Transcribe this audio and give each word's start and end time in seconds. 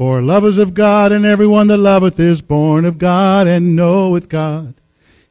For 0.00 0.22
love 0.22 0.46
is 0.46 0.56
of 0.56 0.72
God, 0.72 1.12
and 1.12 1.26
everyone 1.26 1.66
that 1.66 1.76
loveth 1.76 2.18
is 2.18 2.40
born 2.40 2.86
of 2.86 2.96
God, 2.96 3.46
and 3.46 3.76
knoweth 3.76 4.30
God. 4.30 4.72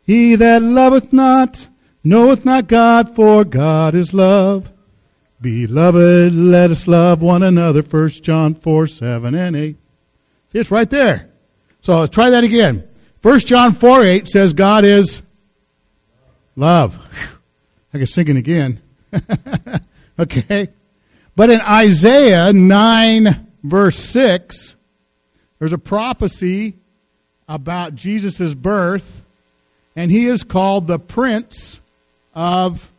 He 0.05 0.35
that 0.35 0.61
loveth 0.61 1.11
not 1.11 1.67
knoweth 2.03 2.45
not 2.45 2.67
God, 2.67 3.15
for 3.15 3.43
God 3.43 3.95
is 3.95 4.13
love. 4.13 4.69
Beloved, 5.41 6.35
let 6.35 6.69
us 6.69 6.87
love 6.87 7.23
one 7.23 7.41
another. 7.41 7.81
1 7.81 8.09
John 8.21 8.53
4, 8.53 8.85
7 8.85 9.33
and 9.33 9.55
8. 9.55 9.75
See, 10.53 10.59
it's 10.59 10.69
right 10.69 10.87
there. 10.87 11.27
So 11.81 12.01
let's 12.01 12.13
try 12.13 12.29
that 12.29 12.43
again. 12.43 12.87
1 13.23 13.39
John 13.39 13.73
4, 13.73 14.03
8 14.03 14.27
says 14.27 14.53
God 14.53 14.85
is 14.85 15.23
love. 16.55 16.95
Whew. 16.95 17.37
I 17.95 17.97
can 17.97 18.05
sing 18.05 18.27
it 18.27 18.35
again. 18.35 18.79
okay. 20.19 20.69
But 21.35 21.49
in 21.49 21.59
Isaiah 21.59 22.53
9, 22.53 23.47
verse 23.63 23.97
6, 23.97 24.75
there's 25.59 25.73
a 25.73 25.77
prophecy 25.77 26.75
about 27.47 27.95
Jesus' 27.95 28.53
birth, 28.53 29.25
and 29.95 30.11
he 30.11 30.25
is 30.25 30.43
called 30.43 30.87
the 30.87 30.99
Prince 30.99 31.79
of 32.33 32.89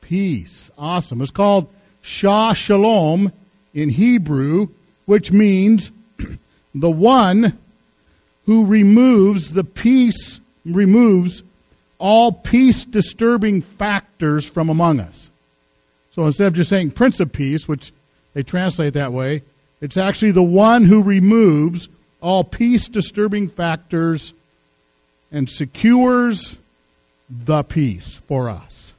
Peace. 0.00 0.70
Awesome. 0.78 1.20
It's 1.20 1.30
called 1.30 1.72
Sar 2.02 2.54
Shalom 2.54 3.32
in 3.74 3.90
Hebrew, 3.90 4.68
which 5.06 5.32
means 5.32 5.90
the 6.74 6.90
one 6.90 7.58
who 8.46 8.64
removes 8.64 9.52
the 9.52 9.64
peace, 9.64 10.40
removes 10.64 11.42
all 11.98 12.32
peace 12.32 12.84
disturbing 12.84 13.60
factors 13.60 14.46
from 14.46 14.70
among 14.70 15.00
us. 15.00 15.28
So 16.12 16.24
instead 16.26 16.46
of 16.46 16.54
just 16.54 16.70
saying 16.70 16.92
Prince 16.92 17.20
of 17.20 17.32
Peace, 17.32 17.68
which 17.68 17.92
they 18.32 18.42
translate 18.42 18.94
that 18.94 19.12
way, 19.12 19.42
it's 19.80 19.96
actually 19.96 20.32
the 20.32 20.42
one 20.42 20.84
who 20.84 21.02
removes 21.02 21.88
all 22.20 22.44
peace 22.44 22.88
disturbing 22.88 23.48
factors 23.48 24.32
and 25.30 25.48
secures 25.48 26.56
the 27.30 27.62
peace 27.62 28.16
for 28.16 28.48
us. 28.48 28.92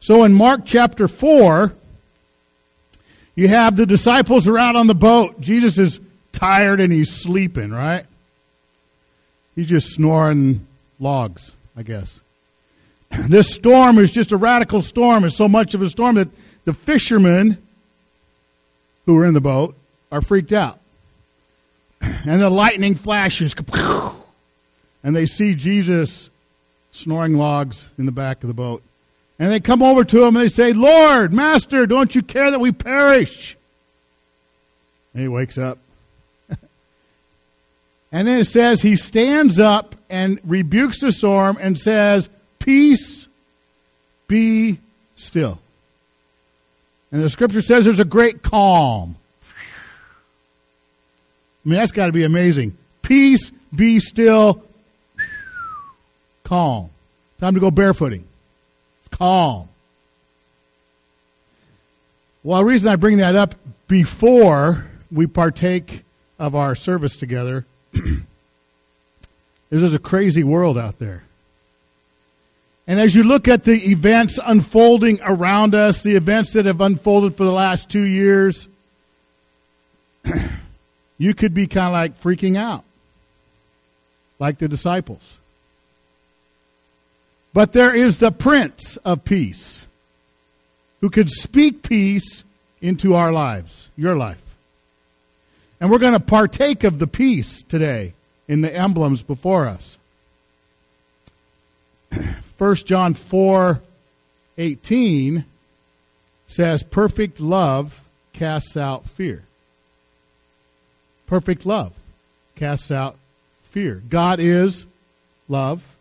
So 0.00 0.24
in 0.24 0.34
Mark 0.34 0.62
chapter 0.64 1.08
4, 1.08 1.72
you 3.34 3.48
have 3.48 3.76
the 3.76 3.86
disciples 3.86 4.48
are 4.48 4.58
out 4.58 4.76
on 4.76 4.88
the 4.88 4.94
boat. 4.94 5.40
Jesus 5.40 5.78
is 5.78 6.00
tired 6.32 6.80
and 6.80 6.92
he's 6.92 7.10
sleeping, 7.10 7.70
right? 7.70 8.04
He's 9.54 9.68
just 9.68 9.92
snoring 9.92 10.66
logs, 10.98 11.52
I 11.76 11.82
guess. 11.82 12.20
This 13.28 13.54
storm 13.54 13.98
is 13.98 14.10
just 14.10 14.32
a 14.32 14.36
radical 14.36 14.82
storm. 14.82 15.24
It's 15.24 15.36
so 15.36 15.48
much 15.48 15.74
of 15.74 15.82
a 15.82 15.88
storm 15.88 16.16
that 16.16 16.28
the 16.64 16.74
fishermen 16.74 17.56
who 19.08 19.16
are 19.16 19.24
in 19.24 19.32
the 19.32 19.40
boat 19.40 19.74
are 20.12 20.20
freaked 20.20 20.52
out. 20.52 20.78
And 22.26 22.42
the 22.42 22.50
lightning 22.50 22.94
flashes, 22.94 23.54
and 25.02 25.16
they 25.16 25.24
see 25.24 25.54
Jesus 25.54 26.28
snoring 26.92 27.34
logs 27.34 27.88
in 27.96 28.04
the 28.04 28.12
back 28.12 28.42
of 28.42 28.48
the 28.48 28.54
boat. 28.54 28.82
And 29.38 29.50
they 29.50 29.60
come 29.60 29.82
over 29.82 30.04
to 30.04 30.24
him 30.24 30.36
and 30.36 30.44
they 30.44 30.50
say, 30.50 30.74
Lord, 30.74 31.32
Master, 31.32 31.86
don't 31.86 32.14
you 32.14 32.20
care 32.20 32.50
that 32.50 32.60
we 32.60 32.70
perish? 32.70 33.56
And 35.14 35.22
he 35.22 35.28
wakes 35.28 35.56
up. 35.56 35.78
and 38.12 38.28
then 38.28 38.40
it 38.40 38.46
says 38.46 38.82
he 38.82 38.94
stands 38.94 39.58
up 39.58 39.94
and 40.10 40.38
rebukes 40.44 41.00
the 41.00 41.12
storm 41.12 41.56
and 41.60 41.78
says, 41.78 42.28
Peace, 42.58 43.26
be 44.26 44.78
still. 45.16 45.60
And 47.10 47.22
the 47.22 47.28
scripture 47.28 47.62
says 47.62 47.84
there's 47.84 48.00
a 48.00 48.04
great 48.04 48.42
calm. 48.42 49.16
I 51.64 51.68
mean, 51.68 51.78
that's 51.78 51.92
got 51.92 52.06
to 52.06 52.12
be 52.12 52.24
amazing. 52.24 52.76
Peace, 53.02 53.50
be 53.74 54.00
still, 54.00 54.62
calm. 56.44 56.90
Time 57.40 57.54
to 57.54 57.60
go 57.60 57.70
barefooting. 57.70 58.24
It's 59.00 59.08
calm. 59.08 59.68
Well, 62.42 62.58
the 62.60 62.64
reason 62.64 62.90
I 62.90 62.96
bring 62.96 63.18
that 63.18 63.34
up 63.34 63.54
before 63.88 64.86
we 65.10 65.26
partake 65.26 66.02
of 66.38 66.54
our 66.54 66.74
service 66.74 67.16
together 67.16 67.66
is 67.92 68.22
there's 69.70 69.94
a 69.94 69.98
crazy 69.98 70.44
world 70.44 70.78
out 70.78 70.98
there. 70.98 71.24
And 72.88 72.98
as 72.98 73.14
you 73.14 73.22
look 73.22 73.48
at 73.48 73.64
the 73.64 73.90
events 73.90 74.40
unfolding 74.42 75.20
around 75.22 75.74
us, 75.74 76.02
the 76.02 76.16
events 76.16 76.54
that 76.54 76.64
have 76.64 76.80
unfolded 76.80 77.34
for 77.34 77.44
the 77.44 77.52
last 77.52 77.90
two 77.90 78.02
years, 78.02 78.66
you 81.18 81.34
could 81.34 81.52
be 81.52 81.66
kind 81.66 81.88
of 81.88 81.92
like 81.92 82.18
freaking 82.18 82.56
out, 82.56 82.84
like 84.38 84.56
the 84.56 84.68
disciples. 84.68 85.38
But 87.52 87.74
there 87.74 87.94
is 87.94 88.20
the 88.20 88.30
Prince 88.30 88.96
of 88.98 89.22
Peace 89.22 89.84
who 91.02 91.10
could 91.10 91.28
speak 91.28 91.82
peace 91.82 92.42
into 92.80 93.14
our 93.14 93.32
lives, 93.32 93.90
your 93.98 94.16
life. 94.16 94.40
And 95.78 95.90
we're 95.90 95.98
going 95.98 96.14
to 96.14 96.20
partake 96.20 96.84
of 96.84 96.98
the 96.98 97.06
peace 97.06 97.60
today 97.60 98.14
in 98.48 98.62
the 98.62 98.74
emblems 98.74 99.22
before 99.22 99.68
us. 99.68 99.98
1 102.58 102.74
John 102.76 103.14
4 103.14 103.80
18 104.58 105.44
says, 106.48 106.82
Perfect 106.82 107.38
love 107.40 108.04
casts 108.32 108.76
out 108.76 109.04
fear. 109.04 109.44
Perfect 111.26 111.64
love 111.64 111.92
casts 112.56 112.90
out 112.90 113.16
fear. 113.62 114.02
God 114.08 114.40
is 114.40 114.86
love. 115.48 115.96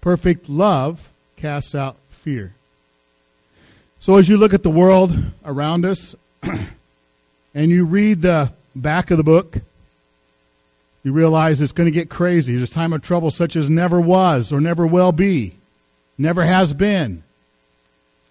Perfect 0.00 0.48
love 0.48 1.10
casts 1.36 1.74
out 1.74 1.96
fear. 2.10 2.54
So 4.00 4.16
as 4.16 4.28
you 4.28 4.36
look 4.36 4.54
at 4.54 4.62
the 4.62 4.70
world 4.70 5.14
around 5.44 5.84
us 5.84 6.14
and 7.54 7.70
you 7.70 7.84
read 7.84 8.22
the 8.22 8.52
back 8.74 9.10
of 9.10 9.18
the 9.18 9.24
book, 9.24 9.58
you 11.02 11.12
realize 11.12 11.60
it's 11.60 11.72
going 11.72 11.86
to 11.86 11.90
get 11.90 12.08
crazy. 12.08 12.56
There's 12.56 12.70
a 12.70 12.72
time 12.72 12.94
of 12.94 13.02
trouble 13.02 13.30
such 13.30 13.56
as 13.56 13.68
never 13.68 14.00
was 14.00 14.52
or 14.52 14.60
never 14.60 14.86
will 14.86 15.12
be, 15.12 15.54
never 16.18 16.44
has 16.44 16.72
been. 16.72 17.22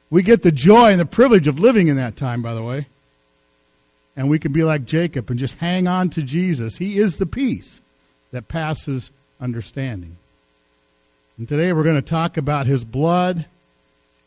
We 0.10 0.24
get 0.24 0.44
the 0.44 0.52
joy 0.52 0.92
and 0.92 1.00
the 1.00 1.06
privilege 1.06 1.48
of 1.48 1.60
living 1.60 1.88
in 1.88 1.96
that 1.98 2.16
time, 2.16 2.42
by 2.42 2.54
the 2.54 2.64
way. 2.64 2.86
And 4.16 4.30
we 4.30 4.38
can 4.38 4.54
be 4.54 4.64
like 4.64 4.86
Jacob 4.86 5.30
and 5.30 5.40
just 5.40 5.56
hang 5.56 5.88
on 5.88 6.10
to 6.12 6.22
Jesus. 6.22 6.78
He 6.78 7.00
is 7.00 7.18
the 7.18 7.26
peace 7.26 7.82
that 8.32 8.48
passes 8.48 9.10
understanding. 9.42 10.18
And 11.38 11.48
today 11.50 11.74
we're 11.74 11.84
going 11.84 11.96
to 11.96 12.02
talk 12.02 12.38
about 12.38 12.68
his 12.68 12.84
blood 12.86 13.46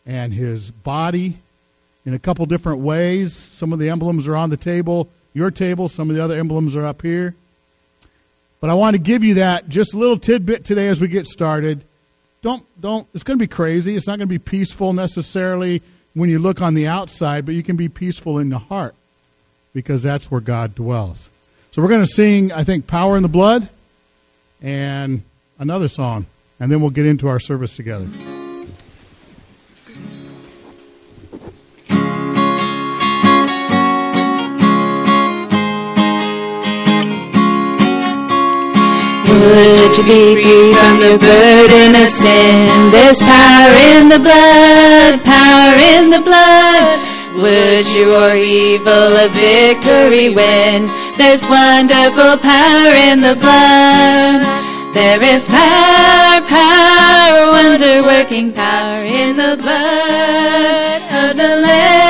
and 0.05 0.33
his 0.33 0.71
body 0.71 1.37
in 2.05 2.15
a 2.15 2.19
couple 2.19 2.47
different 2.47 2.81
ways. 2.81 3.34
Some 3.34 3.73
of 3.73 3.78
the 3.78 3.91
emblems 3.91 4.27
are 4.27 4.37
on 4.37 4.50
the 4.50 4.56
table, 4.56 5.09
your 5.34 5.50
table, 5.50 5.88
some 5.88 6.11
of 6.11 6.17
the 6.17 6.23
other 6.23 6.37
emblems 6.37 6.75
are 6.75 6.84
up 6.84 7.03
here. 7.03 7.34
But 8.61 8.71
I 8.71 8.75
want 8.75 8.97
to 8.97 9.03
give 9.03 9.23
you 9.23 9.34
that 9.34 9.69
just 9.69 9.94
a 9.94 9.99
little 9.99 10.19
tidbit 10.19 10.65
today 10.65 10.88
as 10.88 11.00
we 11.00 11.09
get 11.09 11.27
started. 11.27 11.83
Don't 12.46 12.80
don't 12.80 13.08
it's 13.12 13.24
going 13.24 13.40
to 13.40 13.42
be 13.42 13.48
crazy. 13.48 13.96
It's 13.96 14.06
not 14.06 14.18
going 14.18 14.28
to 14.28 14.32
be 14.32 14.38
peaceful 14.38 14.92
necessarily 14.92 15.82
when 16.14 16.30
you 16.30 16.38
look 16.38 16.62
on 16.62 16.74
the 16.74 16.86
outside, 16.86 17.44
but 17.44 17.56
you 17.56 17.64
can 17.64 17.74
be 17.74 17.88
peaceful 17.88 18.38
in 18.38 18.50
the 18.50 18.58
heart 18.58 18.94
because 19.74 20.00
that's 20.00 20.30
where 20.30 20.40
God 20.40 20.72
dwells. 20.76 21.28
So 21.72 21.82
we're 21.82 21.88
going 21.88 22.06
to 22.06 22.12
sing 22.12 22.52
I 22.52 22.62
think 22.62 22.86
Power 22.86 23.16
in 23.16 23.24
the 23.24 23.28
Blood 23.28 23.68
and 24.62 25.24
another 25.58 25.88
song 25.88 26.26
and 26.60 26.70
then 26.70 26.80
we'll 26.80 26.90
get 26.90 27.06
into 27.06 27.26
our 27.26 27.40
service 27.40 27.74
together. 27.74 28.06
Would 39.46 39.96
you 39.96 40.04
be 40.04 40.34
free 40.34 40.75
from 40.75 41.00
your 41.00 41.19
burden 41.19 41.94
of 42.02 42.10
sin? 42.10 42.90
There's 42.90 43.22
power 43.22 43.75
in 43.94 44.08
the 44.08 44.19
blood, 44.19 45.22
power 45.22 45.75
in 45.94 46.10
the 46.10 46.19
blood. 46.19 46.98
Would 47.38 47.87
you 47.94 48.10
or 48.10 48.34
evil 48.34 49.14
a 49.25 49.28
victory 49.28 50.34
win? 50.34 50.90
There's 51.16 51.46
wonderful 51.46 52.38
power 52.43 52.93
in 53.08 53.20
the 53.20 53.37
blood. 53.37 54.43
There 54.93 55.22
is 55.22 55.46
power, 55.46 56.40
power, 56.49 57.46
wonder 57.52 58.02
working 58.02 58.52
power 58.52 59.04
in 59.04 59.37
the 59.37 59.56
blood 59.62 61.02
of 61.22 61.37
the 61.37 61.52
Lamb. 61.62 62.06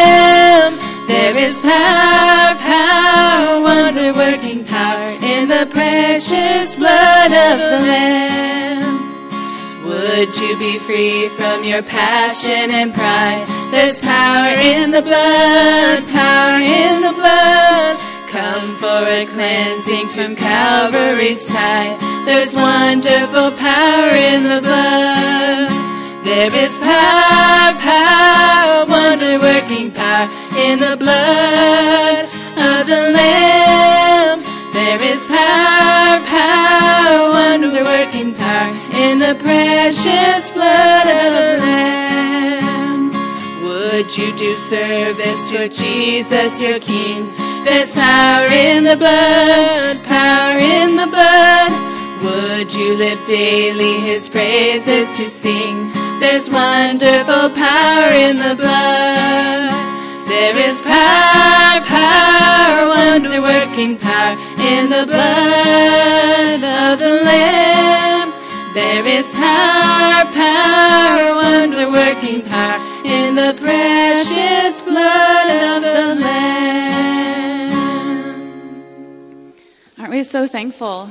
Working 4.27 4.65
power 4.65 5.11
in 5.23 5.47
the 5.47 5.69
precious 5.71 6.75
blood 6.75 7.31
of 7.31 7.55
the 7.63 7.79
Lamb. 7.91 8.97
Would 9.87 10.37
you 10.43 10.59
be 10.59 10.79
free 10.81 11.29
from 11.39 11.63
your 11.63 11.83
passion 11.83 12.71
and 12.79 12.93
pride? 12.93 13.47
There's 13.71 14.01
power 14.01 14.49
in 14.73 14.91
the 14.91 15.03
blood, 15.03 15.99
power 16.09 16.59
in 16.59 17.03
the 17.07 17.15
blood. 17.21 17.95
Come 18.35 18.69
for 18.83 19.03
a 19.19 19.27
cleansing 19.27 20.09
from 20.09 20.35
Calvary's 20.35 21.47
tide. 21.47 21.97
There's 22.27 22.53
wonderful 22.53 23.53
power 23.53 24.11
in 24.33 24.43
the 24.43 24.61
blood. 24.61 25.71
There 26.25 26.53
is 26.65 26.77
power, 26.79 27.79
power, 27.79 28.87
wonder 28.87 29.39
working 29.39 29.93
power 29.93 30.29
in 30.67 30.81
the 30.81 30.97
blood 30.97 32.25
of 32.59 32.87
the 32.89 33.03
Lamb. 33.15 33.66
Power, 35.37 36.25
power, 36.25 37.29
wonder 37.29 37.85
working 37.85 38.35
power 38.35 38.73
in 38.95 39.19
the 39.19 39.35
precious 39.35 40.51
blood 40.57 41.07
of 41.07 41.31
the 41.37 41.51
Lamb. 41.61 43.11
Would 43.65 44.17
you 44.17 44.35
do 44.35 44.55
service 44.55 45.51
to 45.51 45.69
Jesus, 45.69 46.59
your 46.59 46.79
King? 46.79 47.31
There's 47.67 47.93
power 47.93 48.47
in 48.47 48.85
the 48.85 48.97
blood, 48.97 50.03
power 50.05 50.57
in 50.57 50.97
the 50.97 51.07
blood. 51.07 51.71
Would 52.25 52.73
you 52.75 52.97
live 52.97 53.23
daily 53.27 54.01
his 54.01 54.29
praises 54.31 55.13
to 55.19 55.29
sing? 55.29 55.93
There's 56.19 56.49
wonderful 56.49 57.51
power 57.51 58.11
in 58.27 58.39
the 58.39 58.55
blood. 58.55 59.87
There 60.29 60.59
is 60.59 60.81
power, 60.81 61.85
power, 62.27 62.89
wonder 62.89 63.41
working 63.41 63.97
power 63.99 64.35
in 64.59 64.91
the 64.91 65.05
blood 65.07 66.63
of 66.83 66.99
the 66.99 67.15
Lamb. 67.29 68.29
There 68.75 69.07
is 69.07 69.27
power, 69.33 70.25
power, 70.33 71.35
wonder 71.35 71.91
working 71.91 72.43
power 72.43 72.79
in 73.05 73.35
the 73.35 73.55
precious 73.59 74.83
blood 74.83 75.49
of 75.73 75.83
the 75.83 76.15
Lamb. 76.23 76.67
Aren't 79.99 80.13
we 80.13 80.23
so 80.23 80.47
thankful? 80.47 81.11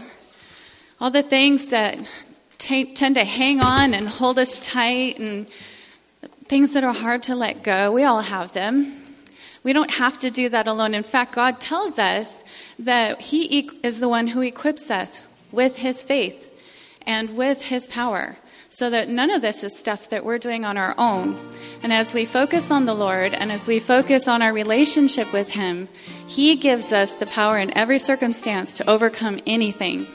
All 1.01 1.09
the 1.11 1.23
things 1.23 1.67
that 1.67 1.97
t- 2.57 2.93
tend 2.93 3.15
to 3.15 3.25
hang 3.25 3.61
on 3.61 3.93
and 3.93 4.07
hold 4.07 4.37
us 4.39 4.65
tight 4.65 5.19
and 5.19 5.47
things 6.45 6.73
that 6.73 6.83
are 6.83 6.93
hard 6.93 7.23
to 7.23 7.35
let 7.35 7.63
go, 7.63 7.91
we 7.91 8.03
all 8.03 8.21
have 8.21 8.51
them. 8.53 9.04
We 9.65 9.73
don't 9.73 9.95
have 9.95 10.19
to 10.19 10.29
do 10.29 10.47
that 10.49 10.67
alone. 10.67 10.93
In 10.93 11.01
fact, 11.01 11.33
God 11.33 11.59
tells 11.59 11.97
us 11.97 12.43
that 12.77 13.19
He 13.19 13.71
is 13.81 13.99
the 13.99 14.07
one 14.07 14.27
who 14.27 14.41
equips 14.41 14.91
us 14.91 15.27
with 15.51 15.77
His 15.77 16.03
faith 16.03 16.51
and 17.01 17.35
with 17.35 17.63
His 17.63 17.87
power, 17.87 18.37
so 18.69 18.91
that 18.91 19.09
none 19.09 19.31
of 19.31 19.41
this 19.41 19.63
is 19.63 19.75
stuff 19.75 20.07
that 20.11 20.23
we're 20.23 20.37
doing 20.37 20.65
on 20.65 20.77
our 20.77 20.93
own. 20.99 21.35
And 21.81 21.91
as 21.91 22.13
we 22.13 22.25
focus 22.25 22.69
on 22.69 22.85
the 22.85 22.93
Lord 22.93 23.33
and 23.33 23.51
as 23.51 23.65
we 23.65 23.79
focus 23.79 24.27
on 24.27 24.43
our 24.43 24.53
relationship 24.53 25.33
with 25.33 25.53
Him, 25.53 25.87
He 26.27 26.55
gives 26.55 26.93
us 26.93 27.15
the 27.15 27.25
power 27.25 27.57
in 27.57 27.75
every 27.75 27.97
circumstance 27.97 28.75
to 28.75 28.87
overcome 28.87 29.39
anything. 29.47 30.05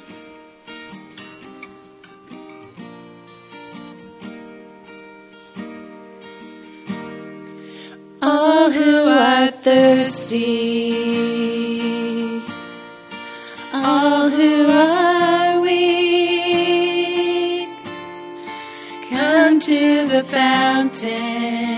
All 8.23 8.71
who 8.71 9.09
are 9.09 9.51
thirsty, 9.51 10.93
all 13.73 14.29
who 14.29 14.71
are 14.71 15.59
weak, 15.61 16.91
come 19.09 19.59
to 19.61 20.07
the 20.07 20.23
fountain. 20.23 21.71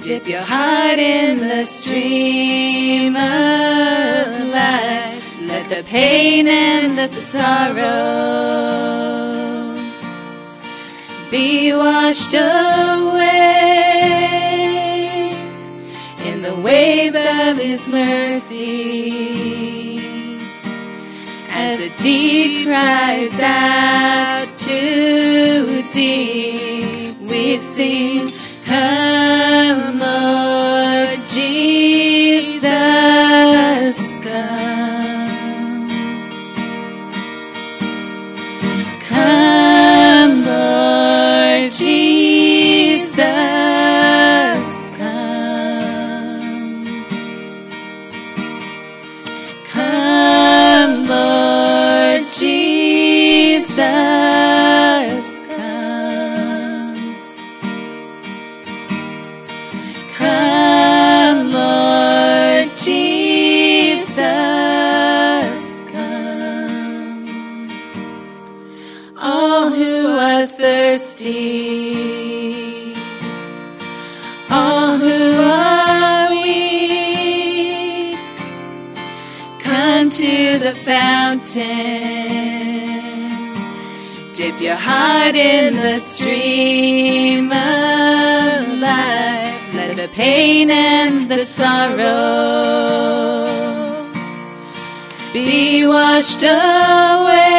Dip 0.00 0.26
your 0.26 0.40
heart 0.40 0.98
in 0.98 1.40
the 1.40 1.66
stream 1.66 3.16
of 3.16 4.48
life. 4.48 5.24
Let 5.42 5.68
the 5.68 5.82
pain 5.84 6.48
and 6.48 6.96
the 6.96 7.08
sorrow 7.08 8.46
be 11.30 11.74
washed 11.74 12.32
away 12.32 13.95
waves 16.66 17.14
of 17.14 17.58
His 17.58 17.88
mercy. 17.88 18.66
As 21.48 21.78
the 21.78 21.90
deep 22.02 22.66
cries 22.66 23.38
out 23.40 24.48
to 24.66 25.82
deep, 25.92 27.16
we 27.20 27.56
sing, 27.58 28.32
Come, 28.64 30.00
Lord 30.00 30.25
Dip 84.34 84.60
your 84.60 84.76
heart 84.76 85.34
in 85.34 85.76
the 85.76 85.98
stream 86.00 87.50
of 87.50 88.78
life. 88.78 89.74
Let 89.74 89.96
the 89.96 90.08
pain 90.12 90.70
and 90.70 91.30
the 91.30 91.46
sorrow 91.46 91.96
be 95.32 95.86
washed 95.86 96.42
away 96.42 97.56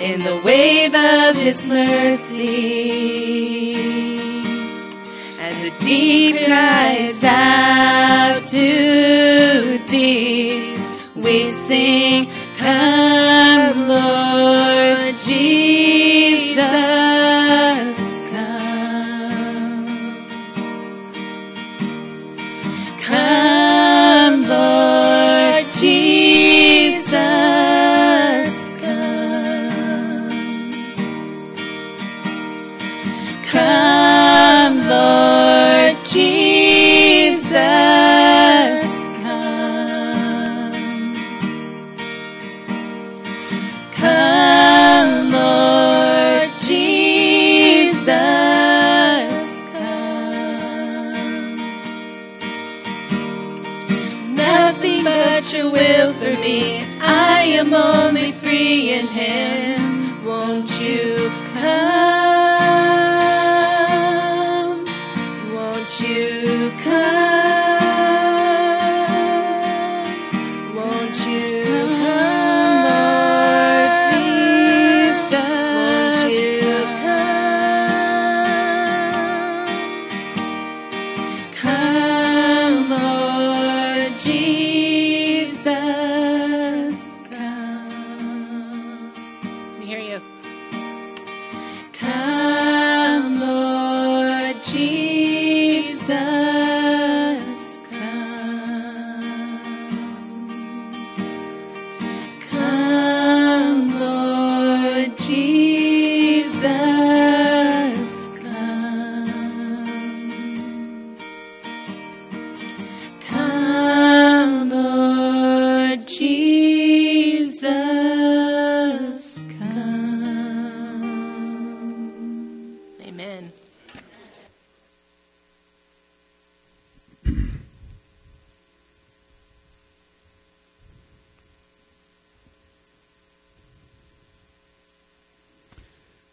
in 0.00 0.22
the 0.22 0.38
wave 0.44 0.94
of 0.94 1.34
his 1.36 1.66
mercy. 1.66 2.42
As 5.40 5.62
the 5.62 5.70
deep 5.82 6.44
cries 6.44 7.24
out 7.24 8.44
to 8.48 9.78
deep, 9.86 10.71
we 11.32 11.50
sing, 11.50 12.28
Come, 12.58 13.88
Lord 13.88 14.11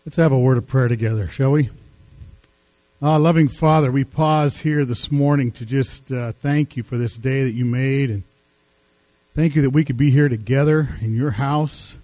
Let's 0.10 0.18
have 0.18 0.32
a 0.32 0.40
word 0.40 0.58
of 0.58 0.68
prayer 0.68 0.88
together, 0.88 1.28
shall 1.28 1.52
we? 1.52 1.70
Ah, 3.00 3.18
loving 3.18 3.48
Father, 3.48 3.92
we 3.92 4.04
pause 4.04 4.58
here 4.58 4.84
this 4.84 5.12
morning 5.12 5.52
to 5.52 5.68
just 5.68 6.12
uh, 6.12 6.32
thank 6.32 6.76
you 6.76 6.82
for 6.82 6.98
this 6.98 7.16
day 7.16 7.44
that 7.44 7.52
you 7.52 7.64
made 7.64 8.10
and 8.10 8.24
thank 9.36 9.56
you 9.56 9.62
that 9.62 9.70
we 9.70 9.86
could 9.86 9.98
be 10.00 10.10
here 10.10 10.28
together 10.28 10.90
in 11.00 11.16
your 11.16 11.30
house, 11.30 11.96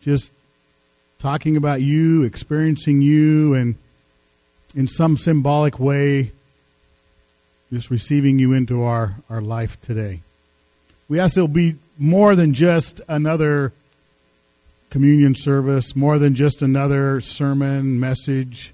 just 0.00 0.32
talking 1.18 1.58
about 1.58 1.82
you, 1.82 2.22
experiencing 2.22 3.02
you, 3.02 3.52
and 3.52 3.74
in 4.74 4.88
some 4.88 5.18
symbolic 5.18 5.78
way, 5.78 6.30
just 7.70 7.90
receiving 7.90 8.38
you 8.38 8.54
into 8.54 8.82
our, 8.84 9.16
our 9.28 9.42
life 9.42 9.78
today. 9.82 10.20
We 11.10 11.20
ask 11.20 11.36
it'll 11.36 11.48
be 11.48 11.74
more 11.98 12.36
than 12.36 12.54
just 12.54 13.02
another 13.06 13.74
communion 14.94 15.34
service, 15.34 15.96
more 15.96 16.20
than 16.20 16.36
just 16.36 16.62
another 16.62 17.20
sermon 17.20 17.98
message, 17.98 18.72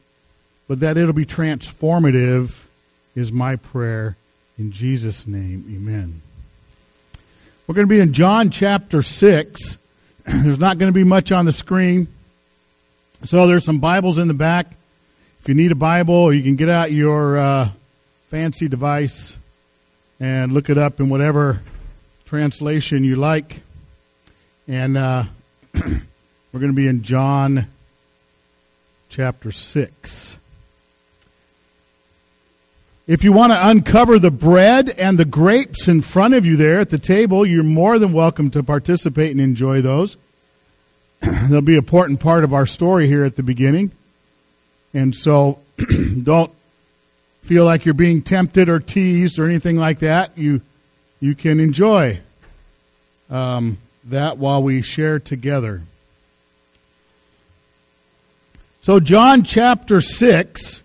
but 0.68 0.78
that 0.80 0.98
it'll 0.98 1.14
be 1.14 1.24
transformative 1.24 2.68
is 3.16 3.32
my 3.32 3.56
prayer. 3.56 4.18
In 4.58 4.70
Jesus' 4.70 5.26
name, 5.26 5.64
amen. 5.74 6.20
We're 7.66 7.74
going 7.74 7.86
to 7.86 7.90
be 7.90 8.00
in 8.00 8.12
John 8.12 8.50
chapter 8.50 9.02
6. 9.02 9.78
There's 10.26 10.58
not 10.58 10.76
going 10.76 10.92
to 10.92 10.94
be 10.94 11.04
much 11.04 11.32
on 11.32 11.46
the 11.46 11.54
screen. 11.54 12.06
So 13.24 13.46
there's 13.46 13.64
some 13.64 13.78
Bibles 13.78 14.18
in 14.18 14.28
the 14.28 14.34
back. 14.34 14.66
If 15.40 15.44
you 15.48 15.54
need 15.54 15.72
a 15.72 15.74
Bible, 15.74 16.34
you 16.34 16.42
can 16.42 16.54
get 16.54 16.68
out 16.68 16.92
your 16.92 17.38
uh, 17.38 17.68
fancy 18.28 18.68
device 18.68 19.38
and 20.20 20.52
look 20.52 20.68
it 20.68 20.76
up 20.76 21.00
in 21.00 21.08
whatever 21.08 21.62
translation 22.26 23.04
you 23.04 23.16
like. 23.16 23.60
And 24.68 24.98
uh, 24.98 25.24
We're 26.52 26.58
going 26.58 26.72
to 26.72 26.76
be 26.76 26.88
in 26.88 27.04
John 27.04 27.66
chapter 29.08 29.52
6. 29.52 30.36
If 33.06 33.22
you 33.22 33.32
want 33.32 33.52
to 33.52 33.68
uncover 33.68 34.18
the 34.18 34.32
bread 34.32 34.88
and 34.88 35.16
the 35.16 35.24
grapes 35.24 35.86
in 35.86 36.02
front 36.02 36.34
of 36.34 36.44
you 36.44 36.56
there 36.56 36.80
at 36.80 36.90
the 36.90 36.98
table, 36.98 37.46
you're 37.46 37.62
more 37.62 38.00
than 38.00 38.12
welcome 38.12 38.50
to 38.50 38.64
participate 38.64 39.30
and 39.30 39.40
enjoy 39.40 39.80
those. 39.80 40.16
They'll 41.20 41.60
be 41.60 41.74
an 41.74 41.78
important 41.78 42.18
part 42.18 42.42
of 42.42 42.52
our 42.52 42.66
story 42.66 43.06
here 43.06 43.24
at 43.24 43.36
the 43.36 43.44
beginning. 43.44 43.92
And 44.92 45.14
so 45.14 45.60
don't 46.22 46.52
feel 47.42 47.64
like 47.64 47.84
you're 47.84 47.94
being 47.94 48.22
tempted 48.22 48.68
or 48.68 48.80
teased 48.80 49.38
or 49.38 49.44
anything 49.44 49.76
like 49.76 50.00
that. 50.00 50.36
You, 50.36 50.62
you 51.20 51.36
can 51.36 51.60
enjoy 51.60 52.18
um, 53.30 53.78
that 54.06 54.36
while 54.36 54.64
we 54.64 54.82
share 54.82 55.20
together. 55.20 55.82
So, 58.82 58.98
John 58.98 59.42
chapter 59.42 60.00
6 60.00 60.82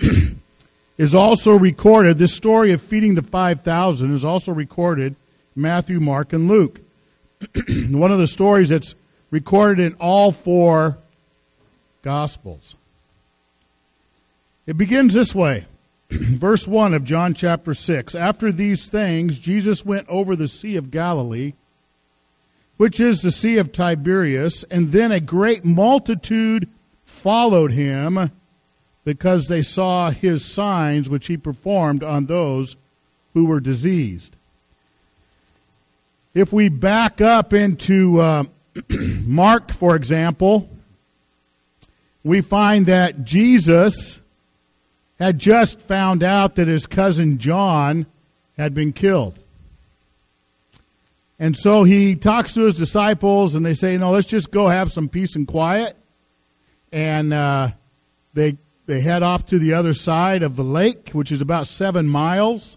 is 0.98 1.14
also 1.14 1.56
recorded. 1.56 2.18
This 2.18 2.34
story 2.34 2.72
of 2.72 2.82
feeding 2.82 3.14
the 3.14 3.22
5,000 3.22 4.16
is 4.16 4.24
also 4.24 4.52
recorded 4.52 5.14
Matthew, 5.54 6.00
Mark, 6.00 6.32
and 6.32 6.48
Luke. 6.48 6.80
One 7.68 8.10
of 8.10 8.18
the 8.18 8.26
stories 8.26 8.70
that's 8.70 8.96
recorded 9.30 9.80
in 9.80 9.94
all 10.00 10.32
four 10.32 10.98
Gospels. 12.02 12.74
It 14.66 14.76
begins 14.76 15.14
this 15.14 15.32
way. 15.32 15.66
Verse 16.10 16.66
1 16.66 16.94
of 16.94 17.04
John 17.04 17.34
chapter 17.34 17.74
6. 17.74 18.16
After 18.16 18.50
these 18.50 18.88
things, 18.88 19.38
Jesus 19.38 19.84
went 19.84 20.08
over 20.08 20.34
the 20.34 20.48
Sea 20.48 20.74
of 20.74 20.90
Galilee, 20.90 21.52
which 22.76 22.98
is 22.98 23.22
the 23.22 23.30
Sea 23.30 23.58
of 23.58 23.70
Tiberias, 23.70 24.64
and 24.64 24.90
then 24.90 25.12
a 25.12 25.20
great 25.20 25.64
multitude 25.64 26.66
followed 27.20 27.72
him 27.72 28.30
because 29.04 29.48
they 29.48 29.62
saw 29.62 30.10
his 30.10 30.44
signs 30.44 31.08
which 31.08 31.26
he 31.26 31.36
performed 31.36 32.02
on 32.02 32.26
those 32.26 32.76
who 33.34 33.46
were 33.46 33.60
diseased. 33.60 34.34
If 36.34 36.52
we 36.52 36.68
back 36.68 37.20
up 37.20 37.52
into 37.52 38.20
uh, 38.20 38.44
Mark, 38.88 39.72
for 39.72 39.96
example, 39.96 40.68
we 42.22 42.40
find 42.40 42.86
that 42.86 43.24
Jesus 43.24 44.18
had 45.18 45.38
just 45.38 45.80
found 45.80 46.22
out 46.22 46.54
that 46.54 46.68
his 46.68 46.86
cousin 46.86 47.38
John 47.38 48.06
had 48.56 48.74
been 48.74 48.92
killed. 48.92 49.38
And 51.38 51.56
so 51.56 51.84
he 51.84 52.16
talks 52.16 52.54
to 52.54 52.62
his 52.62 52.74
disciples, 52.74 53.54
and 53.54 53.64
they 53.64 53.74
say, 53.74 53.96
No, 53.96 54.10
let's 54.12 54.26
just 54.26 54.50
go 54.50 54.68
have 54.68 54.92
some 54.92 55.08
peace 55.08 55.34
and 55.34 55.48
quiet 55.48 55.96
and 56.92 57.32
uh, 57.32 57.68
they 58.34 58.56
they 58.86 59.00
head 59.00 59.22
off 59.22 59.46
to 59.48 59.58
the 59.58 59.74
other 59.74 59.94
side 59.94 60.42
of 60.42 60.56
the 60.56 60.64
lake, 60.64 61.10
which 61.10 61.30
is 61.30 61.40
about 61.40 61.68
seven 61.68 62.08
miles. 62.08 62.76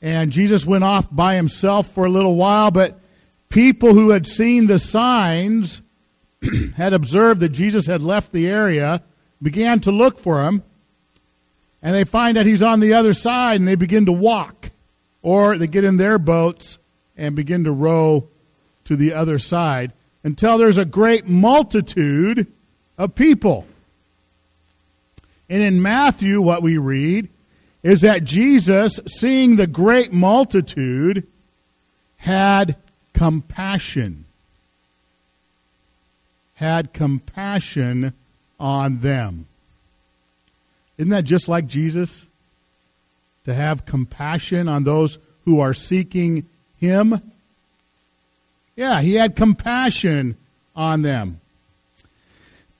And 0.00 0.32
Jesus 0.32 0.66
went 0.66 0.82
off 0.82 1.06
by 1.10 1.36
himself 1.36 1.86
for 1.86 2.04
a 2.04 2.10
little 2.10 2.34
while, 2.34 2.72
but 2.72 2.98
people 3.48 3.94
who 3.94 4.10
had 4.10 4.26
seen 4.26 4.66
the 4.66 4.80
signs 4.80 5.80
had 6.76 6.92
observed 6.92 7.40
that 7.40 7.50
Jesus 7.50 7.86
had 7.86 8.02
left 8.02 8.32
the 8.32 8.48
area, 8.48 9.00
began 9.40 9.78
to 9.80 9.92
look 9.92 10.18
for 10.18 10.42
him, 10.42 10.62
and 11.80 11.94
they 11.94 12.04
find 12.04 12.36
that 12.36 12.46
he's 12.46 12.62
on 12.62 12.80
the 12.80 12.94
other 12.94 13.14
side, 13.14 13.60
and 13.60 13.68
they 13.68 13.76
begin 13.76 14.06
to 14.06 14.12
walk, 14.12 14.70
or 15.22 15.56
they 15.56 15.68
get 15.68 15.84
in 15.84 15.96
their 15.96 16.18
boats 16.18 16.78
and 17.16 17.36
begin 17.36 17.62
to 17.64 17.70
row 17.72 18.24
to 18.84 18.96
the 18.96 19.12
other 19.12 19.38
side. 19.38 19.92
Until 20.24 20.58
there's 20.58 20.78
a 20.78 20.84
great 20.84 21.26
multitude 21.28 22.46
of 23.02 23.16
people. 23.16 23.66
And 25.50 25.60
in 25.60 25.82
Matthew, 25.82 26.40
what 26.40 26.62
we 26.62 26.78
read 26.78 27.28
is 27.82 28.02
that 28.02 28.22
Jesus, 28.22 29.00
seeing 29.08 29.56
the 29.56 29.66
great 29.66 30.12
multitude, 30.12 31.26
had 32.18 32.76
compassion. 33.12 34.24
Had 36.54 36.92
compassion 36.92 38.12
on 38.60 39.00
them. 39.00 39.46
Isn't 40.96 41.10
that 41.10 41.24
just 41.24 41.48
like 41.48 41.66
Jesus? 41.66 42.24
To 43.46 43.52
have 43.52 43.84
compassion 43.84 44.68
on 44.68 44.84
those 44.84 45.18
who 45.44 45.58
are 45.58 45.74
seeking 45.74 46.46
Him? 46.78 47.20
Yeah, 48.76 49.00
He 49.00 49.14
had 49.14 49.34
compassion 49.34 50.36
on 50.76 51.02
them. 51.02 51.40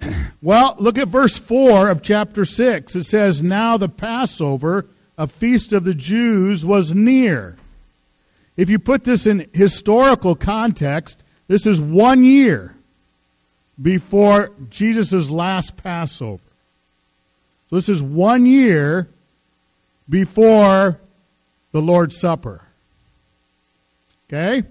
Well, 0.43 0.75
look 0.81 0.99
at 0.99 1.07
verse 1.07 1.39
4 1.39 1.89
of 1.89 2.03
chapter 2.03 2.45
6. 2.45 2.97
It 2.97 3.05
says, 3.05 3.45
Now 3.45 3.77
the 3.77 3.89
Passover, 3.89 4.87
a 5.17 5.29
feast 5.29 5.73
of 5.73 5.85
the 5.85 5.95
Jews, 5.95 6.67
was 6.67 6.93
near. 6.93 7.57
If 8.57 8.69
you 8.69 8.81
put 8.81 9.05
this 9.05 9.25
in 9.25 9.49
historical 9.53 10.35
context, 10.35 11.23
this 11.47 11.65
is 11.65 11.81
one 11.81 12.25
year 12.25 12.75
before 13.81 14.51
Jesus' 14.69 15.31
last 15.31 15.77
Passover. 15.77 16.43
So 17.71 17.77
this 17.77 17.89
is 17.89 18.03
one 18.03 18.45
year 18.45 19.09
before 20.11 20.99
the 21.71 21.81
Lord's 21.81 22.19
Supper. 22.19 22.63
Okay? 24.29 24.65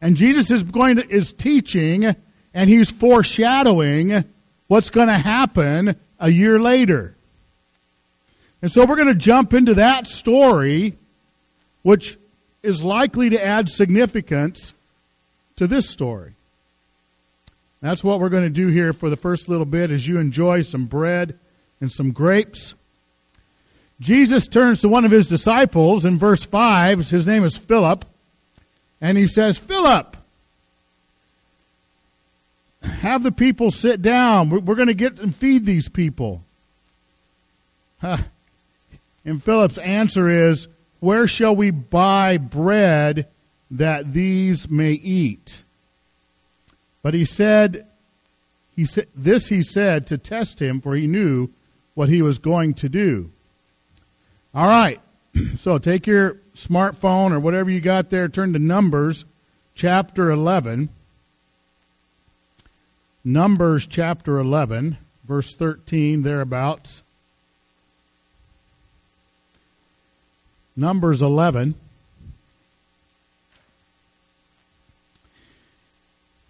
And 0.00 0.16
Jesus 0.16 0.50
is 0.50 0.62
going 0.62 0.96
to 0.96 1.08
is 1.08 1.32
teaching 1.32 2.14
and 2.56 2.70
he's 2.70 2.90
foreshadowing 2.90 4.24
what's 4.66 4.88
going 4.88 5.08
to 5.08 5.18
happen 5.18 5.94
a 6.18 6.30
year 6.30 6.58
later. 6.58 7.14
And 8.62 8.72
so 8.72 8.86
we're 8.86 8.96
going 8.96 9.08
to 9.08 9.14
jump 9.14 9.52
into 9.52 9.74
that 9.74 10.08
story, 10.08 10.94
which 11.82 12.16
is 12.62 12.82
likely 12.82 13.28
to 13.28 13.44
add 13.44 13.68
significance 13.68 14.72
to 15.56 15.66
this 15.66 15.90
story. 15.90 16.32
That's 17.82 18.02
what 18.02 18.20
we're 18.20 18.30
going 18.30 18.44
to 18.44 18.50
do 18.50 18.68
here 18.68 18.94
for 18.94 19.10
the 19.10 19.16
first 19.16 19.50
little 19.50 19.66
bit 19.66 19.90
as 19.90 20.08
you 20.08 20.18
enjoy 20.18 20.62
some 20.62 20.86
bread 20.86 21.38
and 21.82 21.92
some 21.92 22.10
grapes. 22.10 22.74
Jesus 24.00 24.46
turns 24.46 24.80
to 24.80 24.88
one 24.88 25.04
of 25.04 25.10
his 25.10 25.28
disciples 25.28 26.06
in 26.06 26.16
verse 26.16 26.42
5. 26.42 27.10
His 27.10 27.26
name 27.26 27.44
is 27.44 27.58
Philip. 27.58 28.06
And 29.02 29.18
he 29.18 29.26
says, 29.26 29.58
Philip, 29.58 30.15
have 32.86 33.22
the 33.22 33.32
people 33.32 33.70
sit 33.70 34.02
down. 34.02 34.50
We're, 34.50 34.74
going 34.74 34.88
to 34.88 34.94
get 34.94 35.20
and 35.20 35.34
feed 35.34 35.66
these 35.66 35.88
people. 35.88 36.42
Huh. 38.00 38.18
And 39.24 39.42
Philip's 39.42 39.78
answer 39.78 40.28
is, 40.28 40.68
Where 41.00 41.26
shall 41.26 41.54
we 41.54 41.70
buy 41.70 42.36
bread 42.36 43.26
that 43.70 44.12
these 44.12 44.70
may 44.70 44.92
eat? 44.92 45.62
But 47.02 47.14
he 47.14 47.24
said, 47.24 47.86
he 48.74 48.84
said, 48.84 49.06
This 49.14 49.48
he 49.48 49.62
said 49.62 50.06
to 50.08 50.18
test 50.18 50.60
him, 50.60 50.80
for 50.80 50.94
he 50.94 51.06
knew 51.06 51.48
what 51.94 52.08
he 52.08 52.22
was 52.22 52.38
going 52.38 52.74
to 52.74 52.88
do. 52.88 53.30
All 54.54 54.66
right. 54.66 55.00
So 55.58 55.76
take 55.76 56.06
your 56.06 56.34
smartphone 56.54 57.32
or 57.32 57.40
whatever 57.40 57.68
you 57.68 57.80
got 57.80 58.08
there, 58.08 58.26
turn 58.26 58.54
to 58.54 58.58
Numbers 58.58 59.26
chapter 59.74 60.30
11. 60.30 60.88
Numbers 63.28 63.88
chapter 63.88 64.38
11, 64.38 64.98
verse 65.24 65.52
13, 65.52 66.22
thereabouts. 66.22 67.02
Numbers 70.76 71.20
11. 71.22 71.74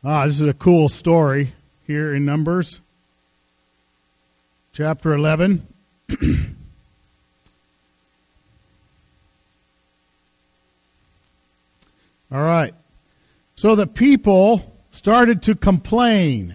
Ah, 0.04 0.26
this 0.26 0.38
is 0.38 0.47
a 0.47 0.52
cool 0.52 0.90
story 0.90 1.52
here 1.87 2.14
in 2.14 2.26
Numbers. 2.26 2.78
Chapter 4.75 5.14
11. 5.14 5.66
All 12.30 12.42
right. 12.42 12.75
So 13.54 13.75
the 13.75 13.87
people 13.87 14.75
started 14.90 15.42
to 15.45 15.54
complain. 15.54 16.54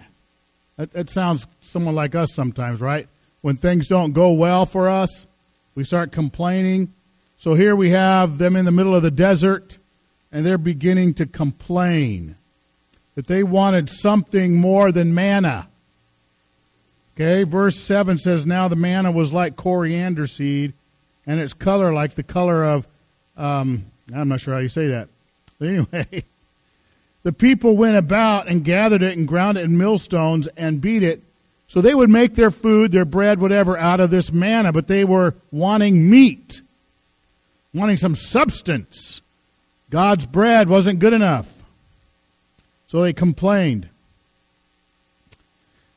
That, 0.76 0.92
that 0.92 1.10
sounds 1.10 1.46
someone 1.60 1.94
like 1.94 2.14
us 2.14 2.32
sometimes, 2.32 2.80
right? 2.80 3.06
When 3.42 3.56
things 3.56 3.88
don't 3.88 4.12
go 4.12 4.32
well 4.32 4.66
for 4.66 4.88
us, 4.88 5.26
we 5.74 5.84
start 5.84 6.12
complaining. 6.12 6.88
So 7.38 7.54
here 7.54 7.74
we 7.74 7.90
have 7.90 8.38
them 8.38 8.56
in 8.56 8.64
the 8.64 8.70
middle 8.70 8.94
of 8.94 9.02
the 9.02 9.10
desert, 9.10 9.78
and 10.30 10.46
they're 10.46 10.58
beginning 10.58 11.14
to 11.14 11.26
complain 11.26 12.36
that 13.14 13.26
they 13.26 13.42
wanted 13.42 13.90
something 13.90 14.56
more 14.56 14.92
than 14.92 15.14
manna. 15.14 15.66
Okay, 17.14 17.42
verse 17.42 17.76
7 17.76 18.18
says, 18.18 18.46
Now 18.46 18.68
the 18.68 18.76
manna 18.76 19.12
was 19.12 19.32
like 19.32 19.56
coriander 19.56 20.26
seed, 20.26 20.72
and 21.26 21.38
its 21.40 21.52
color 21.52 21.92
like 21.92 22.14
the 22.14 22.22
color 22.22 22.64
of, 22.64 22.86
um, 23.36 23.84
I'm 24.14 24.28
not 24.28 24.40
sure 24.40 24.54
how 24.54 24.60
you 24.60 24.68
say 24.68 24.88
that. 24.88 25.08
But 25.58 25.68
anyway, 25.68 26.24
the 27.22 27.32
people 27.32 27.76
went 27.76 27.96
about 27.96 28.48
and 28.48 28.64
gathered 28.64 29.02
it 29.02 29.16
and 29.16 29.28
ground 29.28 29.58
it 29.58 29.64
in 29.64 29.78
millstones 29.78 30.48
and 30.48 30.80
beat 30.80 31.02
it. 31.02 31.20
So 31.68 31.80
they 31.80 31.94
would 31.94 32.10
make 32.10 32.34
their 32.34 32.50
food, 32.50 32.92
their 32.92 33.04
bread, 33.04 33.40
whatever, 33.40 33.78
out 33.78 34.00
of 34.00 34.10
this 34.10 34.32
manna, 34.32 34.72
but 34.72 34.88
they 34.88 35.04
were 35.04 35.34
wanting 35.50 36.10
meat, 36.10 36.60
wanting 37.72 37.96
some 37.96 38.14
substance. 38.14 39.20
God's 39.88 40.26
bread 40.26 40.68
wasn't 40.68 40.98
good 40.98 41.12
enough. 41.12 41.62
So 42.88 43.00
they 43.00 43.12
complained. 43.12 43.88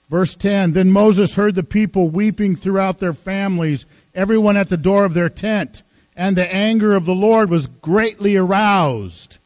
Verse 0.09 0.35
10 0.35 0.73
Then 0.73 0.91
Moses 0.91 1.35
heard 1.35 1.55
the 1.55 1.63
people 1.63 2.09
weeping 2.09 2.55
throughout 2.55 2.99
their 2.99 3.13
families, 3.13 3.85
everyone 4.13 4.55
at 4.55 4.69
the 4.69 4.77
door 4.77 5.03
of 5.03 5.13
their 5.13 5.29
tent, 5.29 5.81
and 6.15 6.38
the 6.38 6.53
anger 6.53 6.95
of 6.95 7.05
the 7.05 7.15
Lord 7.15 7.49
was 7.49 7.67
greatly 7.67 8.38
aroused. 8.38 9.39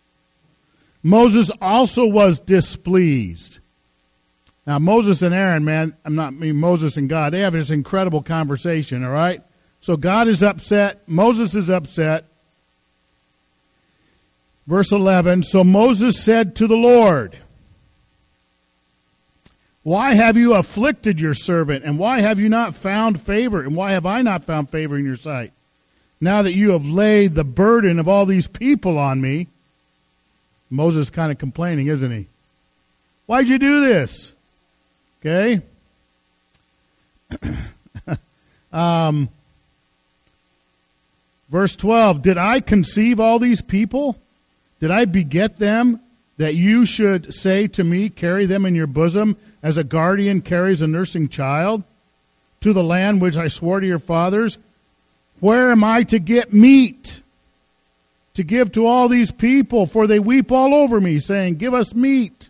Moses 1.04 1.52
also 1.62 2.06
was 2.06 2.40
displeased. 2.40 3.60
Now, 4.68 4.78
Moses 4.78 5.22
and 5.22 5.34
Aaron, 5.34 5.66
man, 5.66 5.94
I'm 6.06 6.16
not 6.16 6.28
I 6.28 6.36
mean 6.36 6.58
Moses 6.58 6.98
and 6.98 7.10
God, 7.10 7.34
they 7.34 7.40
have 7.40 7.54
this 7.54 7.72
incredible 7.72 8.22
conversation, 8.22 9.04
all 9.04 9.12
right? 9.12 9.42
So 9.82 9.98
God 9.98 10.28
is 10.28 10.44
upset, 10.44 11.08
Moses 11.08 11.56
is 11.56 11.70
upset. 11.70 12.26
Verse 14.68 14.92
11 14.92 15.44
So 15.44 15.64
Moses 15.64 16.22
said 16.22 16.56
to 16.58 16.68
the 16.68 16.78
Lord, 16.78 17.36
Why 19.84 20.14
have 20.14 20.38
you 20.38 20.54
afflicted 20.54 21.20
your 21.20 21.34
servant, 21.34 21.84
and 21.84 21.98
why 21.98 22.20
have 22.20 22.40
you 22.40 22.50
not 22.50 22.76
found 22.76 23.22
favor, 23.22 23.64
and 23.64 23.76
why 23.76 23.94
have 23.94 24.06
I 24.06 24.22
not 24.22 24.44
found 24.44 24.70
favor 24.70 24.98
in 24.98 25.06
your 25.06 25.18
sight? 25.18 25.52
Now 26.22 26.42
that 26.42 26.54
you 26.54 26.72
have 26.72 26.86
laid 26.86 27.32
the 27.32 27.46
burden 27.46 27.98
of 27.98 28.08
all 28.08 28.26
these 28.26 28.46
people 28.46 29.00
on 29.00 29.22
me, 29.22 29.48
Moses 30.70 31.10
kind 31.10 31.32
of 31.32 31.38
complaining, 31.38 31.88
isn't 31.88 32.12
he? 32.12 32.28
Why'd 33.26 33.50
you 33.50 33.60
do 33.60 33.82
this? 33.82 34.32
Okay. 35.20 35.62
um, 38.74 39.30
verse 41.50 41.76
12 41.76 42.22
Did 42.22 42.38
I 42.38 42.60
conceive 42.60 43.20
all 43.20 43.40
these 43.40 43.62
people? 43.62 44.18
Did 44.80 44.92
I 44.92 45.06
beget 45.06 45.58
them 45.58 46.00
that 46.38 46.56
you 46.56 46.86
should 46.86 47.34
say 47.34 47.68
to 47.68 47.84
me, 47.84 48.10
Carry 48.10 48.46
them 48.46 48.66
in 48.66 48.76
your 48.76 48.88
bosom 48.88 49.36
as 49.62 49.78
a 49.78 49.84
guardian 49.84 50.42
carries 50.42 50.82
a 50.82 50.88
nursing 50.88 51.28
child 51.28 51.84
to 52.62 52.74
the 52.74 52.84
land 52.84 53.22
which 53.22 53.38
I 53.38 53.48
swore 53.48 53.80
to 53.80 53.88
your 53.88 54.00
fathers? 54.00 54.58
Where 55.40 55.72
am 55.72 55.84
I 55.84 56.04
to 56.04 56.20
get 56.20 56.54
meat 56.54 57.20
to 58.40 58.44
give 58.44 58.72
to 58.72 58.86
all 58.86 59.10
these 59.10 59.32
people? 59.32 59.86
For 59.86 60.08
they 60.08 60.18
weep 60.18 60.50
all 60.50 60.74
over 60.74 61.02
me, 61.02 61.20
saying, 61.20 61.56
Give 61.56 61.74
us 61.74 61.94
meat. 61.94 62.48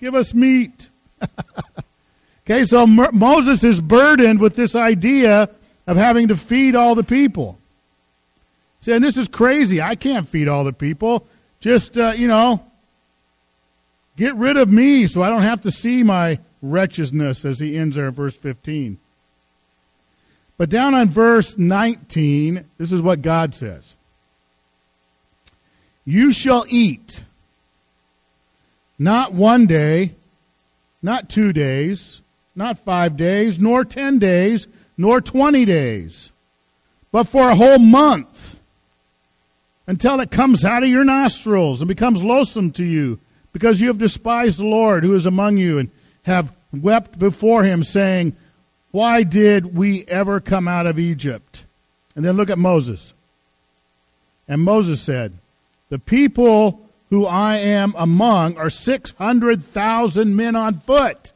Give 0.00 0.16
us 0.16 0.34
meat. 0.34 0.88
okay, 2.44 2.64
so 2.64 2.88
Moses 2.88 3.62
is 3.62 3.80
burdened 3.80 4.40
with 4.40 4.56
this 4.56 4.74
idea 4.74 5.48
of 5.86 5.96
having 5.96 6.26
to 6.26 6.36
feed 6.36 6.74
all 6.74 6.96
the 6.96 7.04
people. 7.04 7.56
Saying, 8.80 9.00
This 9.00 9.16
is 9.16 9.28
crazy. 9.28 9.80
I 9.80 9.94
can't 9.94 10.28
feed 10.28 10.48
all 10.48 10.64
the 10.64 10.72
people. 10.72 11.24
Just, 11.60 11.96
uh, 11.96 12.14
you 12.16 12.26
know, 12.26 12.60
get 14.16 14.34
rid 14.34 14.56
of 14.56 14.68
me 14.68 15.06
so 15.06 15.22
I 15.22 15.28
don't 15.28 15.42
have 15.42 15.62
to 15.62 15.70
see 15.70 16.02
my 16.02 16.40
wretchedness, 16.62 17.44
as 17.44 17.60
he 17.60 17.76
ends 17.76 17.94
there 17.94 18.08
in 18.08 18.12
verse 18.12 18.34
15. 18.34 18.98
But 20.58 20.68
down 20.68 20.94
on 20.94 21.10
verse 21.10 21.56
19, 21.56 22.64
this 22.76 22.90
is 22.90 23.00
what 23.00 23.22
God 23.22 23.54
says 23.54 23.94
You 26.10 26.32
shall 26.32 26.64
eat, 26.68 27.22
not 28.98 29.32
one 29.32 29.68
day, 29.68 30.10
not 31.04 31.28
two 31.28 31.52
days, 31.52 32.20
not 32.56 32.80
five 32.80 33.16
days, 33.16 33.60
nor 33.60 33.84
ten 33.84 34.18
days, 34.18 34.66
nor 34.98 35.20
twenty 35.20 35.64
days, 35.64 36.32
but 37.12 37.28
for 37.28 37.48
a 37.48 37.54
whole 37.54 37.78
month, 37.78 38.60
until 39.86 40.18
it 40.18 40.32
comes 40.32 40.64
out 40.64 40.82
of 40.82 40.88
your 40.88 41.04
nostrils 41.04 41.80
and 41.80 41.86
becomes 41.86 42.24
loathsome 42.24 42.72
to 42.72 42.82
you, 42.82 43.20
because 43.52 43.80
you 43.80 43.86
have 43.86 43.98
despised 43.98 44.58
the 44.58 44.66
Lord 44.66 45.04
who 45.04 45.14
is 45.14 45.26
among 45.26 45.58
you, 45.58 45.78
and 45.78 45.90
have 46.24 46.52
wept 46.72 47.20
before 47.20 47.62
him, 47.62 47.84
saying, 47.84 48.34
why 48.90 49.22
did 49.22 49.76
we 49.76 50.04
ever 50.06 50.40
come 50.40 50.66
out 50.66 50.88
of 50.88 50.98
Egypt? 50.98 51.62
And 52.16 52.24
then 52.24 52.36
look 52.36 52.50
at 52.50 52.58
Moses. 52.58 53.12
And 54.48 54.60
Moses 54.60 55.00
said, 55.00 55.34
The 55.90 55.98
people 55.98 56.88
who 57.10 57.26
I 57.26 57.56
am 57.56 57.94
among 57.98 58.56
are 58.56 58.70
600,000 58.70 60.36
men 60.36 60.56
on 60.56 60.74
foot. 60.80 61.32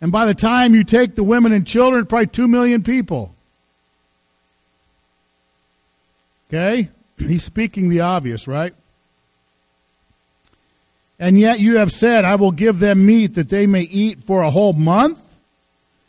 And 0.00 0.10
by 0.10 0.26
the 0.26 0.34
time 0.34 0.74
you 0.74 0.82
take 0.82 1.14
the 1.14 1.22
women 1.22 1.52
and 1.52 1.66
children, 1.66 2.06
probably 2.06 2.26
2 2.26 2.48
million 2.48 2.82
people. 2.82 3.34
Okay? 6.48 6.88
He's 7.18 7.44
speaking 7.44 7.90
the 7.90 8.00
obvious, 8.00 8.48
right? 8.48 8.74
And 11.18 11.38
yet 11.38 11.60
you 11.60 11.76
have 11.76 11.92
said, 11.92 12.24
I 12.24 12.34
will 12.36 12.50
give 12.50 12.78
them 12.78 13.06
meat 13.06 13.34
that 13.34 13.50
they 13.50 13.66
may 13.66 13.82
eat 13.82 14.18
for 14.18 14.42
a 14.42 14.50
whole 14.50 14.72
month. 14.72 15.20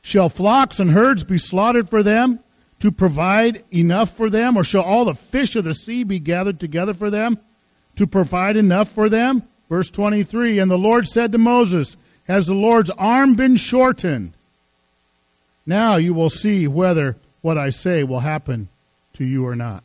Shall 0.02 0.30
flocks 0.30 0.80
and 0.80 0.92
herds 0.92 1.24
be 1.24 1.38
slaughtered 1.38 1.90
for 1.90 2.02
them 2.02 2.40
to 2.80 2.92
provide 2.92 3.64
enough 3.72 4.16
for 4.16 4.30
them? 4.30 4.58
Or 4.58 4.64
shall 4.64 4.84
all 4.84 5.06
the 5.06 5.16
fish 5.16 5.56
of 5.56 5.64
the 5.64 5.74
sea 5.74 6.04
be 6.04 6.20
gathered 6.20 6.60
together 6.60 6.94
for 6.94 7.10
them 7.10 7.38
to 7.96 8.08
provide 8.08 8.58
enough 8.58 8.90
for 8.90 9.10
them? 9.10 9.44
Verse 9.70 9.90
23 9.90 10.60
And 10.60 10.70
the 10.70 10.78
Lord 10.78 11.08
said 11.08 11.32
to 11.32 11.38
Moses, 11.38 11.96
Has 12.28 12.48
the 12.48 12.54
Lord's 12.54 12.92
arm 12.92 13.36
been 13.36 13.56
shortened? 13.56 14.34
Now 15.66 15.96
you 15.96 16.14
will 16.14 16.30
see 16.30 16.68
whether 16.68 17.16
what 17.42 17.58
I 17.58 17.70
say 17.70 18.04
will 18.04 18.20
happen 18.20 18.68
to 19.14 19.26
you 19.26 19.46
or 19.46 19.56
not. 19.56 19.84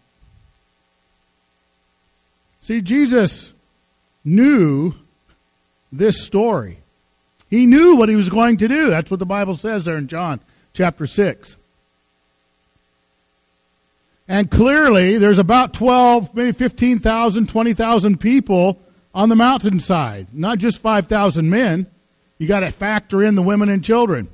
See, 2.62 2.80
Jesus 2.80 3.52
knew 4.24 4.94
this 5.90 6.24
story. 6.24 6.78
He 7.48 7.66
knew 7.66 7.96
what 7.96 8.08
he 8.08 8.16
was 8.16 8.30
going 8.30 8.58
to 8.58 8.68
do. 8.68 8.90
That's 8.90 9.10
what 9.10 9.18
the 9.18 9.26
Bible 9.26 9.56
says 9.56 9.84
there 9.84 9.96
in 9.96 10.08
John 10.08 10.40
chapter 10.72 11.06
6. 11.06 11.56
And 14.30 14.48
clearly, 14.48 15.18
there's 15.18 15.40
about 15.40 15.74
12, 15.74 16.36
maybe 16.36 16.52
15,000, 16.52 17.48
20,000 17.48 18.20
people 18.20 18.78
on 19.12 19.28
the 19.28 19.34
mountainside, 19.34 20.28
not 20.32 20.58
just 20.58 20.78
5,000 20.78 21.50
men. 21.50 21.88
You 22.38 22.46
got 22.46 22.60
to 22.60 22.70
factor 22.70 23.24
in 23.24 23.34
the 23.34 23.42
women 23.42 23.68
and 23.68 23.84
children. 23.84 24.28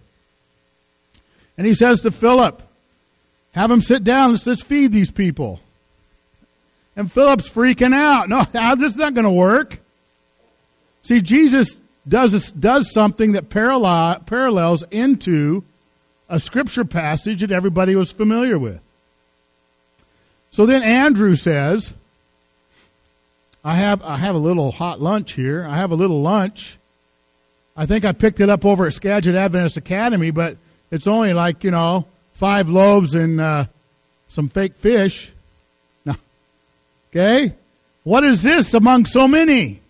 And 1.56 1.66
he 1.66 1.72
says 1.72 2.02
to 2.02 2.10
Philip, 2.10 2.60
Have 3.52 3.70
them 3.70 3.80
sit 3.80 4.04
down, 4.04 4.32
let's, 4.32 4.46
let's 4.46 4.62
feed 4.62 4.92
these 4.92 5.10
people. 5.10 5.60
And 6.94 7.10
Philip's 7.10 7.48
freaking 7.48 7.94
out. 7.94 8.28
No, 8.28 8.42
how's 8.52 8.78
this 8.78 8.92
is 8.92 8.98
not 8.98 9.14
going 9.14 9.24
to 9.24 9.30
work. 9.30 9.78
See, 11.04 11.22
Jesus 11.22 11.80
does, 12.06 12.52
does 12.52 12.92
something 12.92 13.32
that 13.32 13.48
parallel, 13.48 14.20
parallels 14.26 14.82
into 14.90 15.64
a 16.28 16.38
scripture 16.38 16.84
passage 16.84 17.40
that 17.40 17.50
everybody 17.50 17.96
was 17.96 18.12
familiar 18.12 18.58
with. 18.58 18.85
So 20.56 20.64
then 20.64 20.82
Andrew 20.82 21.34
says, 21.34 21.92
I 23.62 23.74
have, 23.74 24.02
I 24.02 24.16
have 24.16 24.34
a 24.34 24.38
little 24.38 24.72
hot 24.72 25.02
lunch 25.02 25.34
here. 25.34 25.66
I 25.68 25.76
have 25.76 25.90
a 25.90 25.94
little 25.94 26.22
lunch. 26.22 26.78
I 27.76 27.84
think 27.84 28.06
I 28.06 28.12
picked 28.12 28.40
it 28.40 28.48
up 28.48 28.64
over 28.64 28.86
at 28.86 28.94
Skagit 28.94 29.34
Adventist 29.34 29.76
Academy, 29.76 30.30
but 30.30 30.56
it's 30.90 31.06
only 31.06 31.34
like, 31.34 31.62
you 31.62 31.70
know, 31.70 32.06
five 32.32 32.70
loaves 32.70 33.14
and 33.14 33.38
uh, 33.38 33.66
some 34.30 34.48
fake 34.48 34.72
fish. 34.72 35.30
No. 36.06 36.14
Okay? 37.10 37.52
What 38.04 38.24
is 38.24 38.42
this 38.42 38.72
among 38.72 39.04
so 39.04 39.28
many? 39.28 39.80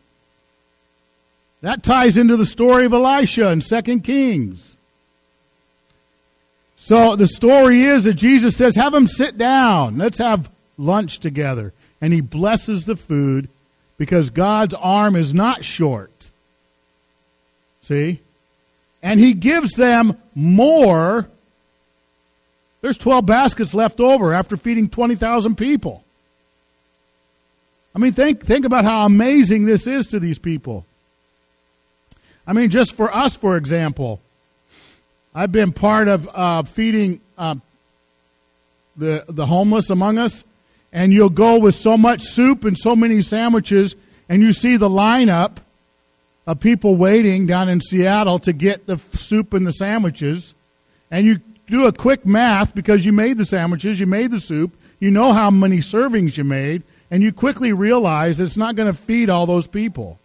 That 1.60 1.84
ties 1.84 2.16
into 2.16 2.36
the 2.36 2.44
story 2.44 2.86
of 2.86 2.92
Elisha 2.92 3.52
in 3.52 3.60
2 3.60 4.00
Kings. 4.00 4.74
So 6.76 7.14
the 7.14 7.28
story 7.28 7.84
is 7.84 8.02
that 8.02 8.14
Jesus 8.14 8.56
says, 8.56 8.74
Have 8.74 8.92
them 8.92 9.06
sit 9.06 9.38
down. 9.38 9.98
Let's 9.98 10.18
have 10.18 10.50
lunch 10.76 11.18
together. 11.20 11.72
And 12.00 12.12
he 12.12 12.20
blesses 12.20 12.86
the 12.86 12.96
food 12.96 13.48
because 13.98 14.30
God's 14.30 14.74
arm 14.74 15.16
is 15.16 15.32
not 15.32 15.64
short. 15.64 16.30
See? 17.82 18.20
And 19.02 19.20
he 19.20 19.32
gives 19.32 19.72
them 19.72 20.16
more. 20.34 21.28
There's 22.80 22.98
12 22.98 23.24
baskets 23.24 23.74
left 23.74 24.00
over 24.00 24.32
after 24.32 24.56
feeding 24.56 24.88
20,000 24.88 25.56
people. 25.56 26.02
I 27.94 27.98
mean, 27.98 28.12
think, 28.12 28.44
think 28.44 28.66
about 28.66 28.84
how 28.84 29.06
amazing 29.06 29.64
this 29.64 29.86
is 29.86 30.08
to 30.08 30.20
these 30.20 30.38
people. 30.38 30.84
I 32.46 32.52
mean, 32.52 32.70
just 32.70 32.94
for 32.94 33.12
us, 33.12 33.34
for 33.34 33.56
example, 33.56 34.20
I've 35.34 35.52
been 35.52 35.72
part 35.72 36.08
of 36.08 36.28
uh, 36.32 36.62
feeding 36.62 37.20
uh, 37.36 37.56
the 38.96 39.24
the 39.28 39.44
homeless 39.44 39.90
among 39.90 40.18
us, 40.18 40.44
and 40.96 41.12
you'll 41.12 41.28
go 41.28 41.58
with 41.58 41.74
so 41.74 41.98
much 41.98 42.22
soup 42.22 42.64
and 42.64 42.76
so 42.76 42.96
many 42.96 43.20
sandwiches, 43.20 43.94
and 44.30 44.40
you 44.40 44.54
see 44.54 44.78
the 44.78 44.88
lineup 44.88 45.58
of 46.46 46.58
people 46.58 46.96
waiting 46.96 47.46
down 47.46 47.68
in 47.68 47.82
Seattle 47.82 48.38
to 48.38 48.52
get 48.54 48.86
the 48.86 48.96
soup 49.12 49.52
and 49.52 49.66
the 49.66 49.72
sandwiches, 49.72 50.54
and 51.10 51.26
you 51.26 51.36
do 51.66 51.84
a 51.84 51.92
quick 51.92 52.24
math 52.24 52.74
because 52.74 53.04
you 53.04 53.12
made 53.12 53.36
the 53.36 53.44
sandwiches, 53.44 54.00
you 54.00 54.06
made 54.06 54.30
the 54.30 54.40
soup, 54.40 54.72
you 54.98 55.10
know 55.10 55.34
how 55.34 55.50
many 55.50 55.80
servings 55.80 56.38
you 56.38 56.44
made, 56.44 56.82
and 57.10 57.22
you 57.22 57.30
quickly 57.30 57.74
realize 57.74 58.40
it's 58.40 58.56
not 58.56 58.74
going 58.74 58.90
to 58.90 58.98
feed 58.98 59.28
all 59.28 59.44
those 59.44 59.66
people. 59.66 60.18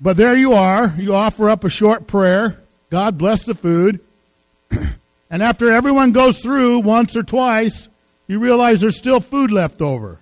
But 0.00 0.16
there 0.16 0.36
you 0.36 0.54
are. 0.54 0.92
You 0.98 1.14
offer 1.14 1.48
up 1.48 1.62
a 1.62 1.70
short 1.70 2.08
prayer. 2.08 2.58
God 2.90 3.16
bless 3.16 3.44
the 3.44 3.54
food. 3.54 4.00
and 5.30 5.40
after 5.40 5.72
everyone 5.72 6.10
goes 6.10 6.40
through 6.40 6.80
once 6.80 7.16
or 7.16 7.22
twice, 7.22 7.88
you 8.26 8.38
realize 8.38 8.80
there's 8.80 8.96
still 8.96 9.20
food 9.20 9.50
left 9.50 9.80
over. 9.80 10.18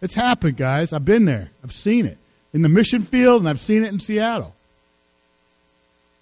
It's 0.00 0.14
happened, 0.14 0.56
guys. 0.56 0.92
I've 0.92 1.04
been 1.04 1.24
there. 1.24 1.50
I've 1.62 1.72
seen 1.72 2.06
it 2.06 2.18
in 2.52 2.62
the 2.62 2.68
mission 2.68 3.02
field, 3.02 3.42
and 3.42 3.48
I've 3.48 3.60
seen 3.60 3.84
it 3.84 3.92
in 3.92 4.00
Seattle. 4.00 4.54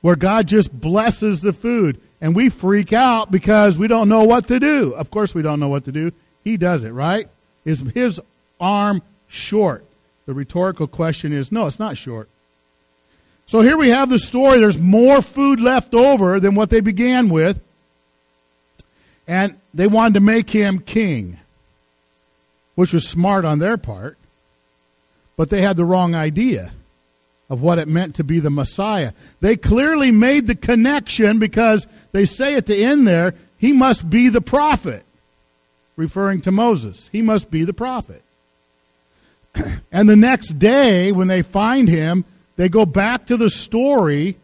Where 0.00 0.16
God 0.16 0.46
just 0.46 0.78
blesses 0.78 1.42
the 1.42 1.52
food. 1.52 2.00
And 2.20 2.34
we 2.34 2.48
freak 2.48 2.92
out 2.92 3.30
because 3.30 3.78
we 3.78 3.86
don't 3.86 4.08
know 4.08 4.24
what 4.24 4.48
to 4.48 4.58
do. 4.58 4.92
Of 4.94 5.10
course, 5.10 5.34
we 5.34 5.42
don't 5.42 5.60
know 5.60 5.68
what 5.68 5.84
to 5.84 5.92
do. 5.92 6.12
He 6.42 6.56
does 6.56 6.82
it, 6.82 6.90
right? 6.90 7.28
Is 7.64 7.80
his 7.80 8.20
arm 8.60 9.02
short? 9.28 9.84
The 10.26 10.34
rhetorical 10.34 10.88
question 10.88 11.32
is 11.32 11.52
no, 11.52 11.66
it's 11.66 11.78
not 11.78 11.96
short. 11.96 12.28
So 13.46 13.60
here 13.60 13.76
we 13.78 13.90
have 13.90 14.10
the 14.10 14.18
story. 14.18 14.58
There's 14.58 14.78
more 14.78 15.22
food 15.22 15.60
left 15.60 15.94
over 15.94 16.38
than 16.40 16.54
what 16.54 16.70
they 16.70 16.80
began 16.80 17.28
with. 17.28 17.64
And 19.28 19.56
they 19.74 19.86
wanted 19.86 20.14
to 20.14 20.20
make 20.20 20.50
him 20.50 20.78
king, 20.78 21.38
which 22.74 22.94
was 22.94 23.06
smart 23.06 23.44
on 23.44 23.58
their 23.58 23.76
part. 23.76 24.16
But 25.36 25.50
they 25.50 25.60
had 25.60 25.76
the 25.76 25.84
wrong 25.84 26.14
idea 26.14 26.72
of 27.50 27.62
what 27.62 27.78
it 27.78 27.86
meant 27.86 28.14
to 28.16 28.24
be 28.24 28.40
the 28.40 28.50
Messiah. 28.50 29.12
They 29.40 29.56
clearly 29.56 30.10
made 30.10 30.46
the 30.46 30.54
connection 30.54 31.38
because 31.38 31.86
they 32.12 32.24
say 32.24 32.54
at 32.54 32.66
the 32.66 32.82
end 32.82 33.06
there, 33.06 33.34
he 33.58 33.72
must 33.72 34.08
be 34.08 34.28
the 34.28 34.40
prophet, 34.40 35.04
referring 35.96 36.40
to 36.42 36.50
Moses. 36.50 37.08
He 37.12 37.22
must 37.22 37.50
be 37.50 37.64
the 37.64 37.72
prophet. 37.72 38.22
and 39.92 40.08
the 40.08 40.16
next 40.16 40.58
day, 40.58 41.12
when 41.12 41.28
they 41.28 41.42
find 41.42 41.88
him, 41.88 42.24
they 42.56 42.68
go 42.68 42.86
back 42.86 43.26
to 43.26 43.36
the 43.36 43.50
story 43.50 44.36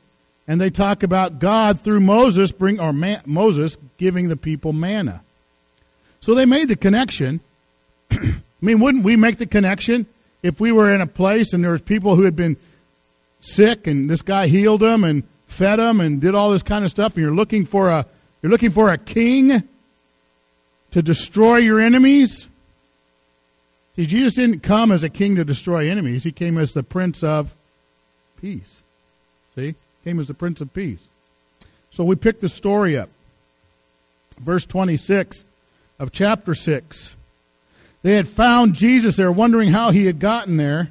and 0.47 0.61
they 0.61 0.71
talk 0.71 1.03
about 1.03 1.39
God 1.39 1.81
through 1.81 2.01
Moses 2.01 2.53
bring 2.53 2.79
or 2.81 2.93
man, 2.93 3.23
Moses 3.27 3.77
giving 3.99 4.29
the 4.29 4.37
people 4.37 4.73
manna. 4.73 5.23
So 6.21 6.35
they 6.35 6.47
made 6.47 6.69
the 6.69 6.77
connection. 6.77 7.41
I 8.11 8.37
mean, 8.61 8.81
wouldn't 8.81 9.05
we 9.05 9.17
make 9.17 9.39
the 9.39 9.47
connection 9.47 10.07
if 10.43 10.61
we 10.61 10.73
were 10.73 10.95
in 10.95 11.01
a 11.01 11.07
place 11.07 11.53
and 11.53 11.65
there 11.65 11.73
was 11.73 11.81
people 11.81 12.17
who 12.17 12.23
had 12.23 12.37
been 12.37 12.57
sick 13.41 13.87
and 13.87 14.09
this 14.09 14.23
guy 14.23 14.47
healed 14.47 14.81
them 14.81 15.05
and 15.05 15.25
fed 15.49 15.79
them 15.79 16.01
and 16.01 16.21
did 16.21 16.35
all 16.35 16.51
this 16.51 16.63
kind 16.63 16.85
of 16.85 16.91
stuff 16.91 17.15
and 17.15 17.23
you're 17.23 17.35
looking 17.35 17.65
for 17.65 17.91
a 17.91 18.07
you're 18.43 18.51
looking 18.51 18.71
for 18.71 18.91
a 18.91 18.99
king 18.99 19.63
to 20.91 21.03
destroy 21.03 21.57
your 21.57 21.81
enemies? 21.81 22.49
See, 23.97 24.07
Jesus 24.07 24.35
didn't 24.35 24.63
come 24.63 24.91
as 24.91 25.05
a 25.05 25.09
king 25.09 25.37
to 25.37 25.45
destroy 25.45 25.89
enemies. 25.89 26.25
He 26.25 26.33
came 26.33 26.59
as 26.59 26.73
the 26.73 26.83
Prince 26.83 27.23
of 27.23 27.55
Peace. 28.41 28.83
See? 29.55 29.77
Came 30.05 30.21
as 30.21 30.29
the 30.29 30.35
Prince 30.35 30.61
of 30.61 30.73
Peace. 30.75 31.09
So 31.91 32.05
we 32.05 32.15
pick 32.15 32.41
the 32.41 32.49
story 32.49 32.97
up. 32.97 33.09
Verse 34.39 34.67
26 34.67 35.45
of 35.99 36.13
chapter 36.13 36.55
6. 36.55 37.15
They 38.03 38.15
had 38.15 38.29
found 38.29 38.75
Jesus. 38.75 39.17
They 39.17 39.25
were 39.25 39.33
wondering 39.33 39.71
how 39.71 39.91
he 39.91 40.05
had 40.05 40.19
gotten 40.19 40.59
there. 40.59 40.91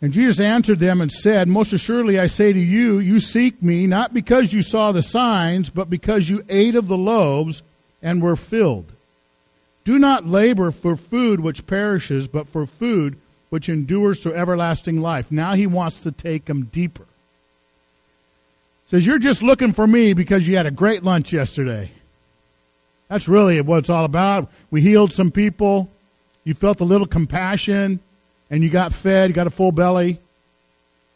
And 0.00 0.12
Jesus 0.12 0.40
answered 0.40 0.78
them 0.78 1.00
and 1.00 1.12
said, 1.12 1.48
Most 1.48 1.72
assuredly 1.72 2.18
I 2.18 2.28
say 2.28 2.52
to 2.52 2.58
you, 2.58 2.98
you 2.98 3.20
seek 3.20 3.62
me 3.62 3.86
not 3.86 4.14
because 4.14 4.52
you 4.52 4.62
saw 4.62 4.92
the 4.92 5.02
signs, 5.02 5.68
but 5.68 5.90
because 5.90 6.30
you 6.30 6.44
ate 6.48 6.76
of 6.76 6.88
the 6.88 6.96
loaves 6.96 7.62
and 8.00 8.22
were 8.22 8.36
filled. 8.36 8.92
Do 9.84 9.98
not 9.98 10.24
labor 10.24 10.70
for 10.70 10.96
food 10.96 11.40
which 11.40 11.66
perishes, 11.66 12.28
but 12.28 12.46
for 12.46 12.64
food 12.64 13.18
which 13.50 13.68
endures 13.68 14.20
to 14.20 14.34
everlasting 14.34 15.00
life. 15.00 15.32
Now 15.32 15.54
he 15.54 15.66
wants 15.66 16.00
to 16.00 16.12
take 16.12 16.44
them 16.44 16.66
deeper. 16.66 17.04
Says, 18.88 19.04
You're 19.06 19.18
just 19.18 19.42
looking 19.42 19.72
for 19.72 19.86
me 19.86 20.14
because 20.14 20.48
you 20.48 20.56
had 20.56 20.66
a 20.66 20.70
great 20.70 21.04
lunch 21.04 21.32
yesterday. 21.32 21.90
That's 23.08 23.28
really 23.28 23.60
what 23.60 23.78
it's 23.78 23.90
all 23.90 24.04
about. 24.04 24.50
We 24.70 24.80
healed 24.80 25.12
some 25.12 25.30
people. 25.30 25.90
You 26.44 26.54
felt 26.54 26.80
a 26.80 26.84
little 26.84 27.06
compassion, 27.06 28.00
and 28.50 28.62
you 28.62 28.70
got 28.70 28.94
fed, 28.94 29.28
you 29.28 29.34
got 29.34 29.46
a 29.46 29.50
full 29.50 29.72
belly. 29.72 30.18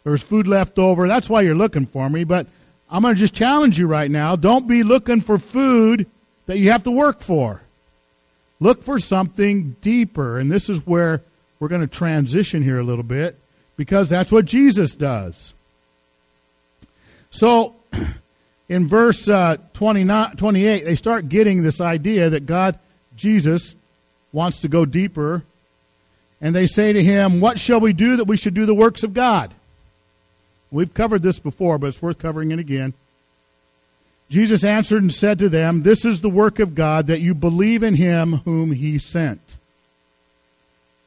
There 0.05 0.13
was 0.13 0.23
food 0.23 0.47
left 0.47 0.79
over. 0.79 1.09
That's 1.09 1.31
why 1.31 1.43
you're 1.43 1.55
looking 1.55 1.87
for 1.87 2.09
me. 2.11 2.25
But 2.25 2.47
I'm 2.91 3.03
going 3.03 3.15
to 3.15 3.19
just 3.19 3.35
challenge 3.35 3.79
you 3.79 3.87
right 3.87 4.11
now. 4.11 4.37
Don't 4.37 4.69
be 4.69 4.83
looking 4.83 5.21
for 5.21 5.39
food 5.39 6.07
that 6.47 6.59
you 6.59 6.73
have 6.73 6.83
to 6.85 6.91
work 6.91 7.21
for. 7.21 7.63
Look 8.61 8.83
for 8.83 8.99
something 8.99 9.77
deeper. 9.81 10.39
And 10.39 10.51
this 10.51 10.69
is 10.69 10.87
where 10.87 11.23
we're 11.59 11.69
going 11.69 11.81
to 11.81 11.87
transition 11.87 12.63
here 12.63 12.79
a 12.79 12.83
little 12.83 13.05
bit 13.05 13.37
because 13.77 14.11
that's 14.11 14.31
what 14.31 14.45
Jesus 14.45 14.95
does. 14.95 15.55
So, 17.33 17.75
in 18.69 18.87
verse 18.87 19.29
uh, 19.29 19.57
29, 19.73 20.37
28, 20.37 20.85
they 20.85 20.95
start 20.95 21.29
getting 21.29 21.63
this 21.63 21.81
idea 21.81 22.31
that 22.31 22.47
God, 22.47 22.79
Jesus, 23.17 23.75
wants 24.33 24.61
to 24.61 24.69
go 24.69 24.85
deeper. 24.85 25.43
And 26.41 26.55
they 26.55 26.67
say 26.67 26.93
to 26.93 27.03
him, 27.03 27.41
What 27.41 27.59
shall 27.59 27.81
we 27.81 27.93
do 27.93 28.17
that 28.17 28.25
we 28.25 28.37
should 28.37 28.55
do 28.55 28.67
the 28.67 28.75
works 28.75 29.03
of 29.03 29.15
God? 29.15 29.53
We've 30.71 30.93
covered 30.93 31.23
this 31.23 31.39
before, 31.39 31.79
but 31.79 31.89
it's 31.89 32.03
worth 32.03 32.19
covering 32.19 32.51
it 32.51 32.59
again. 32.59 32.95
Jesus 34.29 34.65
answered 34.65 35.03
and 35.03 35.13
said 35.13 35.39
to 35.39 35.49
them, 35.49 35.83
This 35.83 36.05
is 36.05 36.21
the 36.21 36.31
work 36.31 36.59
of 36.59 36.75
God, 36.75 37.07
that 37.07 37.21
you 37.21 37.35
believe 37.35 37.83
in 37.83 37.95
him 37.95 38.39
whom 38.45 38.73
he 38.73 38.99
sent. 38.99 39.57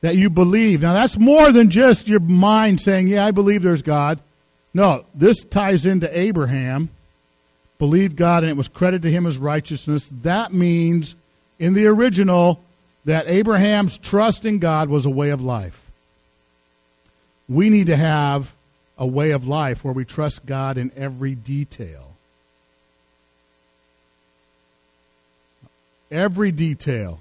That 0.01 0.15
you 0.15 0.29
believe. 0.29 0.81
Now, 0.81 0.93
that's 0.93 1.17
more 1.17 1.51
than 1.51 1.69
just 1.69 2.07
your 2.07 2.19
mind 2.19 2.81
saying, 2.81 3.09
Yeah, 3.09 3.25
I 3.25 3.31
believe 3.31 3.61
there's 3.61 3.83
God. 3.83 4.19
No, 4.75 5.05
this 5.15 5.43
ties 5.43 5.87
into 5.87 6.07
Abraham. 6.15 6.89
Believed 7.79 8.15
God, 8.15 8.43
and 8.43 8.51
it 8.51 8.57
was 8.57 8.67
credited 8.67 9.01
to 9.03 9.11
him 9.11 9.25
as 9.25 9.39
righteousness. 9.39 10.07
That 10.09 10.53
means, 10.53 11.15
in 11.57 11.73
the 11.73 11.87
original, 11.87 12.63
that 13.05 13.27
Abraham's 13.27 13.97
trust 13.97 14.45
in 14.45 14.59
God 14.59 14.89
was 14.89 15.07
a 15.07 15.09
way 15.09 15.31
of 15.31 15.41
life. 15.41 15.89
We 17.49 17.69
need 17.71 17.87
to 17.87 17.97
have 17.97 18.53
a 18.97 19.07
way 19.07 19.31
of 19.31 19.47
life 19.47 19.83
where 19.83 19.93
we 19.93 20.05
trust 20.05 20.45
God 20.45 20.77
in 20.77 20.91
every 20.95 21.33
detail. 21.33 22.15
every 26.11 26.51
detail. 26.51 27.19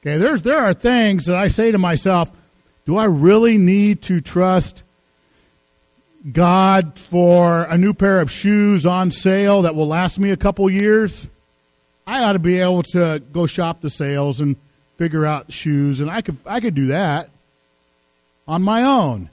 Okay, 0.00 0.16
there's, 0.16 0.42
there 0.42 0.58
are 0.58 0.74
things 0.74 1.26
that 1.26 1.36
I 1.36 1.48
say 1.48 1.70
to 1.70 1.78
myself, 1.78 2.30
do 2.86 2.96
I 2.96 3.04
really 3.04 3.56
need 3.56 4.02
to 4.02 4.20
trust 4.20 4.82
God 6.30 6.96
for 6.98 7.62
a 7.64 7.76
new 7.76 7.92
pair 7.92 8.20
of 8.20 8.30
shoes 8.30 8.86
on 8.86 9.10
sale 9.10 9.62
that 9.62 9.74
will 9.74 9.88
last 9.88 10.18
me 10.18 10.30
a 10.30 10.36
couple 10.36 10.70
years? 10.70 11.26
I 12.06 12.22
ought 12.22 12.34
to 12.34 12.38
be 12.38 12.60
able 12.60 12.84
to 12.84 13.20
go 13.32 13.46
shop 13.46 13.80
the 13.80 13.90
sales 13.90 14.40
and 14.40 14.56
figure 14.96 15.26
out 15.26 15.52
shoes, 15.52 16.00
and 16.00 16.10
I 16.10 16.20
could 16.20 16.36
I 16.46 16.60
could 16.60 16.74
do 16.74 16.86
that 16.88 17.28
on 18.46 18.62
my 18.62 18.82
own. 18.82 19.30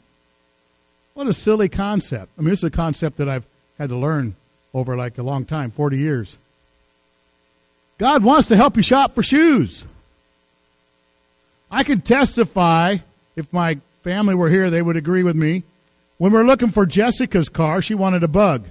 What 1.14 1.28
a 1.28 1.34
silly 1.34 1.70
concept. 1.70 2.32
I 2.38 2.42
mean, 2.42 2.54
it's 2.54 2.64
a 2.64 2.72
concept 2.72 3.18
that 3.18 3.30
I've 3.30 3.46
had 3.78 3.90
to 3.90 3.96
learn 3.96 4.36
over 4.74 4.96
like 4.96 5.18
a 5.18 5.24
long 5.24 5.46
time 5.46 5.70
40 5.70 5.98
years. 5.98 6.38
God 7.98 8.24
wants 8.24 8.48
to 8.48 8.56
help 8.56 8.78
you 8.78 8.84
shop 8.84 9.14
for 9.14 9.22
shoes. 9.22 9.84
I 11.70 11.84
could 11.84 12.06
testify, 12.06 12.98
if 13.36 13.52
my 13.52 13.76
family 14.04 14.34
were 14.34 14.50
here, 14.50 14.70
they 14.70 14.82
would 14.82 14.96
agree 14.96 15.24
with 15.24 15.36
me. 15.36 15.64
When 16.20 16.34
we 16.34 16.38
are 16.38 16.44
looking 16.44 16.70
for 16.70 16.86
Jessica's 16.86 17.48
car, 17.48 17.82
she 17.82 17.96
wanted 17.96 18.24
a 18.24 18.28
bug. 18.28 18.66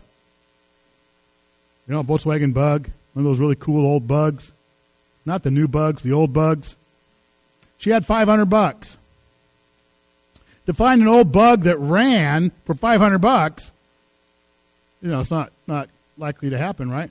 You 1.87 1.94
know, 1.94 2.00
a 2.00 2.04
Volkswagen 2.04 2.52
bug, 2.52 2.90
one 3.14 3.24
of 3.24 3.30
those 3.30 3.38
really 3.38 3.56
cool 3.56 3.87
old 3.87 4.06
bugs. 4.06 4.52
Not 5.24 5.42
the 5.42 5.50
new 5.50 5.66
bugs, 5.66 6.02
the 6.02 6.12
old 6.12 6.34
bugs. 6.34 6.76
She 7.78 7.88
had 7.88 8.04
500 8.04 8.44
bucks. 8.44 8.98
To 10.66 10.74
find 10.74 11.00
an 11.00 11.08
old 11.08 11.32
bug 11.32 11.62
that 11.62 11.78
ran 11.78 12.50
for 12.66 12.74
500 12.74 13.18
bucks, 13.18 13.72
you 15.00 15.08
know, 15.08 15.20
it's 15.20 15.30
not, 15.30 15.50
not 15.66 15.88
likely 16.18 16.50
to 16.50 16.58
happen, 16.58 16.90
right? 16.90 17.11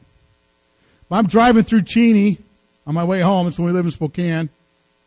I'm 1.09 1.25
driving 1.25 1.63
through 1.63 1.81
Cheney 1.81 2.37
on 2.85 2.93
my 2.93 3.03
way 3.03 3.21
home. 3.21 3.47
It's 3.47 3.57
when 3.57 3.65
we 3.65 3.71
live 3.71 3.85
in 3.85 3.91
Spokane. 3.91 4.49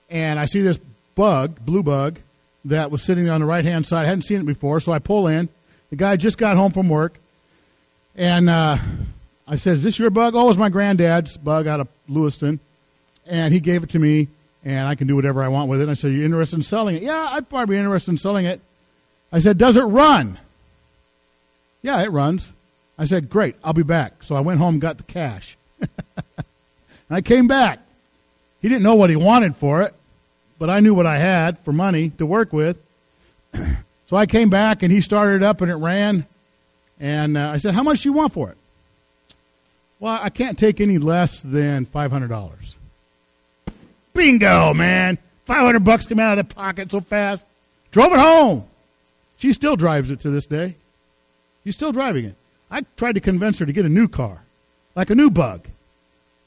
And 0.08 0.40
I 0.40 0.46
see 0.46 0.60
this 0.60 0.78
bug, 1.14 1.64
blue 1.64 1.84
bug, 1.84 2.18
that 2.66 2.90
was 2.90 3.02
sitting 3.02 3.28
on 3.28 3.40
the 3.40 3.46
right 3.46 3.64
hand 3.64 3.86
side. 3.86 4.04
I 4.04 4.08
hadn't 4.08 4.22
seen 4.22 4.40
it 4.40 4.46
before, 4.46 4.80
so 4.80 4.92
I 4.92 4.98
pull 4.98 5.26
in. 5.26 5.48
The 5.90 5.96
guy 5.96 6.16
just 6.16 6.38
got 6.38 6.56
home 6.56 6.72
from 6.72 6.88
work. 6.88 7.14
And 8.16 8.50
uh, 8.50 8.76
I 9.48 9.56
said, 9.56 9.74
Is 9.74 9.82
this 9.82 9.98
your 9.98 10.10
bug? 10.10 10.34
Oh, 10.34 10.44
it 10.44 10.46
was 10.46 10.58
my 10.58 10.68
granddad's 10.68 11.36
bug 11.36 11.66
out 11.66 11.80
of 11.80 11.88
Lewiston. 12.08 12.60
And 13.26 13.54
he 13.54 13.60
gave 13.60 13.82
it 13.82 13.90
to 13.90 13.98
me, 13.98 14.28
and 14.64 14.86
I 14.86 14.94
can 14.94 15.06
do 15.06 15.16
whatever 15.16 15.42
I 15.42 15.48
want 15.48 15.68
with 15.68 15.80
it. 15.80 15.84
And 15.84 15.90
I 15.90 15.94
said, 15.94 16.12
You 16.12 16.24
interested 16.24 16.56
in 16.56 16.62
selling 16.62 16.96
it? 16.96 17.02
Yeah, 17.02 17.28
I'd 17.32 17.48
probably 17.48 17.74
be 17.74 17.78
interested 17.78 18.12
in 18.12 18.18
selling 18.18 18.46
it. 18.46 18.60
I 19.32 19.38
said, 19.38 19.58
Does 19.58 19.76
it 19.76 19.84
run? 19.84 20.38
Yeah, 21.82 22.02
it 22.02 22.10
runs. 22.10 22.52
I 22.98 23.04
said, 23.04 23.30
Great, 23.30 23.56
I'll 23.64 23.72
be 23.72 23.82
back. 23.82 24.22
So 24.22 24.34
I 24.34 24.40
went 24.40 24.58
home 24.58 24.78
got 24.78 24.98
the 24.98 25.04
cash. 25.04 25.56
and 25.80 25.90
I 27.10 27.20
came 27.20 27.48
back. 27.48 27.78
He 28.60 28.68
didn't 28.68 28.82
know 28.82 28.96
what 28.96 29.08
he 29.08 29.16
wanted 29.16 29.56
for 29.56 29.82
it, 29.82 29.94
but 30.60 30.68
I 30.68 30.78
knew 30.78 30.94
what 30.94 31.06
I 31.06 31.18
had 31.18 31.58
for 31.58 31.72
money 31.72 32.10
to 32.18 32.26
work 32.26 32.52
with. 32.52 32.78
so 34.06 34.16
I 34.16 34.26
came 34.26 34.50
back 34.50 34.84
and 34.84 34.92
he 34.92 35.00
started 35.00 35.36
it 35.36 35.42
up 35.42 35.62
and 35.62 35.70
it 35.70 35.76
ran. 35.76 36.26
And 37.00 37.36
uh, 37.36 37.50
I 37.50 37.56
said, 37.56 37.74
How 37.74 37.82
much 37.82 38.02
do 38.02 38.10
you 38.10 38.12
want 38.12 38.34
for 38.34 38.50
it? 38.50 38.58
Well, 39.98 40.20
I 40.22 40.28
can't 40.28 40.58
take 40.58 40.80
any 40.80 40.98
less 40.98 41.40
than 41.40 41.86
$500. 41.86 42.76
Bingo, 44.12 44.74
man. 44.74 45.18
500 45.46 45.80
bucks 45.80 46.06
came 46.06 46.20
out 46.20 46.38
of 46.38 46.46
the 46.46 46.54
pocket 46.54 46.90
so 46.90 47.00
fast. 47.00 47.44
Drove 47.90 48.12
it 48.12 48.18
home. 48.18 48.64
She 49.38 49.54
still 49.54 49.76
drives 49.76 50.10
it 50.10 50.20
to 50.20 50.30
this 50.30 50.46
day. 50.46 50.74
She's 51.64 51.74
still 51.74 51.92
driving 51.92 52.26
it. 52.26 52.34
I 52.70 52.82
tried 52.96 53.14
to 53.14 53.20
convince 53.20 53.58
her 53.58 53.66
to 53.66 53.72
get 53.72 53.86
a 53.86 53.88
new 53.88 54.08
car 54.08 54.42
like 54.94 55.08
a 55.08 55.14
new 55.14 55.30
bug. 55.30 55.66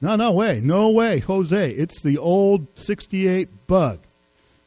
No, 0.03 0.17
no 0.17 0.33
way. 0.33 0.59
No 0.61 0.89
way, 0.89 1.19
Jose. 1.19 1.71
It's 1.71 2.01
the 2.01 2.17
old 2.17 2.67
68 2.77 3.47
bug. 3.67 3.99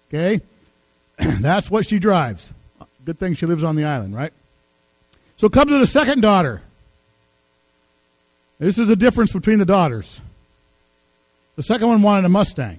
Okay? 0.08 0.40
That's 1.18 1.70
what 1.70 1.86
she 1.86 1.98
drives. 1.98 2.54
Good 3.04 3.18
thing 3.18 3.34
she 3.34 3.44
lives 3.44 3.62
on 3.62 3.76
the 3.76 3.84
island, 3.84 4.16
right? 4.16 4.32
So 5.36 5.50
come 5.50 5.68
to 5.68 5.78
the 5.78 5.84
second 5.84 6.22
daughter. 6.22 6.62
This 8.58 8.78
is 8.78 8.88
the 8.88 8.96
difference 8.96 9.30
between 9.30 9.58
the 9.58 9.66
daughters. 9.66 10.22
The 11.56 11.62
second 11.62 11.88
one 11.88 12.00
wanted 12.00 12.24
a 12.24 12.30
Mustang. 12.30 12.78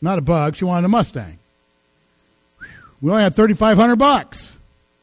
Not 0.00 0.18
a 0.18 0.22
bug, 0.22 0.56
she 0.56 0.64
wanted 0.64 0.86
a 0.86 0.88
Mustang. 0.88 1.38
We 3.02 3.10
only 3.10 3.22
had 3.22 3.36
3500 3.36 3.96
bucks 3.96 4.56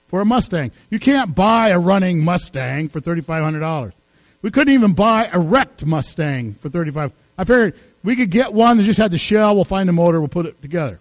for 0.08 0.22
a 0.22 0.26
Mustang. 0.26 0.72
You 0.90 1.00
can't 1.00 1.36
buy 1.36 1.70
a 1.70 1.78
running 1.78 2.26
Mustang 2.26 2.90
for 2.90 3.00
$3500. 3.00 3.94
We 4.42 4.50
couldn't 4.50 4.74
even 4.74 4.94
buy 4.94 5.30
a 5.32 5.40
wrecked 5.40 5.86
Mustang 5.86 6.56
for 6.56 6.70
35. 6.70 7.12
I 7.38 7.44
figured 7.44 7.76
we 8.04 8.16
could 8.16 8.32
get 8.32 8.54
one 8.54 8.78
that 8.78 8.84
just 8.84 9.00
had 9.00 9.12
the 9.12 9.18
shell. 9.18 9.56
We'll 9.56 9.66
find 9.66 9.88
the 9.88 9.94
motor. 9.94 10.20
We'll 10.20 10.30
put 10.30 10.46
it 10.46 10.62
together. 10.62 11.00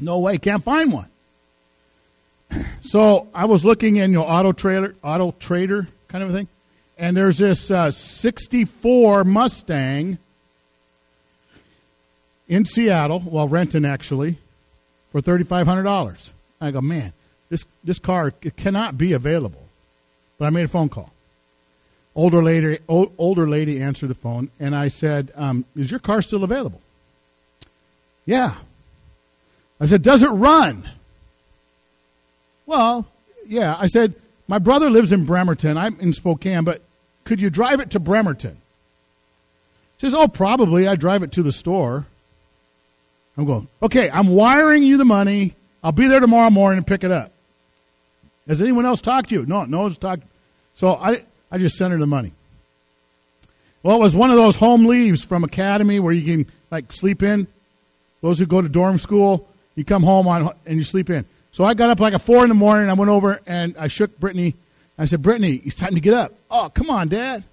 No 0.00 0.20
way. 0.20 0.38
Can't 0.38 0.62
find 0.62 0.92
one. 0.92 1.08
So 2.80 3.28
I 3.34 3.44
was 3.44 3.66
looking 3.66 3.96
in 3.96 4.12
your 4.12 4.26
auto 4.26 4.52
trailer, 4.52 4.94
auto 5.04 5.34
trader 5.38 5.88
kind 6.08 6.24
of 6.24 6.30
a 6.30 6.32
thing, 6.32 6.48
and 6.96 7.14
there's 7.14 7.36
this 7.36 7.70
uh, 7.70 7.90
64 7.90 9.24
Mustang 9.24 10.16
in 12.48 12.64
Seattle, 12.64 13.22
well, 13.26 13.46
Renton 13.46 13.84
actually, 13.84 14.38
for 15.12 15.20
$3,500. 15.20 16.30
I 16.62 16.70
go, 16.70 16.80
man, 16.80 17.12
this, 17.50 17.66
this 17.84 17.98
car 17.98 18.30
cannot 18.30 18.96
be 18.96 19.12
available. 19.12 19.68
But 20.38 20.46
I 20.46 20.50
made 20.50 20.64
a 20.64 20.68
phone 20.68 20.88
call 20.88 21.12
older 22.18 22.42
lady, 22.42 22.78
old, 22.88 23.14
older 23.16 23.48
lady 23.48 23.80
answered 23.80 24.08
the 24.08 24.14
phone, 24.14 24.50
and 24.58 24.74
I 24.74 24.88
said, 24.88 25.30
um, 25.36 25.64
"Is 25.76 25.88
your 25.88 26.00
car 26.00 26.20
still 26.20 26.42
available?" 26.42 26.80
Yeah. 28.26 28.54
I 29.80 29.86
said, 29.86 30.02
"Does 30.02 30.24
it 30.24 30.30
run?" 30.30 30.90
Well, 32.66 33.06
yeah. 33.46 33.76
I 33.78 33.86
said, 33.86 34.14
"My 34.48 34.58
brother 34.58 34.90
lives 34.90 35.12
in 35.12 35.24
Bremerton. 35.26 35.78
I'm 35.78 35.98
in 36.00 36.12
Spokane, 36.12 36.64
but 36.64 36.82
could 37.22 37.40
you 37.40 37.50
drive 37.50 37.78
it 37.78 37.90
to 37.90 38.00
Bremerton?" 38.00 38.56
She 39.98 40.06
says, 40.06 40.14
"Oh, 40.14 40.26
probably. 40.26 40.88
I 40.88 40.96
drive 40.96 41.22
it 41.22 41.30
to 41.32 41.44
the 41.44 41.52
store." 41.52 42.06
I'm 43.36 43.44
going, 43.44 43.68
"Okay, 43.80 44.10
I'm 44.10 44.26
wiring 44.26 44.82
you 44.82 44.96
the 44.96 45.04
money. 45.04 45.54
I'll 45.84 45.92
be 45.92 46.08
there 46.08 46.18
tomorrow 46.18 46.50
morning 46.50 46.78
and 46.78 46.86
pick 46.86 47.04
it 47.04 47.12
up." 47.12 47.30
Has 48.48 48.60
anyone 48.60 48.86
else 48.86 49.00
talked 49.00 49.28
to 49.28 49.36
you? 49.36 49.46
No, 49.46 49.64
no 49.66 49.82
one's 49.82 49.98
talked. 49.98 50.24
So 50.74 50.94
I, 50.94 51.22
I 51.50 51.58
just 51.58 51.76
sent 51.76 51.92
her 51.92 51.98
the 51.98 52.06
money. 52.06 52.32
Well, 53.82 53.96
it 53.96 54.00
was 54.00 54.14
one 54.14 54.30
of 54.30 54.36
those 54.36 54.56
home 54.56 54.86
leaves 54.86 55.24
from 55.24 55.44
Academy 55.44 56.00
where 56.00 56.12
you 56.12 56.44
can 56.44 56.52
like 56.70 56.92
sleep 56.92 57.22
in. 57.22 57.46
Those 58.20 58.38
who 58.38 58.46
go 58.46 58.60
to 58.60 58.68
dorm 58.68 58.98
school, 58.98 59.48
you 59.76 59.84
come 59.84 60.02
home 60.02 60.26
on 60.26 60.52
and 60.66 60.78
you 60.78 60.84
sleep 60.84 61.08
in. 61.10 61.24
So 61.52 61.64
I 61.64 61.74
got 61.74 61.88
up 61.88 62.00
like 62.00 62.14
at 62.14 62.22
four 62.22 62.42
in 62.42 62.48
the 62.48 62.54
morning. 62.54 62.90
I 62.90 62.94
went 62.94 63.10
over 63.10 63.40
and 63.46 63.76
I 63.78 63.88
shook 63.88 64.18
Brittany. 64.18 64.54
I 64.98 65.04
said, 65.04 65.22
Brittany, 65.22 65.60
it's 65.64 65.76
time 65.76 65.94
to 65.94 66.00
get 66.00 66.14
up. 66.14 66.32
Oh, 66.50 66.70
come 66.74 66.90
on, 66.90 67.08
Dad. 67.08 67.44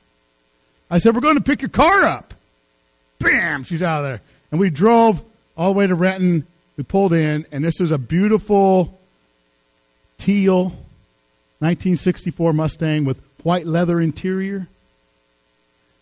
I 0.89 0.97
said, 0.97 1.13
we're 1.13 1.21
going 1.21 1.36
to 1.36 1.43
pick 1.43 1.62
your 1.62 1.69
car 1.69 2.03
up. 2.03 2.34
Bam! 3.19 3.63
She's 3.63 3.84
out 3.84 3.99
of 3.99 4.05
there. 4.05 4.21
And 4.51 4.60
we 4.60 4.69
drove 4.69 5.21
all 5.55 5.73
the 5.73 5.77
way 5.77 5.88
to 5.88 5.95
Renton. 5.95 6.45
We 6.77 6.84
pulled 6.84 7.13
in, 7.13 7.45
and 7.51 7.63
this 7.63 7.79
is 7.79 7.91
a 7.91 7.97
beautiful 7.97 8.99
teal 10.17 10.63
1964 11.60 12.53
Mustang 12.53 13.05
with 13.05 13.35
white 13.45 13.67
leather 13.67 14.01
interior. 14.01 14.67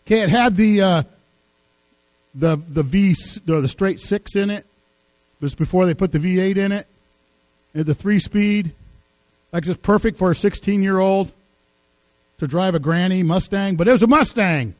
Okay, 0.06 0.20
it 0.20 0.30
had 0.30 0.56
the 0.56 0.80
uh, 0.80 1.02
the 2.34 2.56
the 2.56 2.82
V 2.82 3.14
or 3.48 3.60
the 3.60 3.68
straight 3.68 4.00
six 4.00 4.34
in 4.34 4.48
it. 4.48 4.64
It 4.64 5.42
was 5.42 5.54
before 5.54 5.84
they 5.84 5.92
put 5.92 6.10
the 6.10 6.18
V8 6.18 6.56
in 6.56 6.72
it. 6.72 6.86
It 7.74 7.78
had 7.78 7.86
the 7.86 7.94
three 7.94 8.18
speed. 8.18 8.72
Like 9.52 9.64
just 9.64 9.82
perfect 9.82 10.18
for 10.18 10.30
a 10.30 10.34
16 10.34 10.82
year 10.82 10.98
old 10.98 11.30
to 12.38 12.48
drive 12.48 12.74
a 12.74 12.78
granny 12.78 13.22
Mustang, 13.22 13.76
but 13.76 13.86
it 13.86 13.92
was 13.92 14.02
a 14.02 14.08
Mustang 14.08 14.74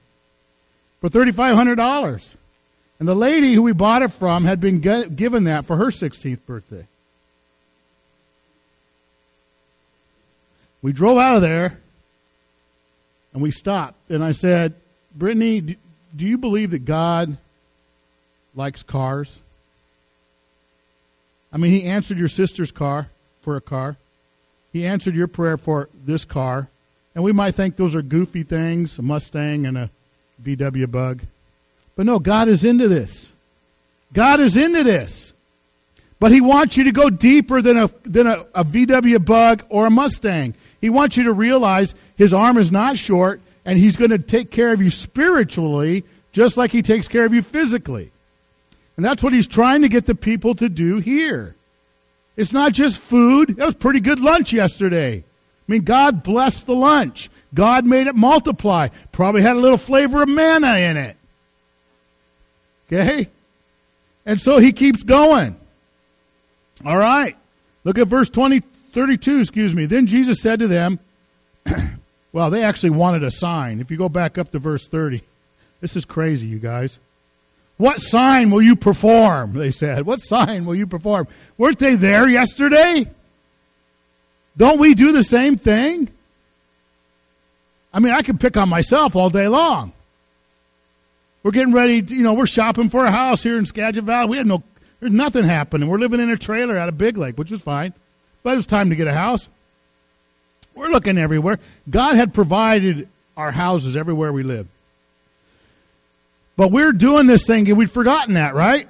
for 1.01 1.09
$3,500. 1.09 2.35
And 2.99 3.07
the 3.07 3.15
lady 3.15 3.53
who 3.53 3.63
we 3.63 3.73
bought 3.73 4.03
it 4.03 4.13
from 4.13 4.45
had 4.45 4.61
been 4.61 4.81
given 4.81 5.45
that 5.45 5.67
for 5.67 5.77
her 5.77 5.87
16th 5.87 6.45
birthday. 6.47 6.87
We 10.83 10.93
drove 10.93 11.19
out 11.19 11.37
of 11.37 11.43
there 11.43 11.79
and 13.35 13.43
we 13.43 13.51
stopped. 13.51 13.99
And 14.09 14.25
I 14.25 14.33
said, 14.33 14.75
Brittany, 15.15 15.61
do, 15.61 15.77
you 16.25 16.39
believe 16.39 16.71
that 16.71 16.85
God 16.85 17.37
likes 18.55 18.83
cars? 18.83 19.39
I 21.53 21.59
mean, 21.59 21.73
He 21.73 21.85
answered 21.85 22.17
your 22.17 22.29
sister's 22.29 22.71
car 22.71 23.09
for 23.43 23.57
a 23.57 23.61
car. 23.61 23.97
He 24.73 24.87
answered 24.87 25.15
your 25.15 25.29
prayer 25.29 25.57
for 25.59 25.89
this 25.95 26.25
car. 26.25 26.69
And 27.15 27.23
we 27.23 27.33
might 27.33 27.55
think 27.55 27.77
those 27.77 27.95
are 27.95 28.03
goofy 28.03 28.43
things, 28.43 28.99
a 28.99 29.03
Mustang 29.03 29.67
and 29.67 29.77
a 29.77 29.91
VW 30.43 30.91
bug. 30.91 31.23
But 31.97 32.07
no, 32.07 32.19
God 32.19 32.49
is 32.49 32.65
into 32.65 32.89
this. 32.89 33.33
God 34.13 34.41
is 34.41 34.57
into 34.57 34.83
this. 34.83 35.33
But 36.19 36.33
he 36.33 36.41
wants 36.41 36.77
you 36.77 36.85
to 36.85 36.93
go 36.93 37.11
deeper 37.11 37.61
than 37.63 37.77
a, 37.77 37.89
than 38.05 38.27
a, 38.27 38.41
a 38.55 38.65
VW 38.65 39.25
bug 39.25 39.63
or 39.69 39.87
a 39.87 39.91
Mustang. 39.91 40.55
He 40.85 40.91
wants 40.91 41.17
you 41.17 41.25
to 41.25 41.33
realize 41.33 41.95
his 42.19 42.35
arm 42.35 42.59
is 42.59 42.71
not 42.71 42.99
short 42.99 43.41
and 43.65 43.79
he's 43.79 43.97
going 43.97 44.11
to 44.11 44.19
take 44.19 44.51
care 44.51 44.71
of 44.71 44.83
you 44.83 44.91
spiritually 44.91 46.05
just 46.35 46.59
like 46.59 46.73
he 46.73 46.83
takes 46.83 47.09
care 47.09 47.25
of 47.25 47.33
you 47.33 47.41
physically. 47.41 48.11
And 48.99 49.03
that's 49.03 49.23
what 49.23 49.33
he's 49.33 49.47
trying 49.47 49.81
to 49.81 49.89
get 49.89 50.05
the 50.05 50.15
people 50.15 50.55
to 50.57 50.69
do 50.69 50.99
here. 50.99 51.57
It's 52.37 52.53
not 52.53 52.75
just 52.75 53.01
food. 53.01 53.57
That 53.57 53.65
was 53.65 53.73
pretty 53.73 54.01
good 54.01 54.21
lunch 54.21 54.53
yesterday. 54.53 55.21
I 55.21 55.73
mean, 55.73 55.85
God 55.85 56.23
blessed 56.23 56.67
the 56.67 56.75
lunch. 56.75 57.31
God 57.55 57.87
made 57.87 58.07
it 58.07 58.15
multiply. 58.15 58.89
Probably 59.11 59.41
had 59.41 59.57
a 59.57 59.61
little 59.61 59.79
flavor 59.79 60.23
of 60.23 60.29
manna 60.29 60.77
in 60.77 60.99
it. 60.99 61.17
Okay? 62.93 63.29
And 64.27 64.39
so 64.39 64.59
he 64.59 64.71
keeps 64.71 65.03
going. 65.03 65.57
All 66.85 66.99
right. 66.99 67.39
Look 67.85 67.97
at 67.97 68.07
verse 68.07 68.29
20, 68.29 68.63
32, 68.95 69.41
excuse 69.41 69.75
me. 69.75 69.87
Then 69.87 70.07
Jesus 70.07 70.41
said 70.41 70.61
to 70.61 70.69
them, 70.69 71.01
well, 72.33 72.49
they 72.49 72.63
actually 72.63 72.91
wanted 72.91 73.25
a 73.25 73.31
sign. 73.31 73.81
If 73.81 73.91
you 73.91 73.97
go 73.97 74.09
back 74.09 74.39
up 74.39 74.53
to 74.53 74.59
verse 74.59 74.87
30, 74.87 75.21
this 75.81 75.97
is 75.97 76.05
crazy, 76.05 76.47
you 76.47 76.59
guys. 76.59 76.99
What 77.77 78.01
sign 78.01 78.51
will 78.51 78.63
you 78.63 78.77
perform? 78.77 79.55
They 79.55 79.73
said. 79.73 80.07
What 80.07 80.21
sign 80.21 80.65
will 80.65 80.77
you 80.77 80.87
perform? 80.87 81.27
Weren't 81.59 81.81
they 81.81 81.97
there 81.97 82.29
yesterday? 82.29 83.09
Don't 84.57 84.79
we 84.79 84.95
do 84.95 85.11
the 85.11 85.25
same 85.25 85.57
thing? 85.57 86.09
I 87.93 87.99
mean, 87.99 88.13
I 88.13 88.23
can 88.23 88.39
pick 88.39 88.57
on 88.57 88.69
myself 88.69 89.17
all 89.17 89.29
day 89.29 89.49
long. 89.49 89.93
We're 91.43 91.51
getting 91.51 91.75
ready, 91.75 92.01
to, 92.01 92.15
you 92.15 92.23
know, 92.23 92.35
we're 92.35 92.47
shopping 92.47 92.89
for 92.89 93.05
a 93.05 93.11
house 93.11 93.43
here 93.43 93.59
in 93.59 93.67
Skagit 93.67 94.05
Valley. 94.05 94.31
We 94.31 94.37
had 94.37 94.47
no, 94.47 94.63
there's 95.01 95.13
nothing 95.13 95.45
happening. 95.45 95.89
We're 95.89 95.99
living 95.99 96.21
in 96.21 96.31
a 96.31 96.37
trailer 96.37 96.79
out 96.79 96.89
of 96.89 96.97
Big 96.97 97.19
Lake, 97.19 97.37
which 97.37 97.51
was 97.51 97.61
fine. 97.61 97.93
But 98.45 98.53
it 98.53 98.57
was 98.57 98.67
time 98.67 98.91
to 98.91 98.97
get 98.97 99.09
a 99.09 99.13
house. 99.13 99.49
We're 100.77 100.91
looking 100.91 101.19
everywhere. 101.19 101.59
God 101.91 102.15
had 102.15 102.33
provided 102.33 103.09
our 103.37 103.51
houses 103.51 103.97
everywhere 103.97 104.33
we 104.33 104.45
live. 104.45 104.69
But 106.57 106.71
we're 106.71 106.93
doing 106.93 107.27
this 107.27 107.47
thing, 107.47 107.67
and 107.69 107.77
we'd 107.77 107.91
forgotten 107.91 108.35
that, 108.35 108.55
right? 108.55 108.87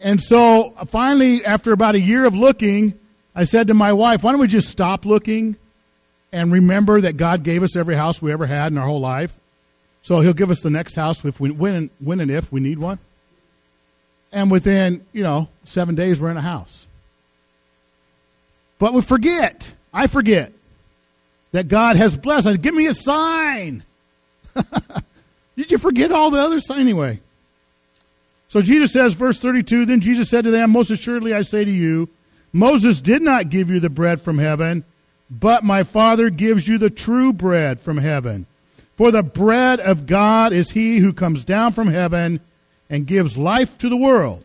And 0.00 0.20
so 0.20 0.70
finally, 0.88 1.44
after 1.44 1.72
about 1.72 1.94
a 1.94 2.00
year 2.00 2.24
of 2.24 2.34
looking, 2.34 2.94
I 3.34 3.44
said 3.44 3.68
to 3.68 3.74
my 3.74 3.92
wife, 3.92 4.22
why 4.22 4.32
don't 4.32 4.40
we 4.40 4.48
just 4.48 4.68
stop 4.68 5.04
looking 5.04 5.56
and 6.32 6.50
remember 6.50 7.00
that 7.02 7.16
God 7.16 7.42
gave 7.42 7.62
us 7.62 7.76
every 7.76 7.94
house 7.94 8.20
we 8.20 8.32
ever 8.32 8.46
had 8.46 8.72
in 8.72 8.78
our 8.78 8.86
whole 8.86 9.00
life? 9.00 9.36
So 10.02 10.20
he'll 10.20 10.32
give 10.34 10.50
us 10.50 10.60
the 10.60 10.70
next 10.70 10.94
house 10.94 11.24
if 11.24 11.38
we 11.38 11.50
win, 11.50 11.90
win 12.00 12.20
and 12.20 12.30
if 12.30 12.50
we 12.50 12.60
need 12.60 12.78
one. 12.78 12.98
And 14.32 14.50
within, 14.50 15.04
you 15.12 15.22
know, 15.22 15.48
seven 15.64 15.94
days, 15.94 16.20
we're 16.20 16.30
in 16.30 16.36
a 16.36 16.42
house. 16.42 16.86
But 18.78 18.92
we 18.92 19.00
forget, 19.02 19.72
I 19.92 20.06
forget, 20.06 20.52
that 21.52 21.68
God 21.68 21.96
has 21.96 22.16
blessed 22.16 22.46
us. 22.48 22.56
Give 22.56 22.74
me 22.74 22.86
a 22.86 22.94
sign. 22.94 23.84
Did 25.56 25.70
you 25.70 25.78
forget 25.78 26.10
all 26.10 26.30
the 26.30 26.40
others? 26.40 26.70
Anyway. 26.70 27.20
So 28.48 28.62
Jesus 28.62 28.92
says, 28.92 29.14
verse 29.14 29.38
32 29.38 29.86
Then 29.86 30.00
Jesus 30.00 30.28
said 30.28 30.44
to 30.44 30.50
them, 30.50 30.70
Most 30.70 30.90
assuredly 30.90 31.34
I 31.34 31.42
say 31.42 31.64
to 31.64 31.70
you, 31.70 32.08
Moses 32.52 33.00
did 33.00 33.20
not 33.20 33.50
give 33.50 33.68
you 33.68 33.80
the 33.80 33.90
bread 33.90 34.20
from 34.20 34.38
heaven, 34.38 34.84
but 35.28 35.64
my 35.64 35.82
Father 35.82 36.30
gives 36.30 36.68
you 36.68 36.78
the 36.78 36.90
true 36.90 37.32
bread 37.32 37.80
from 37.80 37.98
heaven. 37.98 38.46
For 38.96 39.10
the 39.10 39.24
bread 39.24 39.80
of 39.80 40.06
God 40.06 40.52
is 40.52 40.70
he 40.70 40.98
who 40.98 41.12
comes 41.12 41.44
down 41.44 41.72
from 41.72 41.88
heaven 41.88 42.38
and 42.88 43.08
gives 43.08 43.36
life 43.36 43.76
to 43.78 43.88
the 43.88 43.96
world. 43.96 44.44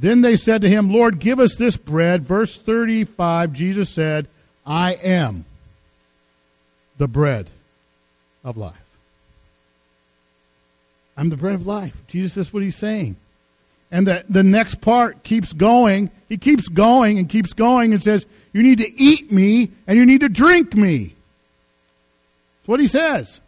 Then 0.00 0.22
they 0.22 0.36
said 0.36 0.62
to 0.62 0.68
him, 0.68 0.90
Lord, 0.90 1.20
give 1.20 1.38
us 1.38 1.56
this 1.56 1.76
bread. 1.76 2.22
Verse 2.22 2.56
35, 2.56 3.52
Jesus 3.52 3.90
said, 3.90 4.26
I 4.66 4.94
am 4.94 5.44
the 6.96 7.06
bread 7.06 7.48
of 8.42 8.56
life. 8.56 8.74
I'm 11.18 11.28
the 11.28 11.36
bread 11.36 11.54
of 11.54 11.66
life. 11.66 11.94
Jesus, 12.08 12.34
that's 12.34 12.52
what 12.52 12.62
he's 12.62 12.76
saying. 12.76 13.16
And 13.90 14.06
the, 14.06 14.24
the 14.26 14.42
next 14.42 14.80
part 14.80 15.22
keeps 15.22 15.52
going. 15.52 16.10
He 16.30 16.38
keeps 16.38 16.68
going 16.68 17.18
and 17.18 17.28
keeps 17.28 17.52
going 17.52 17.92
and 17.92 18.02
says, 18.02 18.24
You 18.54 18.62
need 18.62 18.78
to 18.78 18.90
eat 18.98 19.30
me 19.30 19.68
and 19.86 19.98
you 19.98 20.06
need 20.06 20.22
to 20.22 20.30
drink 20.30 20.74
me. 20.74 21.14
That's 22.58 22.68
what 22.68 22.80
he 22.80 22.86
says. 22.86 23.38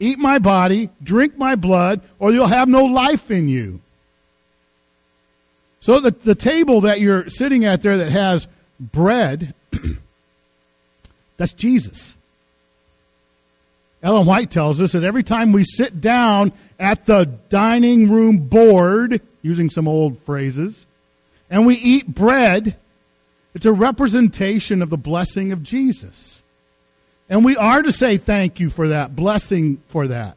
Eat 0.00 0.18
my 0.18 0.40
body, 0.40 0.88
drink 1.00 1.38
my 1.38 1.54
blood, 1.54 2.00
or 2.18 2.32
you'll 2.32 2.48
have 2.48 2.68
no 2.68 2.86
life 2.86 3.30
in 3.30 3.48
you. 3.48 3.80
So 5.82 5.98
the, 5.98 6.12
the 6.12 6.36
table 6.36 6.82
that 6.82 7.00
you're 7.00 7.28
sitting 7.28 7.64
at 7.64 7.82
there 7.82 7.98
that 7.98 8.12
has 8.12 8.46
bread, 8.78 9.52
that's 11.36 11.52
Jesus. 11.52 12.14
Ellen 14.00 14.24
White 14.24 14.52
tells 14.52 14.80
us 14.80 14.92
that 14.92 15.02
every 15.02 15.24
time 15.24 15.50
we 15.50 15.64
sit 15.64 16.00
down 16.00 16.52
at 16.78 17.06
the 17.06 17.24
dining 17.48 18.12
room 18.12 18.38
board, 18.48 19.20
using 19.42 19.70
some 19.70 19.88
old 19.88 20.20
phrases, 20.20 20.86
and 21.50 21.66
we 21.66 21.74
eat 21.74 22.06
bread, 22.06 22.76
it's 23.52 23.66
a 23.66 23.72
representation 23.72 24.82
of 24.82 24.90
the 24.90 24.96
blessing 24.96 25.50
of 25.50 25.64
Jesus. 25.64 26.42
And 27.28 27.44
we 27.44 27.56
are 27.56 27.82
to 27.82 27.90
say 27.90 28.18
thank 28.18 28.60
you 28.60 28.70
for 28.70 28.88
that, 28.88 29.16
blessing 29.16 29.78
for 29.88 30.06
that. 30.06 30.36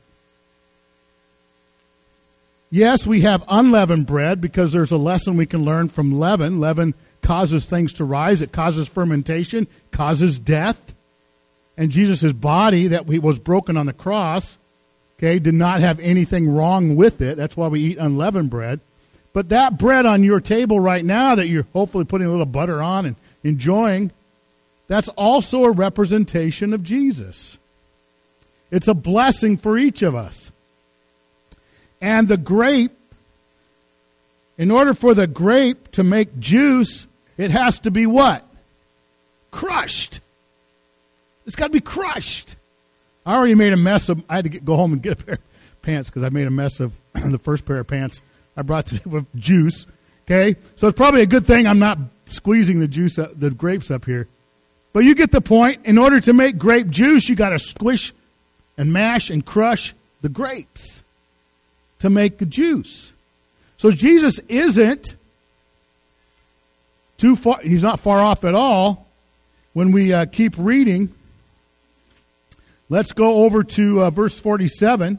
Yes, 2.70 3.06
we 3.08 3.22
have 3.22 3.44
unleavened 3.48 4.08
bread 4.08 4.42
because 4.42 4.74
there's 4.74 4.92
a 4.92 4.98
lesson 4.98 5.38
we 5.38 5.46
can 5.46 5.64
learn 5.64 5.90
from 5.90 6.20
leaven. 6.20 6.60
Leaven 6.60 6.94
causes 7.22 7.68
things 7.68 7.94
to 7.94 8.04
rise, 8.04 8.42
it 8.42 8.52
causes 8.52 8.88
fermentation, 8.88 9.68
causes 9.92 10.38
death. 10.38 10.94
And 11.78 11.92
Jesus' 11.92 12.32
body 12.32 12.88
that 12.88 13.06
was 13.06 13.40
broken 13.40 13.78
on 13.78 13.86
the 13.86 13.94
cross 13.94 14.58
okay, 15.18 15.40
did 15.40 15.54
not 15.54 15.80
have 15.82 16.00
anything 16.00 16.50
wrong 16.50 16.96
with 16.96 17.22
it. 17.22 17.38
That's 17.38 17.58
why 17.58 17.68
we 17.68 17.82
eat 17.82 17.98
unleavened 17.98 18.50
bread. 18.50 18.80
But 19.34 19.50
that 19.50 19.78
bread 19.78 20.06
on 20.06 20.24
your 20.24 20.40
table 20.40 20.80
right 20.80 21.04
now 21.04 21.36
that 21.36 21.48
you're 21.48 21.66
hopefully 21.74 22.06
putting 22.06 22.28
a 22.28 22.32
little 22.32 22.46
butter 22.46 22.82
on 22.82 23.06
and 23.06 23.16
enjoying, 23.44 24.12
that's 24.88 25.10
also 25.10 25.66
a 25.66 25.72
representation 25.72 26.74
of 26.74 26.84
Jesus. 26.84 27.58
It's 28.72 28.88
a 28.88 28.94
blessing 28.94 29.58
for 29.58 29.78
each 29.78 30.02
of 30.02 30.16
us. 30.16 30.52
And 32.06 32.28
the 32.28 32.38
grape, 32.38 32.92
in 34.60 34.70
order 34.70 34.94
for 34.94 35.16
the 35.16 35.26
grape 35.26 35.92
to 35.94 36.04
make 36.04 36.38
juice, 36.40 37.08
it 37.36 37.50
has 37.50 37.80
to 37.80 37.90
be 37.90 38.06
what? 38.06 38.46
Crushed. 39.50 40.20
It's 41.48 41.56
got 41.56 41.66
to 41.68 41.74
be 41.74 41.80
crushed. 41.80 42.58
I 43.26 43.36
already 43.36 43.56
made 43.56 43.74
a 43.74 43.78
mess 43.78 44.08
of. 44.10 44.24
I 44.30 44.36
had 44.36 44.44
to 44.44 44.52
get, 44.52 44.64
go 44.64 44.76
home 44.76 44.94
and 44.94 45.02
get 45.02 45.20
a 45.20 45.24
pair 45.24 45.34
of 45.34 45.82
pants 45.82 46.12
because 46.12 46.22
I 46.22 46.30
made 46.30 46.46
a 46.46 46.52
mess 46.52 46.80
of 46.80 46.94
the 47.16 47.40
first 47.40 47.66
pair 47.66 47.80
of 47.80 47.88
pants 47.88 48.22
I 48.56 48.62
brought 48.62 48.86
today 48.86 49.02
with 49.10 49.26
juice. 49.36 49.88
Okay, 50.28 50.60
so 50.76 50.88
it's 50.88 50.98
probably 50.98 51.24
a 51.24 51.26
good 51.26 51.48
thing 51.48 51.66
I'm 51.66 51.80
not 51.80 51.98
squeezing 52.28 52.82
the 52.82 52.88
juice, 52.88 53.18
up, 53.18 53.32
the 53.36 53.50
grapes 53.50 53.90
up 53.90 54.06
here. 54.06 54.28
But 54.94 55.06
you 55.06 55.16
get 55.16 55.32
the 55.32 55.42
point. 55.42 55.88
In 55.88 55.98
order 55.98 56.22
to 56.22 56.34
make 56.34 56.60
grape 56.60 56.88
juice, 56.88 57.28
you 57.28 57.36
got 57.36 57.50
to 57.50 57.58
squish 57.58 58.14
and 58.78 58.94
mash 58.94 59.32
and 59.32 59.44
crush 59.44 59.96
the 60.22 60.30
grapes 60.30 61.02
to 62.00 62.10
make 62.10 62.38
the 62.38 62.46
juice. 62.46 63.14
So 63.78 63.92
Jesus 63.92 64.40
isn't 64.50 65.16
too 67.18 67.36
far. 67.36 67.60
He's 67.62 67.84
not 67.84 68.00
far 68.00 68.20
off 68.20 68.44
at 68.44 68.56
all. 68.56 69.08
When 69.74 69.92
we 69.92 70.14
uh, 70.14 70.26
keep 70.26 70.54
reading 70.58 71.10
Let's 72.88 73.14
go 73.14 73.46
over 73.46 73.64
to 73.64 74.04
uh, 74.04 74.10
verse 74.12 74.40
47. 74.40 75.18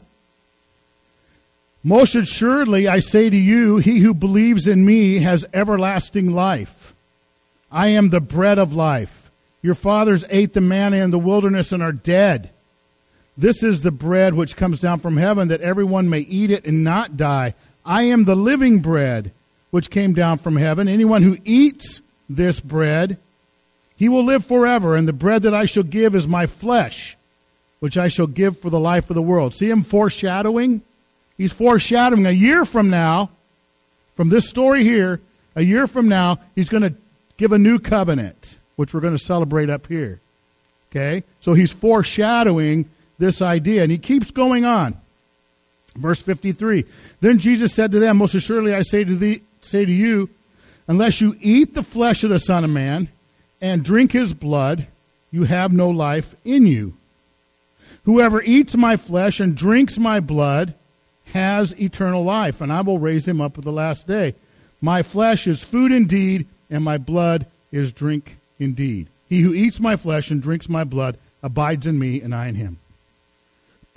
Most 1.83 2.15
assuredly, 2.15 2.87
I 2.87 2.99
say 2.99 3.29
to 3.29 3.35
you, 3.35 3.77
he 3.77 3.99
who 3.99 4.13
believes 4.13 4.67
in 4.67 4.85
me 4.85 5.19
has 5.19 5.45
everlasting 5.53 6.31
life. 6.31 6.93
I 7.69 7.89
am 7.89 8.09
the 8.09 8.21
bread 8.21 8.57
of 8.57 8.73
life. 8.73 9.29
Your 9.61 9.75
fathers 9.75 10.23
ate 10.29 10.53
the 10.53 10.61
manna 10.61 10.97
in 10.97 11.11
the 11.11 11.19
wilderness 11.19 11.73
and 11.73 11.83
are 11.83 11.91
dead. 11.91 12.51
This 13.37 13.63
is 13.63 13.81
the 13.81 13.91
bread 13.91 14.33
which 14.33 14.55
comes 14.55 14.79
down 14.79 14.99
from 14.99 15.17
heaven, 15.17 15.49
that 15.49 15.61
everyone 15.61 16.09
may 16.09 16.21
eat 16.21 16.49
it 16.49 16.65
and 16.65 16.83
not 16.83 17.17
die. 17.17 17.53
I 17.85 18.03
am 18.03 18.25
the 18.25 18.35
living 18.35 18.79
bread 18.79 19.31
which 19.69 19.89
came 19.91 20.13
down 20.13 20.39
from 20.39 20.55
heaven. 20.55 20.87
Anyone 20.87 21.21
who 21.21 21.37
eats 21.45 22.01
this 22.29 22.59
bread, 22.59 23.17
he 23.95 24.09
will 24.09 24.23
live 24.23 24.45
forever, 24.45 24.95
and 24.95 25.07
the 25.07 25.13
bread 25.13 25.43
that 25.43 25.53
I 25.53 25.65
shall 25.65 25.83
give 25.83 26.15
is 26.15 26.27
my 26.27 26.47
flesh 26.47 27.17
which 27.79 27.97
I 27.97 28.07
shall 28.07 28.27
give 28.27 28.59
for 28.59 28.69
the 28.69 28.79
life 28.79 29.09
of 29.09 29.15
the 29.15 29.21
world. 29.21 29.53
See 29.53 29.69
him 29.69 29.83
foreshadowing? 29.83 30.81
He's 31.37 31.53
foreshadowing 31.53 32.25
a 32.25 32.31
year 32.31 32.65
from 32.65 32.89
now, 32.89 33.29
from 34.15 34.29
this 34.29 34.49
story 34.49 34.83
here, 34.83 35.21
a 35.55 35.61
year 35.61 35.87
from 35.87 36.07
now, 36.07 36.39
he's 36.55 36.69
going 36.69 36.83
to 36.83 36.93
give 37.37 37.51
a 37.51 37.57
new 37.59 37.77
covenant, 37.77 38.57
which 38.75 38.93
we're 38.93 38.99
going 38.99 39.15
to 39.15 39.23
celebrate 39.23 39.69
up 39.69 39.87
here. 39.87 40.19
Okay? 40.91 41.23
So 41.41 41.53
he's 41.53 41.71
foreshadowing 41.71 42.85
this 43.17 43.41
idea, 43.41 43.83
and 43.83 43.91
he 43.91 43.97
keeps 43.97 44.31
going 44.31 44.65
on. 44.65 44.95
Verse 45.95 46.21
53 46.21 46.85
Then 47.21 47.39
Jesus 47.39 47.73
said 47.73 47.91
to 47.91 47.99
them, 47.99 48.17
Most 48.17 48.35
assuredly 48.35 48.73
I 48.73 48.81
say 48.81 49.03
to, 49.03 49.15
thee, 49.15 49.41
say 49.61 49.85
to 49.85 49.91
you, 49.91 50.29
unless 50.87 51.19
you 51.21 51.35
eat 51.41 51.73
the 51.73 51.83
flesh 51.83 52.23
of 52.23 52.29
the 52.29 52.39
Son 52.39 52.63
of 52.63 52.69
Man 52.69 53.09
and 53.61 53.83
drink 53.83 54.11
his 54.11 54.33
blood, 54.33 54.87
you 55.31 55.43
have 55.43 55.73
no 55.73 55.89
life 55.89 56.35
in 56.45 56.65
you. 56.65 56.93
Whoever 58.05 58.41
eats 58.41 58.77
my 58.77 58.95
flesh 58.95 59.39
and 59.39 59.57
drinks 59.57 59.97
my 59.97 60.19
blood 60.19 60.73
has 61.33 61.77
eternal 61.79 62.23
life, 62.23 62.61
and 62.61 62.71
I 62.71 62.81
will 62.81 62.99
raise 62.99 63.27
him 63.27 63.41
up 63.41 63.57
at 63.57 63.65
the 63.65 63.71
last 63.71 64.07
day. 64.07 64.33
My 64.79 65.01
flesh 65.01 65.45
is 65.45 65.65
food 65.65 65.91
indeed, 65.91 66.45
and 66.69 66.83
my 66.83 66.97
blood 66.97 67.47
is 67.71 67.91
drink 67.91 68.37
indeed. 68.59 69.07
He 69.27 69.41
who 69.41 69.53
eats 69.53 69.79
my 69.79 69.97
flesh 69.97 70.31
and 70.31 70.41
drinks 70.41 70.69
my 70.69 70.85
blood 70.85 71.17
abides 71.43 71.85
in 71.85 71.99
me, 71.99 72.21
and 72.21 72.33
I 72.33 72.47
in 72.47 72.55
him. 72.55 72.77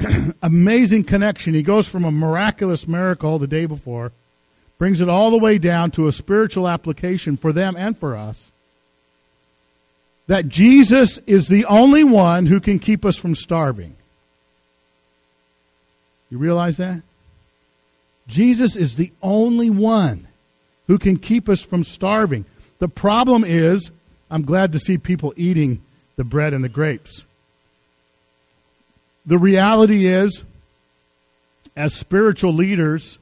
Amazing 0.43 1.05
connection. 1.05 1.55
He 1.55 1.63
goes 1.63 1.89
from 1.89 2.05
a 2.05 2.11
miraculous 2.11 2.89
miracle 2.89 3.39
the 3.39 3.47
day 3.47 3.67
before, 3.67 4.13
brings 4.79 5.01
it 5.01 5.09
all 5.09 5.31
the 5.31 5.39
way 5.39 5.59
down 5.59 5.91
to 5.93 6.09
a 6.09 6.13
spiritual 6.13 6.67
application 6.69 7.37
for 7.37 7.53
them 7.53 7.77
and 7.77 7.97
for 7.97 8.17
us. 8.17 8.51
that 10.31 10.49
Jesus 10.49 11.19
is 11.27 11.49
the 11.49 11.65
only 11.65 12.05
one 12.05 12.47
who 12.47 12.61
can 12.61 12.79
keep 12.79 13.05
us 13.05 13.17
from 13.17 13.35
starving. 13.35 13.97
You 16.31 16.39
realize 16.39 16.77
that? 16.77 17.03
Jesus 18.29 18.77
is 18.77 18.97
the 18.97 19.11
only 19.25 19.71
one 19.71 20.29
who 20.87 20.99
can 20.99 21.17
keep 21.17 21.49
us 21.49 21.61
from 21.61 21.83
starving. 21.83 22.45
The 22.79 22.87
problem 22.87 23.43
is, 23.43 23.91
I'm 24.31 24.43
glad 24.43 24.71
to 24.71 24.79
see 24.79 24.99
people 24.99 25.35
eating 25.37 25.81
the 26.15 26.23
bread 26.23 26.55
and 26.55 26.63
the 26.63 26.69
grapes. 26.69 27.25
The 29.31 29.39
reality 29.39 30.07
is, 30.07 30.43
as 31.77 31.95
spiritual 31.95 32.53
leaders, 32.53 33.17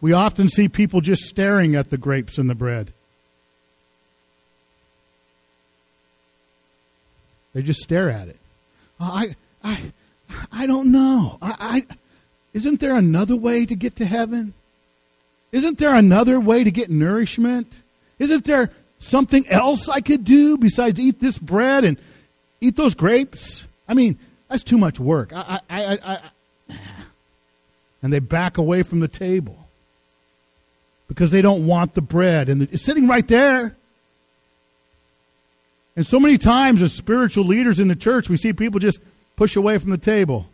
we 0.00 0.14
often 0.14 0.48
see 0.48 0.66
people 0.66 1.02
just 1.02 1.24
staring 1.24 1.76
at 1.76 1.90
the 1.90 1.98
grapes 1.98 2.38
and 2.38 2.48
the 2.48 2.54
bread. 2.54 2.90
They 7.52 7.60
just 7.60 7.80
stare 7.80 8.08
at 8.08 8.28
it. 8.28 8.38
I, 8.98 9.36
I, 9.62 9.78
I 10.50 10.66
don't 10.66 10.90
know. 10.90 11.36
I, 11.42 11.54
I, 11.60 11.94
isn't 12.54 12.80
there 12.80 12.94
another 12.94 13.36
way 13.36 13.66
to 13.66 13.74
get 13.74 13.96
to 13.96 14.06
heaven? 14.06 14.54
Isn't 15.52 15.76
there 15.76 15.94
another 15.94 16.40
way 16.40 16.64
to 16.64 16.70
get 16.70 16.88
nourishment? 16.88 17.82
Isn't 18.18 18.46
there 18.46 18.70
something 19.00 19.46
else 19.48 19.86
I 19.86 20.00
could 20.00 20.24
do 20.24 20.56
besides 20.56 20.98
eat 20.98 21.20
this 21.20 21.36
bread 21.36 21.84
and 21.84 21.98
eat 22.62 22.76
those 22.76 22.94
grapes? 22.94 23.66
I 23.86 23.92
mean, 23.92 24.18
that's 24.48 24.62
too 24.62 24.78
much 24.78 25.00
work. 25.00 25.32
I, 25.32 25.60
I, 25.68 25.84
I, 25.84 25.98
I, 26.04 26.76
and 28.02 28.12
they 28.12 28.20
back 28.20 28.58
away 28.58 28.82
from 28.82 29.00
the 29.00 29.08
table 29.08 29.66
because 31.08 31.30
they 31.30 31.42
don't 31.42 31.66
want 31.66 31.94
the 31.94 32.00
bread, 32.00 32.48
and 32.48 32.62
it's 32.62 32.82
sitting 32.82 33.08
right 33.08 33.26
there. 33.26 33.76
And 35.96 36.06
so 36.06 36.20
many 36.20 36.36
times, 36.36 36.82
as 36.82 36.92
spiritual 36.92 37.44
leaders 37.44 37.80
in 37.80 37.88
the 37.88 37.96
church, 37.96 38.28
we 38.28 38.36
see 38.36 38.52
people 38.52 38.80
just 38.80 39.00
push 39.34 39.56
away 39.56 39.78
from 39.78 39.90
the 39.90 39.98
table. 39.98 40.46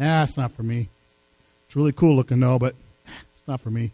Ah, 0.00 0.22
it's 0.22 0.36
not 0.36 0.52
for 0.52 0.62
me. 0.62 0.88
It's 1.66 1.76
really 1.76 1.92
cool 1.92 2.16
looking, 2.16 2.40
though, 2.40 2.58
but 2.58 2.74
it's 3.06 3.46
not 3.46 3.60
for 3.60 3.70
me. 3.70 3.90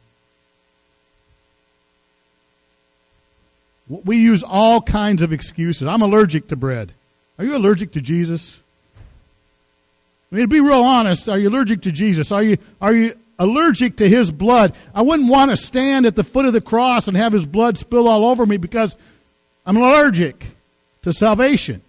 We 3.89 4.17
use 4.17 4.43
all 4.43 4.81
kinds 4.81 5.23
of 5.23 5.33
excuses. 5.33 5.87
I'm 5.87 6.03
allergic 6.03 6.49
to 6.49 6.57
bread. 6.57 6.93
Are 7.39 7.45
you 7.45 7.57
allergic 7.57 7.93
to 7.93 8.01
Jesus? 8.01 8.61
I 10.37 10.39
mean, 10.39 10.49
to 10.49 10.49
be 10.49 10.61
real 10.61 10.83
honest, 10.83 11.31
are 11.31 11.39
you 11.39 11.49
allergic 11.49 11.81
to 11.83 11.91
Jesus? 11.91 12.31
Are 12.31 12.43
you, 12.43 12.59
are 12.79 12.93
you 12.93 13.15
allergic 13.39 13.97
to 13.97 14.07
his 14.07 14.31
blood? 14.31 14.75
I 14.95 15.01
wouldn't 15.01 15.31
want 15.31 15.51
to 15.51 15.57
stand 15.57 16.05
at 16.05 16.15
the 16.15 16.25
foot 16.25 16.45
of 16.45 16.53
the 16.53 16.61
cross 16.61 17.09
and 17.09 17.17
have 17.17 17.33
his 17.33 17.47
blood 17.47 17.79
spill 17.79 18.07
all 18.07 18.27
over 18.27 18.45
me 18.45 18.59
because 18.59 18.95
I'm 19.65 19.79
allergic 19.79 20.45
to 21.05 21.15
salvation. 21.15 21.81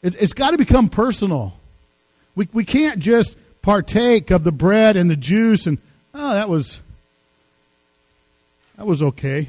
It, 0.00 0.14
it's 0.22 0.32
got 0.32 0.52
to 0.52 0.58
become 0.58 0.88
personal. 0.88 1.54
We, 2.36 2.46
we 2.52 2.64
can't 2.64 3.00
just 3.00 3.36
partake 3.60 4.30
of 4.30 4.44
the 4.44 4.52
bread 4.52 4.96
and 4.96 5.10
the 5.10 5.16
juice 5.16 5.66
and, 5.66 5.78
oh, 6.14 6.34
that 6.34 6.48
was, 6.48 6.80
that 8.76 8.86
was 8.86 9.02
okay. 9.02 9.48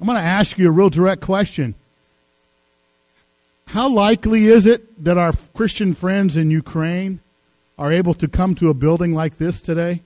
I'm 0.00 0.06
going 0.06 0.16
to 0.16 0.22
ask 0.22 0.56
you 0.56 0.68
a 0.68 0.70
real 0.70 0.88
direct 0.88 1.20
question. 1.20 1.74
How 3.70 3.88
likely 3.88 4.46
is 4.46 4.66
it 4.66 5.04
that 5.04 5.16
our 5.16 5.32
Christian 5.54 5.94
friends 5.94 6.36
in 6.36 6.50
Ukraine 6.50 7.20
are 7.78 7.92
able 7.92 8.14
to 8.14 8.26
come 8.26 8.56
to 8.56 8.68
a 8.68 8.74
building 8.74 9.14
like 9.14 9.38
this 9.38 9.60
today 9.60 10.00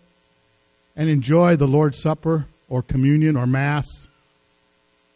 and 0.94 1.08
enjoy 1.08 1.56
the 1.56 1.66
Lord's 1.66 1.98
Supper 1.98 2.44
or 2.68 2.82
communion 2.82 3.38
or 3.38 3.46
Mass? 3.46 3.86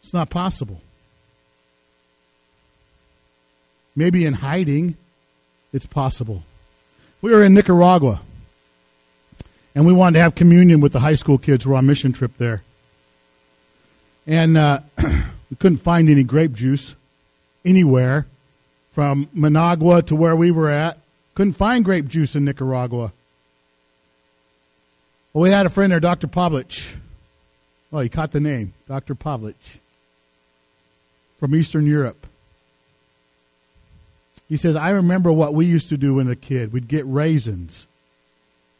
It's 0.01 0.15
not 0.15 0.31
possible. 0.31 0.81
Maybe 3.95 4.25
in 4.25 4.33
hiding, 4.33 4.95
it's 5.71 5.85
possible. 5.85 6.41
We 7.21 7.31
were 7.31 7.43
in 7.43 7.53
Nicaragua, 7.53 8.19
and 9.75 9.85
we 9.85 9.93
wanted 9.93 10.17
to 10.17 10.21
have 10.23 10.33
communion 10.33 10.81
with 10.81 10.93
the 10.93 11.01
high 11.01 11.15
school 11.15 11.37
kids. 11.37 11.67
We're 11.67 11.75
on 11.75 11.85
mission 11.85 12.13
trip 12.13 12.35
there. 12.39 12.63
And 14.25 14.57
uh, 14.57 14.79
we 15.51 15.55
couldn't 15.59 15.77
find 15.77 16.09
any 16.09 16.23
grape 16.23 16.53
juice 16.53 16.95
anywhere 17.63 18.25
from 18.99 19.29
Managua 19.33 20.01
to 20.01 20.13
where 20.13 20.35
we 20.35 20.51
were 20.51 20.67
at. 20.67 20.97
Couldn't 21.33 21.53
find 21.53 21.85
grape 21.85 22.09
juice 22.09 22.35
in 22.35 22.43
Nicaragua. 22.43 23.13
Well, 25.31 25.41
we 25.41 25.51
had 25.51 25.65
a 25.65 25.69
friend 25.69 25.93
there, 25.93 26.01
Dr. 26.01 26.27
Pavlich. 26.27 26.85
Oh, 27.93 28.01
you 28.01 28.09
caught 28.09 28.33
the 28.33 28.41
name, 28.41 28.73
Dr. 28.89 29.15
Pavlich 29.15 29.79
from 31.39 31.55
Eastern 31.55 31.87
Europe. 31.87 32.27
He 34.49 34.57
says, 34.57 34.75
I 34.75 34.89
remember 34.89 35.31
what 35.31 35.53
we 35.53 35.65
used 35.65 35.87
to 35.87 35.97
do 35.97 36.15
when 36.15 36.29
a 36.29 36.35
kid. 36.35 36.73
We'd 36.73 36.89
get 36.89 37.05
raisins 37.05 37.87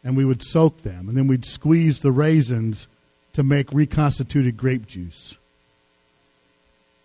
and 0.04 0.18
we 0.18 0.26
would 0.26 0.44
soak 0.44 0.84
them, 0.84 1.08
and 1.08 1.18
then 1.18 1.28
we'd 1.28 1.46
squeeze 1.46 2.02
the 2.02 2.12
raisins 2.12 2.90
to 3.32 3.42
make 3.42 3.72
reconstituted 3.72 4.58
grape 4.58 4.86
juice. 4.86 5.36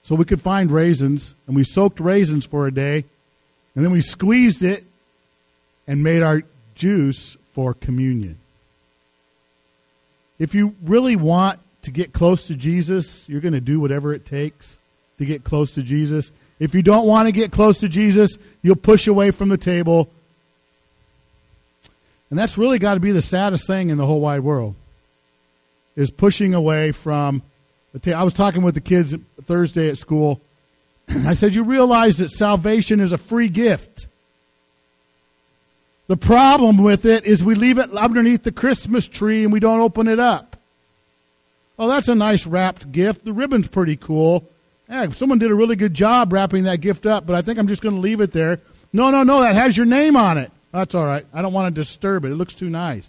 So 0.04 0.14
we 0.14 0.26
could 0.26 0.42
find 0.42 0.70
raisins, 0.70 1.34
and 1.46 1.56
we 1.56 1.64
soaked 1.64 1.98
raisins 1.98 2.44
for 2.44 2.66
a 2.66 2.70
day, 2.70 3.04
and 3.74 3.84
then 3.84 3.90
we 3.90 4.02
squeezed 4.02 4.62
it 4.62 4.84
and 5.86 6.04
made 6.04 6.22
our 6.22 6.42
juice 6.74 7.36
for 7.52 7.72
communion. 7.72 8.36
If 10.38 10.54
you 10.54 10.74
really 10.82 11.16
want 11.16 11.58
to 11.82 11.90
get 11.90 12.12
close 12.12 12.46
to 12.48 12.54
Jesus, 12.54 13.26
you're 13.30 13.40
going 13.40 13.54
to 13.54 13.60
do 13.60 13.80
whatever 13.80 14.12
it 14.12 14.26
takes 14.26 14.78
to 15.18 15.24
get 15.24 15.42
close 15.42 15.74
to 15.74 15.82
Jesus. 15.82 16.30
If 16.58 16.74
you 16.74 16.82
don't 16.82 17.06
want 17.06 17.26
to 17.26 17.32
get 17.32 17.50
close 17.50 17.80
to 17.80 17.88
Jesus, 17.88 18.36
you'll 18.62 18.76
push 18.76 19.06
away 19.06 19.30
from 19.30 19.48
the 19.48 19.56
table. 19.56 20.10
And 22.28 22.38
that's 22.38 22.58
really 22.58 22.78
got 22.78 22.94
to 22.94 23.00
be 23.00 23.12
the 23.12 23.22
saddest 23.22 23.66
thing 23.66 23.88
in 23.88 23.96
the 23.96 24.06
whole 24.06 24.20
wide 24.20 24.40
world 24.40 24.74
is 25.96 26.10
pushing 26.10 26.52
away 26.52 26.92
from. 26.92 27.40
I 28.06 28.24
was 28.24 28.34
talking 28.34 28.62
with 28.62 28.74
the 28.74 28.80
kids 28.80 29.14
Thursday 29.42 29.88
at 29.88 29.98
school. 29.98 30.40
I 31.08 31.34
said, 31.34 31.54
You 31.54 31.64
realize 31.64 32.18
that 32.18 32.30
salvation 32.30 33.00
is 33.00 33.12
a 33.12 33.18
free 33.18 33.48
gift. 33.48 34.06
The 36.06 36.16
problem 36.16 36.78
with 36.78 37.06
it 37.06 37.24
is 37.24 37.42
we 37.42 37.54
leave 37.54 37.78
it 37.78 37.90
underneath 37.92 38.42
the 38.42 38.52
Christmas 38.52 39.06
tree 39.06 39.42
and 39.42 39.52
we 39.52 39.60
don't 39.60 39.80
open 39.80 40.06
it 40.06 40.18
up. 40.18 40.56
Oh, 41.78 41.88
that's 41.88 42.08
a 42.08 42.14
nice 42.14 42.46
wrapped 42.46 42.92
gift. 42.92 43.24
The 43.24 43.32
ribbon's 43.32 43.68
pretty 43.68 43.96
cool. 43.96 44.48
Yeah, 44.88 45.08
someone 45.10 45.38
did 45.38 45.50
a 45.50 45.54
really 45.54 45.76
good 45.76 45.94
job 45.94 46.32
wrapping 46.32 46.64
that 46.64 46.82
gift 46.82 47.06
up, 47.06 47.26
but 47.26 47.34
I 47.34 47.42
think 47.42 47.58
I'm 47.58 47.68
just 47.68 47.82
going 47.82 47.94
to 47.94 48.00
leave 48.00 48.20
it 48.20 48.32
there. 48.32 48.60
No, 48.92 49.10
no, 49.10 49.22
no, 49.22 49.40
that 49.40 49.54
has 49.54 49.76
your 49.76 49.86
name 49.86 50.14
on 50.14 50.36
it. 50.36 50.52
That's 50.72 50.94
all 50.94 51.06
right. 51.06 51.24
I 51.32 51.40
don't 51.40 51.52
want 51.52 51.74
to 51.74 51.80
disturb 51.80 52.24
it. 52.24 52.32
It 52.32 52.36
looks 52.36 52.54
too 52.54 52.68
nice. 52.68 53.08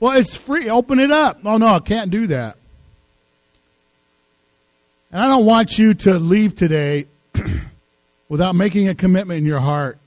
Well, 0.00 0.16
it's 0.16 0.36
free. 0.36 0.68
Open 0.68 0.98
it 0.98 1.10
up. 1.10 1.38
Oh, 1.44 1.56
no, 1.56 1.66
I 1.66 1.78
can't 1.80 2.10
do 2.10 2.26
that. 2.28 2.56
And 5.12 5.20
I 5.20 5.28
don't 5.28 5.44
want 5.44 5.78
you 5.78 5.94
to 5.94 6.18
leave 6.18 6.54
today 6.54 7.06
without 8.28 8.54
making 8.54 8.88
a 8.88 8.94
commitment 8.94 9.38
in 9.38 9.44
your 9.44 9.60
heart 9.60 9.98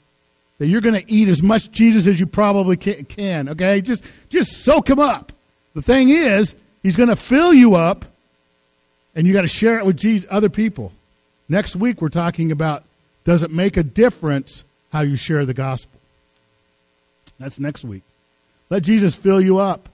that 0.60 0.68
you're 0.68 0.82
going 0.82 0.96
to 0.96 1.12
eat 1.12 1.28
as 1.28 1.44
much 1.44 1.72
Jesus 1.72 2.08
as 2.08 2.20
you 2.20 2.26
probably 2.26 2.78
can. 2.78 3.50
Okay, 3.50 3.82
just 3.82 4.04
just 4.30 4.64
soak 4.64 4.90
him 4.90 5.00
up. 5.00 5.32
The 5.74 5.82
thing 5.82 6.10
is, 6.10 6.56
he's 6.82 6.96
going 6.96 7.10
to 7.10 7.16
fill 7.16 7.54
you 7.54 7.76
up 7.76 8.06
and 9.16 9.28
you 9.28 9.34
got 9.34 9.42
to 9.42 9.48
share 9.48 9.78
it 9.78 9.86
with 9.86 9.98
Jesus, 9.98 10.28
other 10.32 10.50
people. 10.50 10.94
Next 11.50 11.76
week, 11.76 12.02
we're 12.02 12.10
talking 12.10 12.52
about 12.52 12.84
does 13.26 13.44
it 13.44 13.52
make 13.52 13.78
a 13.78 13.84
difference 13.84 14.64
how 14.92 15.02
you 15.02 15.16
share 15.16 15.46
the 15.46 15.54
gospel? 15.54 16.00
That's 17.40 17.60
next 17.60 17.84
week. 17.84 18.04
Let 18.70 18.84
Jesus 18.84 19.16
fill 19.16 19.42
you 19.42 19.58
up, 19.58 19.90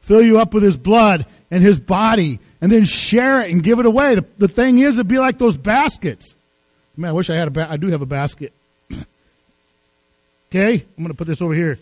fill 0.00 0.22
you 0.22 0.38
up 0.38 0.54
with 0.54 0.62
his 0.62 0.76
blood 0.76 1.26
and 1.50 1.62
his 1.62 1.78
body, 1.78 2.38
and 2.60 2.72
then 2.72 2.84
share 2.84 3.40
it 3.40 3.52
and 3.52 3.62
give 3.62 3.78
it 3.78 3.86
away. 3.86 4.14
The, 4.14 4.24
the 4.38 4.48
thing 4.48 4.78
is, 4.78 4.94
it'd 4.94 5.08
be 5.08 5.18
like 5.18 5.38
those 5.38 5.56
baskets. 5.56 6.34
Man, 6.96 7.10
I 7.10 7.12
wish 7.12 7.30
I 7.30 7.36
had 7.36 7.48
a 7.48 7.50
ba- 7.52 7.68
I 7.70 7.76
do 7.76 7.88
have 7.88 8.02
a 8.02 8.06
basket. 8.06 8.52
okay, 10.50 10.72
I'm 10.74 11.04
going 11.04 11.08
to 11.08 11.14
put 11.14 11.26
this 11.26 11.40
over 11.40 11.54
here. 11.54 11.78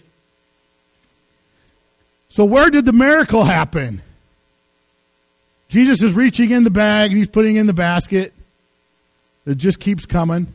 So, 2.29 2.45
where 2.45 2.68
did 2.68 2.85
the 2.85 2.93
miracle 2.93 3.45
happen? 3.45 4.03
Jesus 5.68 6.03
is 6.03 6.12
reaching 6.12 6.51
in 6.51 6.64
the 6.64 6.70
bag 6.70 7.11
and 7.11 7.18
he's 7.18 7.29
putting 7.29 7.57
in 7.57 7.66
the 7.66 7.72
basket. 7.72 8.33
It 9.47 9.59
just 9.59 9.81
keeps 9.81 10.07
coming. 10.07 10.49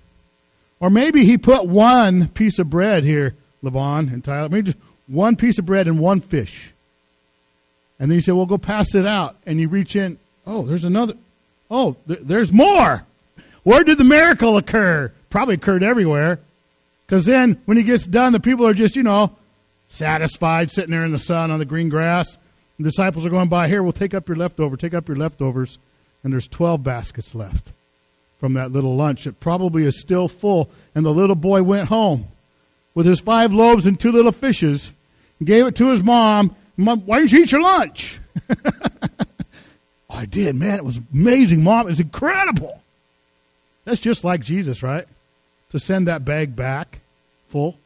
Or 0.80 0.90
maybe 0.90 1.26
he 1.26 1.38
put 1.38 1.68
one 1.68 2.28
piece 2.28 2.60
of 2.60 2.70
bread 2.70 3.04
here, 3.04 3.36
Levon 3.64 4.12
and 4.12 4.24
Tyler. 4.24 4.50
Maybe 4.50 4.72
just 4.72 4.84
one 5.08 5.36
piece 5.36 5.60
of 5.60 5.66
bread 5.66 5.88
and 5.88 6.00
one 6.00 6.22
fish. 6.22 6.71
And 8.02 8.10
then 8.10 8.18
he 8.18 8.22
said, 8.22 8.34
Well, 8.34 8.48
go 8.48 8.58
pass 8.58 8.96
it 8.96 9.06
out. 9.06 9.38
And 9.46 9.60
you 9.60 9.70
reach 9.70 9.96
in. 9.96 10.18
Oh, 10.48 10.64
there's 10.64 10.84
another. 10.84 11.14
Oh, 11.70 11.96
th- 12.08 12.20
there's 12.24 12.52
more. 12.52 13.06
Where 13.64 13.84
did 13.84 14.00
the 14.00 14.04
miracle 14.04 14.58
occur? 14.58 15.14
Probably 15.30 15.54
occurred 15.54 15.84
everywhere. 15.84 16.40
Because 17.06 17.26
then 17.26 17.62
when 17.66 17.78
he 17.78 17.84
gets 17.84 18.08
done, 18.08 18.34
the 18.34 18.40
people 18.40 18.66
are 18.66 18.74
just, 18.74 18.96
you 18.96 19.04
know, 19.04 19.38
satisfied, 19.90 20.72
sitting 20.72 20.90
there 20.90 21.06
in 21.06 21.12
the 21.12 21.20
sun 21.20 21.52
on 21.52 21.60
the 21.60 21.66
green 21.66 21.90
grass. 21.90 22.38
The 22.78 22.86
disciples 22.86 23.24
are 23.24 23.30
going 23.30 23.50
by, 23.50 23.68
here, 23.68 23.84
we'll 23.84 23.92
take 23.92 24.16
up 24.16 24.28
your 24.28 24.38
leftover, 24.38 24.76
take 24.76 24.96
up 24.96 25.08
your 25.08 25.18
leftovers. 25.18 25.78
and 26.24 26.34
there's 26.34 26.48
12 26.48 26.84
baskets 26.84 27.36
left 27.36 27.72
from 28.40 28.54
that 28.54 28.72
little 28.72 28.96
lunch. 28.96 29.28
It 29.28 29.40
probably 29.40 29.84
is 29.84 30.02
still 30.02 30.28
full. 30.28 30.72
And 30.96 31.06
the 31.06 31.14
little 31.14 31.36
boy 31.36 31.62
went 31.62 31.90
home 31.90 32.26
with 32.96 33.06
his 33.06 33.20
five 33.20 33.54
loaves 33.54 33.86
and 33.86 34.00
two 34.00 34.12
little 34.12 34.32
fishes 34.32 34.92
and 35.38 35.48
gave 35.48 35.68
it 35.68 35.76
to 35.76 35.90
his 35.90 36.02
mom. 36.02 36.56
Why 36.86 37.20
didn't 37.20 37.32
you 37.32 37.44
eat 37.44 37.52
your 37.52 37.62
lunch? 37.62 38.20
I 40.10 40.26
did, 40.26 40.56
man. 40.56 40.78
It 40.78 40.86
was 40.86 41.00
amazing, 41.14 41.64
Mom. 41.64 41.88
It 41.88 41.92
was 41.92 42.00
incredible. 42.00 42.82
That's 43.86 44.00
just 44.00 44.24
like 44.24 44.42
Jesus, 44.42 44.84
right? 44.84 45.06
To 45.72 45.80
send 45.80 46.08
that 46.08 46.26
bag 46.26 46.56
back 46.56 47.00
full 47.50 47.78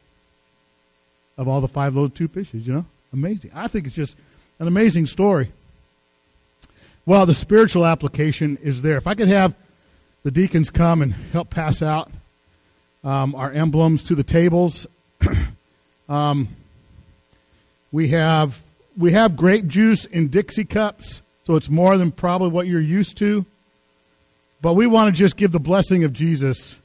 of 1.38 1.48
all 1.48 1.62
the 1.62 1.68
five 1.68 1.96
loaves, 1.96 2.14
two 2.14 2.28
fishes, 2.28 2.66
you 2.66 2.74
know? 2.74 2.86
Amazing. 3.14 3.52
I 3.54 3.68
think 3.68 3.86
it's 3.86 3.96
just 3.96 4.18
an 4.60 4.68
amazing 4.68 5.08
story. 5.08 5.50
Well, 7.06 7.26
the 7.26 7.34
spiritual 7.34 7.86
application 7.86 8.58
is 8.64 8.82
there. 8.82 8.98
If 8.98 9.08
I 9.08 9.14
could 9.14 9.28
have 9.28 9.54
the 10.26 10.32
deacons 10.32 10.72
come 10.72 11.04
and 11.04 11.14
help 11.14 11.52
pass 11.52 11.84
out 11.84 12.10
um, 13.04 13.36
our 13.36 13.52
emblems 13.52 14.02
to 14.04 14.16
the 14.16 14.24
tables. 14.24 14.88
um, 16.10 16.48
we 17.92 18.08
have 18.08 18.60
we 18.98 19.12
have 19.12 19.36
grape 19.36 19.68
juice 19.68 20.06
in 20.06 20.30
Dixie 20.30 20.66
cups, 20.66 21.22
so 21.46 21.56
it's 21.56 21.70
more 21.70 21.98
than 21.98 22.12
probably 22.12 22.50
what 22.50 22.68
you're 22.68 22.80
used 22.80 23.18
to. 23.18 23.46
But 24.62 24.74
we 24.74 24.88
want 24.88 25.14
to 25.14 25.18
just 25.18 25.38
give 25.38 25.52
the 25.52 25.60
blessing 25.60 26.04
of 26.04 26.14
Jesus 26.14 26.80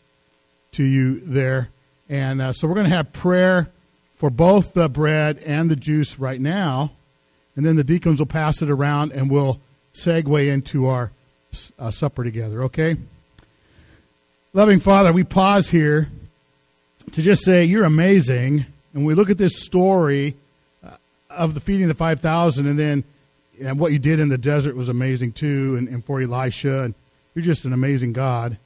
to 0.73 0.83
you 0.83 1.21
there, 1.21 1.69
and 2.09 2.43
uh, 2.43 2.53
so 2.53 2.69
we're 2.69 2.75
going 2.75 2.89
to 2.89 2.97
have 2.97 3.13
prayer 3.13 3.69
for 4.17 4.31
both 4.31 4.75
the 4.75 4.89
bread 4.89 5.39
and 5.39 5.71
the 5.71 5.77
juice 5.77 6.19
right 6.19 6.41
now, 6.41 6.93
and 7.57 7.65
then 7.65 7.77
the 7.77 7.85
deacons 7.85 8.19
will 8.19 8.27
pass 8.27 8.61
it 8.61 8.71
around, 8.71 9.13
and 9.13 9.31
we'll 9.31 9.61
segue 9.95 10.47
into 10.53 10.87
our 10.87 11.11
uh, 11.79 11.91
supper 11.91 12.25
together. 12.25 12.65
Okay. 12.65 12.97
Loving 14.53 14.81
Father, 14.81 15.13
we 15.13 15.25
pause 15.25 15.71
here 15.71 16.09
to 17.13 17.23
just 17.23 17.45
say, 17.45 17.65
You're 17.65 17.85
amazing. 17.85 18.67
And 18.93 19.07
we 19.07 19.15
look 19.15 19.31
at 19.31 19.39
this 19.39 19.63
story 19.63 20.35
of 21.31 21.55
the 21.55 21.61
feeding 21.61 21.89
the 21.89 21.95
5,000, 21.95 22.67
and 22.67 22.79
then 22.79 23.05
and 23.61 23.79
what 23.79 23.93
you 23.93 23.99
did 23.99 24.21
in 24.21 24.29
the 24.29 24.39
desert 24.39 24.75
was 24.75 24.89
amazing 24.89 25.33
too, 25.33 25.77
and, 25.77 25.89
and 25.89 26.05
for 26.05 26.21
Elisha. 26.21 26.83
And 26.83 26.95
you're 27.35 27.45
just 27.45 27.65
an 27.65 27.73
amazing 27.73 28.13
God. 28.13 28.57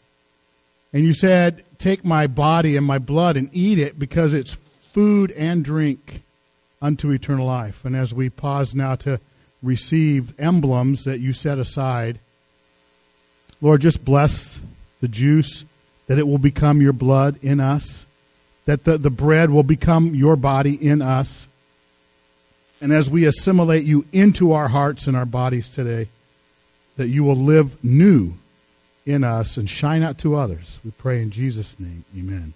And 0.93 1.05
you 1.05 1.13
said, 1.13 1.65
Take 1.79 2.05
my 2.05 2.27
body 2.27 2.77
and 2.77 2.87
my 2.87 2.99
blood 2.99 3.37
and 3.37 3.51
eat 3.53 3.79
it 3.79 3.99
because 3.99 4.33
it's 4.33 4.55
food 4.93 5.33
and 5.33 5.65
drink 5.65 6.23
unto 6.81 7.11
eternal 7.11 7.47
life. 7.47 7.85
And 7.85 7.97
as 7.97 8.15
we 8.15 8.31
pause 8.31 8.75
now 8.75 8.95
to 8.97 9.21
receive 9.63 10.39
emblems 10.39 11.05
that 11.05 11.19
you 11.19 11.33
set 11.33 11.59
aside, 11.59 12.21
Lord, 13.61 13.81
just 13.81 14.05
bless 14.05 14.61
the 15.01 15.09
juice 15.09 15.65
that 16.07 16.19
it 16.19 16.27
will 16.27 16.39
become 16.39 16.81
your 16.81 16.93
blood 16.93 17.43
in 17.43 17.61
us, 17.61 18.07
that 18.67 18.85
the, 18.85 18.99
the 18.99 19.11
bread 19.11 19.51
will 19.51 19.63
become 19.63 20.15
your 20.15 20.37
body 20.37 20.75
in 20.75 21.03
us. 21.03 21.49
And 22.81 22.93
as 22.93 23.11
we 23.11 23.25
assimilate 23.25 23.85
you 23.85 24.05
into 24.13 24.53
our 24.53 24.69
hearts 24.69 25.07
and 25.07 25.17
our 25.17 25.25
bodies 25.25 25.69
today, 25.69 26.09
that 26.97 27.09
you 27.09 27.25
will 27.25 27.37
live 27.37 27.83
new 27.83 28.35
in 29.07 29.25
us 29.25 29.57
and 29.57 29.69
shine 29.69 30.03
out 30.03 30.19
to 30.19 30.37
others. 30.37 30.79
We 30.85 30.91
pray 30.93 31.23
in 31.23 31.31
Jesus' 31.31 31.79
name. 31.79 32.05
Amen. 32.17 32.55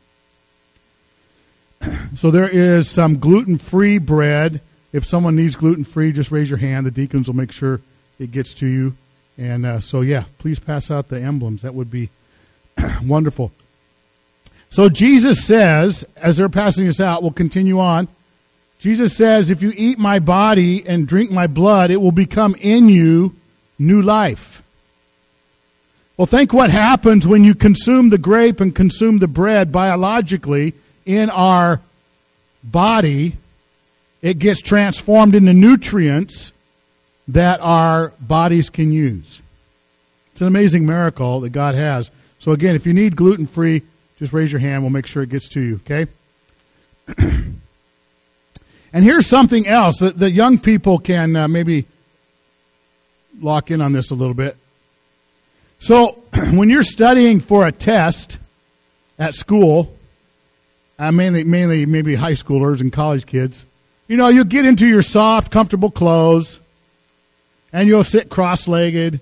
So 2.17 2.33
there 2.33 2.49
is 2.49 2.91
some 2.91 3.19
gluten 3.19 3.59
free 3.59 3.99
bread. 3.99 4.61
If 4.93 5.05
someone 5.05 5.37
needs 5.37 5.55
gluten 5.55 5.85
free, 5.85 6.11
just 6.11 6.33
raise 6.33 6.49
your 6.49 6.59
hand. 6.59 6.87
The 6.87 6.91
deacons 6.91 7.29
will 7.29 7.37
make 7.37 7.53
sure 7.53 7.81
it 8.19 8.33
gets 8.33 8.53
to 8.55 8.67
you. 8.67 8.95
And 9.37 9.65
uh, 9.65 9.79
so, 9.79 10.01
yeah, 10.01 10.25
please 10.39 10.59
pass 10.59 10.91
out 10.91 11.09
the 11.09 11.21
emblems. 11.21 11.63
That 11.63 11.75
would 11.75 11.91
be 11.91 12.09
Wonderful. 13.05 13.53
So 14.71 14.89
Jesus 14.89 15.45
says, 15.45 16.05
as 16.17 16.37
they're 16.37 16.49
passing 16.49 16.87
this 16.87 17.01
out, 17.01 17.23
we'll 17.23 17.33
continue 17.33 17.81
on. 17.81 18.09
Jesus 18.79 19.17
says, 19.17 19.51
If 19.51 19.63
you 19.63 19.73
eat 19.77 19.99
my 19.99 20.19
body 20.19 20.87
and 20.87 21.07
drink 21.07 21.31
my 21.31 21.47
blood, 21.47 21.91
it 21.91 22.01
will 22.01 22.13
become 22.13 22.55
in 22.61 22.89
you 22.89 23.35
new 23.79 24.01
life. 24.01 24.63
Well, 26.17 26.27
think 26.27 26.53
what 26.53 26.71
happens 26.71 27.29
when 27.29 27.45
you 27.45 27.55
consume 27.55 28.11
the 28.11 28.19
grape 28.19 28.61
and 28.61 28.75
consume 28.75 29.19
the 29.19 29.29
bread 29.29 29.71
biologically 29.71 30.75
in 31.07 31.31
our 31.31 31.81
body. 32.63 33.35
It 34.21 34.41
gets 34.41 34.61
transformed 34.61 35.35
into 35.35 35.53
nutrients 35.53 36.53
that 37.29 37.61
our 37.61 38.13
bodies 38.21 38.69
can 38.69 38.91
use. 38.91 39.41
It's 40.33 40.41
an 40.41 40.49
amazing 40.49 40.87
miracle 40.87 41.41
that 41.41 41.51
God 41.51 41.75
has. 41.75 42.11
So, 42.41 42.53
again, 42.53 42.75
if 42.75 42.87
you 42.87 42.93
need 42.93 43.17
gluten 43.17 43.47
free, 43.47 43.83
just 44.19 44.33
raise 44.33 44.51
your 44.51 44.61
hand. 44.61 44.83
We'll 44.83 44.91
make 44.91 45.07
sure 45.07 45.23
it 45.23 45.31
gets 45.31 45.49
to 45.51 45.61
you, 45.61 45.81
okay? 45.87 46.07
and 48.93 49.05
here's 49.05 49.27
something 49.27 49.67
else 49.67 49.99
that 49.99 50.19
the 50.19 50.31
young 50.31 50.59
people 50.59 50.99
can 50.99 51.37
uh, 51.37 51.49
maybe 51.49 51.85
lock 53.41 53.71
in 53.71 53.81
on 53.81 53.93
this 53.93 54.11
a 54.11 54.15
little 54.15 54.35
bit. 54.35 54.57
So, 55.81 56.13
when 56.53 56.71
you're 56.71 56.83
studying 56.83 57.41
for 57.41 57.67
a 57.67 57.73
test 57.73 58.39
at 59.19 59.35
school, 59.35 59.95
uh, 60.99 61.13
mainly, 61.13 61.45
mainly 61.45 61.87
maybe 61.87 62.15
high 62.15 62.33
schoolers 62.33 62.81
and 62.81 62.93
college 62.93 63.27
kids, 63.27 63.65
you 64.09 64.17
know, 64.17 64.29
you'll 64.29 64.45
get 64.45 64.65
into 64.65 64.87
your 64.87 65.03
soft, 65.03 65.53
comfortable 65.53 65.91
clothes, 65.91 66.61
and 67.73 67.89
you'll 67.89 68.05
sit 68.05 68.31
cross 68.31 68.67
legged 68.67 69.21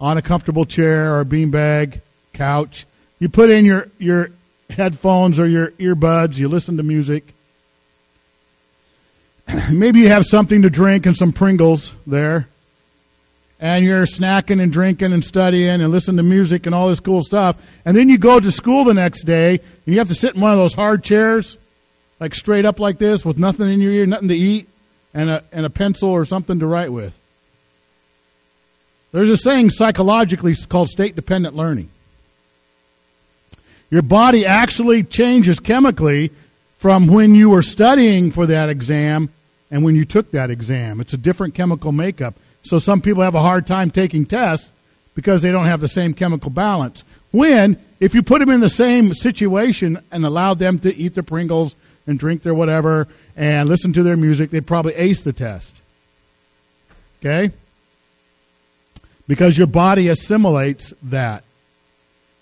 on 0.00 0.18
a 0.18 0.22
comfortable 0.22 0.64
chair 0.64 1.16
or 1.16 1.24
beanbag 1.24 2.00
couch. 2.32 2.86
You 3.18 3.28
put 3.28 3.50
in 3.50 3.64
your, 3.64 3.88
your 3.98 4.30
headphones 4.68 5.38
or 5.38 5.46
your 5.46 5.70
earbuds, 5.72 6.38
you 6.38 6.48
listen 6.48 6.76
to 6.76 6.82
music. 6.82 7.32
Maybe 9.70 10.00
you 10.00 10.08
have 10.08 10.24
something 10.24 10.62
to 10.62 10.70
drink 10.70 11.06
and 11.06 11.16
some 11.16 11.32
Pringles 11.32 11.92
there. 12.06 12.48
And 13.58 13.84
you're 13.84 14.04
snacking 14.04 14.60
and 14.60 14.70
drinking 14.70 15.12
and 15.12 15.24
studying 15.24 15.80
and 15.80 15.90
listening 15.90 16.18
to 16.18 16.22
music 16.22 16.66
and 16.66 16.74
all 16.74 16.88
this 16.88 17.00
cool 17.00 17.22
stuff. 17.22 17.56
And 17.86 17.96
then 17.96 18.08
you 18.08 18.18
go 18.18 18.38
to 18.38 18.52
school 18.52 18.84
the 18.84 18.92
next 18.92 19.24
day 19.24 19.50
and 19.50 19.60
you 19.86 19.98
have 19.98 20.08
to 20.08 20.14
sit 20.14 20.34
in 20.34 20.40
one 20.42 20.50
of 20.52 20.58
those 20.58 20.74
hard 20.74 21.02
chairs, 21.02 21.56
like 22.20 22.34
straight 22.34 22.66
up 22.66 22.78
like 22.80 22.98
this, 22.98 23.24
with 23.24 23.38
nothing 23.38 23.70
in 23.70 23.80
your 23.80 23.92
ear, 23.92 24.04
nothing 24.04 24.28
to 24.28 24.34
eat, 24.34 24.68
and 25.14 25.30
a, 25.30 25.44
and 25.52 25.64
a 25.64 25.70
pencil 25.70 26.10
or 26.10 26.26
something 26.26 26.58
to 26.58 26.66
write 26.66 26.92
with. 26.92 27.14
There's 29.12 29.30
a 29.30 29.36
saying 29.36 29.70
psychologically 29.70 30.54
called 30.54 30.90
state 30.90 31.16
dependent 31.16 31.56
learning. 31.56 31.88
Your 33.90 34.02
body 34.02 34.44
actually 34.44 35.04
changes 35.04 35.60
chemically 35.60 36.30
from 36.76 37.06
when 37.06 37.34
you 37.34 37.48
were 37.48 37.62
studying 37.62 38.30
for 38.30 38.44
that 38.46 38.68
exam 38.68 39.30
and 39.70 39.84
when 39.84 39.94
you 39.94 40.04
took 40.04 40.30
that 40.30 40.50
exam. 40.50 41.00
It's 41.00 41.12
a 41.12 41.18
different 41.18 41.54
chemical 41.54 41.92
makeup. 41.92 42.34
So 42.62 42.78
some 42.78 43.00
people 43.00 43.22
have 43.22 43.34
a 43.34 43.42
hard 43.42 43.66
time 43.66 43.90
taking 43.90 44.26
tests 44.26 44.72
because 45.14 45.42
they 45.42 45.50
don't 45.50 45.66
have 45.66 45.80
the 45.80 45.88
same 45.88 46.14
chemical 46.14 46.50
balance. 46.50 47.04
When, 47.32 47.78
if 48.00 48.14
you 48.14 48.22
put 48.22 48.40
them 48.40 48.50
in 48.50 48.60
the 48.60 48.68
same 48.68 49.14
situation 49.14 49.98
and 50.12 50.24
allowed 50.24 50.58
them 50.58 50.78
to 50.80 50.94
eat 50.94 51.14
their 51.14 51.22
Pringles 51.22 51.74
and 52.06 52.18
drink 52.18 52.42
their 52.42 52.54
whatever 52.54 53.08
and 53.36 53.68
listen 53.68 53.92
to 53.94 54.02
their 54.02 54.16
music, 54.16 54.50
they'd 54.50 54.66
probably 54.66 54.94
ace 54.94 55.22
the 55.22 55.32
test. 55.32 55.80
Okay? 57.20 57.50
Because 59.26 59.58
your 59.58 59.66
body 59.66 60.08
assimilates 60.08 60.92
that. 61.04 61.42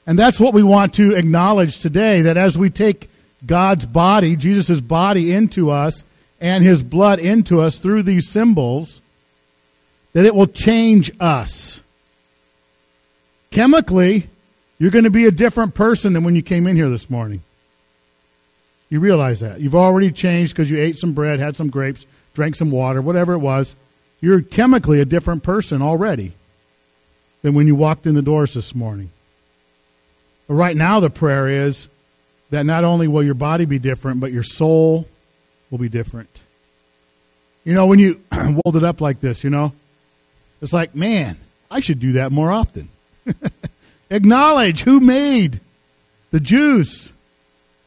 And 0.07 0.19
that's 0.19 0.39
what 0.39 0.53
we 0.53 0.63
want 0.63 0.95
to 0.95 1.15
acknowledge 1.15 1.79
today 1.79 2.23
that 2.23 2.37
as 2.37 2.59
we 2.59 2.69
take 2.69 3.09
God's 3.47 3.87
body, 3.87 4.37
Jesus' 4.37 4.81
body 4.81 5.33
into 5.33 5.71
us, 5.71 6.05
and 6.45 6.63
his 6.63 6.83
blood 6.83 7.19
into 7.21 7.59
us 7.59 7.79
through 7.79 8.03
these 8.03 8.29
symbols, 8.29 9.01
that 10.13 10.27
it 10.27 10.35
will 10.35 10.47
change 10.47 11.11
us. 11.19 11.81
Chemically, 13.51 14.27
you're 14.79 14.91
going 14.91 15.05
to 15.05 15.11
be 15.11 15.25
a 15.25 15.31
different 15.31 15.75
person 15.75 16.13
than 16.13 16.23
when 16.23 16.35
you 16.35 16.43
came 16.43 16.67
in 16.67 16.77
here 16.77 16.91
this 16.91 17.09
morning. 17.09 17.41
You 18.91 19.01
realize 19.01 19.41
that. 19.41 19.59
You've 19.59 19.75
already 19.75 20.13
changed 20.13 20.53
because 20.53 20.69
you 20.69 20.79
ate 20.79 20.99
some 20.99 21.15
bread, 21.15 21.39
had 21.39 21.57
some 21.57 21.71
grapes, 21.71 22.05
drank 22.35 22.57
some 22.57 22.71
water, 22.71 23.01
whatever 23.01 23.33
it 23.33 23.39
was. 23.39 23.75
You're 24.21 24.43
chemically 24.43 25.01
a 25.01 25.07
different 25.07 25.45
person 25.45 25.81
already 25.81 26.33
than 27.41 27.55
when 27.55 27.67
you 27.67 27.75
walked 27.75 28.07
in 28.07 28.15
the 28.15 28.21
doors 28.21 28.53
this 28.53 28.75
morning. 28.75 29.09
But 30.47 30.55
right 30.55 30.77
now, 30.77 31.01
the 31.01 31.09
prayer 31.09 31.49
is 31.49 31.89
that 32.51 32.67
not 32.67 32.85
only 32.85 33.09
will 33.09 33.23
your 33.23 33.33
body 33.33 33.65
be 33.65 33.79
different, 33.79 34.21
but 34.21 34.31
your 34.31 34.43
soul 34.43 35.09
will 35.75 35.81
be 35.81 35.89
different. 35.89 36.31
You 37.65 37.75
know, 37.75 37.87
when 37.87 37.99
you 37.99 38.21
hold 38.33 38.77
it 38.77 38.85
up 38.85 39.01
like 39.01 39.19
this, 39.19 39.43
you 39.43 39.51
know, 39.51 39.73
it's 40.63 40.73
like, 40.73 40.95
man, 40.95 41.37
I 41.69 41.81
should 41.81 41.99
do 41.99 42.13
that 42.13 42.31
more 42.31 42.53
often. 42.53 42.89
Acknowledge 44.11 44.83
who 44.83 45.01
made 45.01 45.59
the 46.31 46.39
juice 46.39 47.11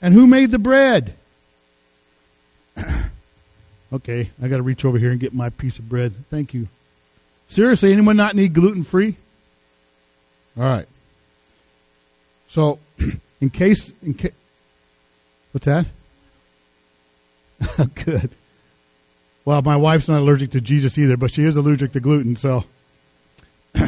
and 0.01 0.13
who 0.13 0.27
made 0.27 0.51
the 0.51 0.59
bread. 0.59 1.13
okay, 3.93 4.31
I 4.43 4.49
got 4.49 4.57
to 4.57 4.63
reach 4.63 4.83
over 4.83 4.97
here 4.97 5.11
and 5.11 5.19
get 5.19 5.33
my 5.33 5.47
piece 5.47 5.79
of 5.79 5.88
bread. 5.88 6.11
Thank 6.11 6.53
you. 6.53 6.67
Seriously, 7.47 7.93
anyone 7.93 8.17
not 8.17 8.35
need 8.35 8.53
gluten 8.53 8.83
free? 8.83 9.15
All 10.57 10.65
right. 10.65 10.88
So, 12.49 12.79
in 13.39 13.49
case, 13.49 13.93
in 14.01 14.13
case, 14.13 14.35
what's 15.53 15.67
that? 15.67 15.85
Good. 18.05 18.32
Well, 19.45 19.62
my 19.62 19.78
wife's 19.78 20.10
not 20.10 20.20
allergic 20.20 20.51
to 20.51 20.62
Jesus 20.62 20.97
either, 20.97 21.16
but 21.16 21.32
she 21.32 21.43
is 21.43 21.55
allergic 21.55 21.93
to 21.93 21.99
gluten, 21.99 22.36
so 22.36 22.66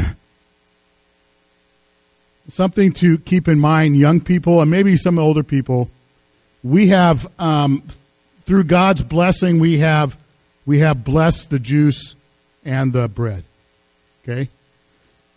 something 2.48 2.94
to 2.94 3.18
keep 3.20 3.48
in 3.48 3.60
mind, 3.60 3.98
young 3.98 4.22
people 4.22 4.62
and 4.62 4.72
maybe 4.72 4.96
some 4.98 5.20
older 5.20 5.44
people. 5.44 5.90
We 6.64 6.88
have, 6.88 7.28
um, 7.40 7.82
through 8.42 8.66
God's 8.66 9.04
blessing, 9.04 9.60
we 9.60 9.80
have 9.80 10.18
we 10.66 10.80
have 10.80 11.04
blessed 11.04 11.50
the 11.50 11.60
juice 11.60 12.16
and 12.64 12.94
the 12.94 13.08
bread. 13.08 13.44
Okay, 14.24 14.50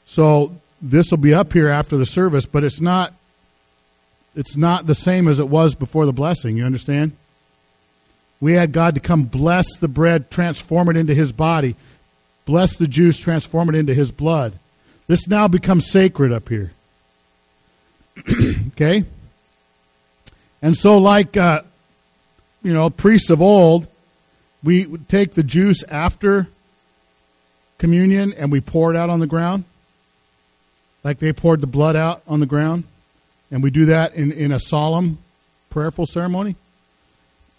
so 0.05 0.53
this 0.81 1.11
will 1.11 1.19
be 1.19 1.33
up 1.35 1.53
here 1.53 1.69
after 1.69 1.97
the 1.97 2.07
service, 2.07 2.45
but 2.47 2.65
it's 2.65 2.81
not 2.81 3.13
it's 4.35 4.57
not 4.57 4.87
the 4.87 4.95
same 4.95 5.29
as 5.29 5.41
it 5.41 5.49
was 5.49 5.75
before 5.75 6.07
the 6.07 6.13
blessing. 6.13 6.57
You 6.57 6.65
understand? 6.65 7.13
We 8.43 8.55
had 8.55 8.73
God 8.73 8.97
to 8.97 9.01
come 9.01 9.23
bless 9.23 9.77
the 9.77 9.87
bread, 9.87 10.29
transform 10.29 10.89
it 10.89 10.97
into 10.97 11.15
His 11.15 11.31
body, 11.31 11.77
bless 12.45 12.77
the 12.77 12.89
juice, 12.89 13.17
transform 13.17 13.69
it 13.69 13.77
into 13.77 13.95
His 13.95 14.11
blood. 14.11 14.55
This 15.07 15.29
now 15.29 15.47
becomes 15.47 15.89
sacred 15.89 16.33
up 16.33 16.49
here. 16.49 16.73
okay? 18.73 19.05
And 20.61 20.77
so, 20.77 20.99
like, 20.99 21.37
uh, 21.37 21.63
you 22.65 22.73
know, 22.73 22.91
priests 22.91 23.31
of 23.31 23.41
old, 23.41 23.87
we 24.65 24.87
would 24.87 25.09
take 25.09 25.35
the 25.35 25.45
juice 25.45 25.85
after 25.85 26.49
communion 27.79 28.33
and 28.33 28.51
we 28.51 28.61
pour 28.61 28.93
it 28.93 28.97
out 28.97 29.09
on 29.09 29.21
the 29.21 29.29
ground, 29.29 29.63
like 31.05 31.21
they 31.21 31.33
poured 31.33 31.61
the 31.61 31.69
blood 31.69 31.95
out 31.95 32.23
on 32.27 32.41
the 32.41 32.47
ground. 32.47 32.83
And 33.53 33.63
we 33.63 33.71
do 33.71 33.85
that 33.87 34.17
in, 34.17 34.33
in 34.33 34.51
a 34.51 34.59
solemn, 34.59 35.19
prayerful 35.71 36.07
ceremony. 36.07 36.57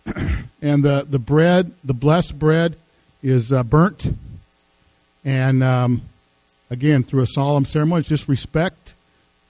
and 0.61 0.83
the, 0.83 1.05
the 1.09 1.19
bread, 1.19 1.71
the 1.83 1.93
blessed 1.93 2.37
bread, 2.37 2.75
is 3.21 3.53
uh, 3.53 3.63
burnt. 3.63 4.13
And 5.25 5.63
um, 5.63 6.01
again, 6.69 7.03
through 7.03 7.21
a 7.21 7.27
solemn 7.27 7.65
ceremony, 7.65 8.01
it's 8.01 8.09
just 8.09 8.27
respect 8.27 8.93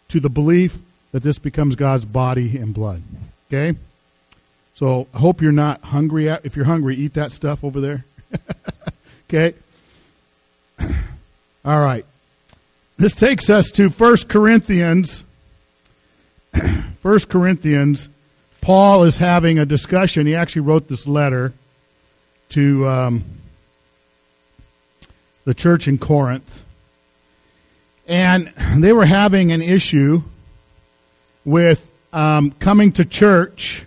to 0.10 0.20
the 0.20 0.30
belief 0.30 0.78
that 1.12 1.24
this 1.24 1.40
becomes 1.40 1.76
God's 1.76 2.06
body 2.06 2.58
and 2.58 2.74
blood. 2.74 3.02
Okay? 3.48 3.78
So 4.76 5.08
I 5.14 5.20
hope 5.20 5.42
you're 5.42 5.52
not 5.52 5.82
hungry. 5.82 6.28
If 6.28 6.56
you're 6.56 6.66
hungry, 6.66 6.96
eat 6.96 7.14
that 7.14 7.32
stuff 7.32 7.64
over 7.64 7.80
there. 7.80 8.06
okay? 9.30 9.54
All 11.66 11.80
right. 11.80 12.06
This 12.98 13.16
takes 13.16 13.50
us 13.50 13.72
to 13.72 13.90
1 13.90 14.18
Corinthians. 14.28 15.24
1 17.02 17.20
Corinthians. 17.22 18.10
Paul 18.64 19.04
is 19.04 19.18
having 19.18 19.60
a 19.60 19.66
discussion. 19.66 20.26
He 20.26 20.36
actually 20.36 20.62
wrote 20.62 20.88
this 20.88 21.06
letter 21.06 21.52
to 22.50 22.88
um, 22.88 23.24
the 25.44 25.54
church 25.54 25.86
in 25.86 25.98
Corinth. 25.98 26.64
And 28.08 28.48
they 28.78 28.94
were 28.94 29.04
having 29.04 29.52
an 29.52 29.62
issue 29.62 30.22
with 31.44 31.94
um, 32.14 32.52
coming 32.52 32.94
to 32.94 33.04
church 33.04 33.84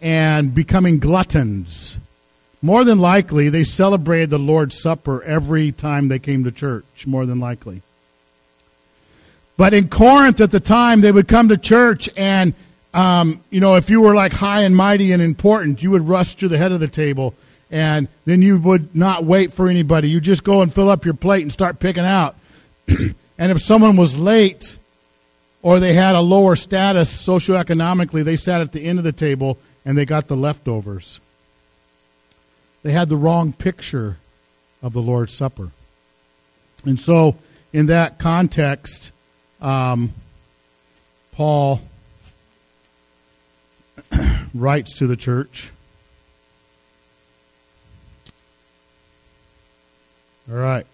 and 0.00 0.52
becoming 0.52 0.98
gluttons. 0.98 1.98
More 2.60 2.82
than 2.82 2.98
likely, 2.98 3.48
they 3.48 3.62
celebrated 3.62 4.30
the 4.30 4.40
Lord's 4.40 4.76
Supper 4.76 5.22
every 5.22 5.70
time 5.70 6.08
they 6.08 6.18
came 6.18 6.42
to 6.42 6.50
church, 6.50 7.06
more 7.06 7.26
than 7.26 7.38
likely. 7.38 7.82
But 9.56 9.72
in 9.72 9.88
Corinth 9.88 10.40
at 10.40 10.50
the 10.50 10.58
time, 10.58 11.00
they 11.00 11.12
would 11.12 11.28
come 11.28 11.48
to 11.48 11.56
church, 11.56 12.08
and, 12.16 12.54
um, 12.94 13.40
you 13.50 13.60
know, 13.60 13.76
if 13.76 13.90
you 13.90 14.00
were 14.00 14.14
like 14.14 14.32
high 14.32 14.62
and 14.62 14.74
mighty 14.74 15.12
and 15.12 15.22
important, 15.22 15.82
you 15.82 15.90
would 15.90 16.08
rush 16.08 16.36
to 16.36 16.48
the 16.48 16.58
head 16.58 16.72
of 16.72 16.80
the 16.80 16.88
table, 16.88 17.34
and 17.70 18.08
then 18.24 18.42
you 18.42 18.58
would 18.58 18.94
not 18.94 19.24
wait 19.24 19.52
for 19.52 19.68
anybody. 19.68 20.08
You 20.08 20.20
just 20.20 20.44
go 20.44 20.62
and 20.62 20.72
fill 20.72 20.88
up 20.88 21.04
your 21.04 21.14
plate 21.14 21.42
and 21.42 21.52
start 21.52 21.80
picking 21.80 22.04
out. 22.04 22.34
and 22.88 23.52
if 23.52 23.60
someone 23.60 23.96
was 23.96 24.18
late, 24.18 24.78
or 25.62 25.80
they 25.80 25.92
had 25.92 26.14
a 26.14 26.20
lower 26.20 26.56
status 26.56 27.26
socioeconomically, 27.26 28.24
they 28.24 28.36
sat 28.36 28.60
at 28.60 28.72
the 28.72 28.84
end 28.84 28.98
of 28.98 29.04
the 29.04 29.12
table 29.12 29.58
and 29.84 29.98
they 29.98 30.04
got 30.04 30.28
the 30.28 30.36
leftovers. 30.36 31.20
They 32.82 32.92
had 32.92 33.08
the 33.08 33.16
wrong 33.16 33.52
picture 33.52 34.18
of 34.82 34.92
the 34.92 35.02
Lord's 35.02 35.34
Supper. 35.34 35.70
And 36.84 36.98
so, 36.98 37.36
in 37.72 37.86
that 37.86 38.18
context, 38.18 39.10
um, 39.60 40.12
Paul 41.32 41.80
writes 44.54 44.92
to 44.94 45.06
the 45.06 45.16
church. 45.16 45.70
All 50.50 50.56
right. 50.56 50.86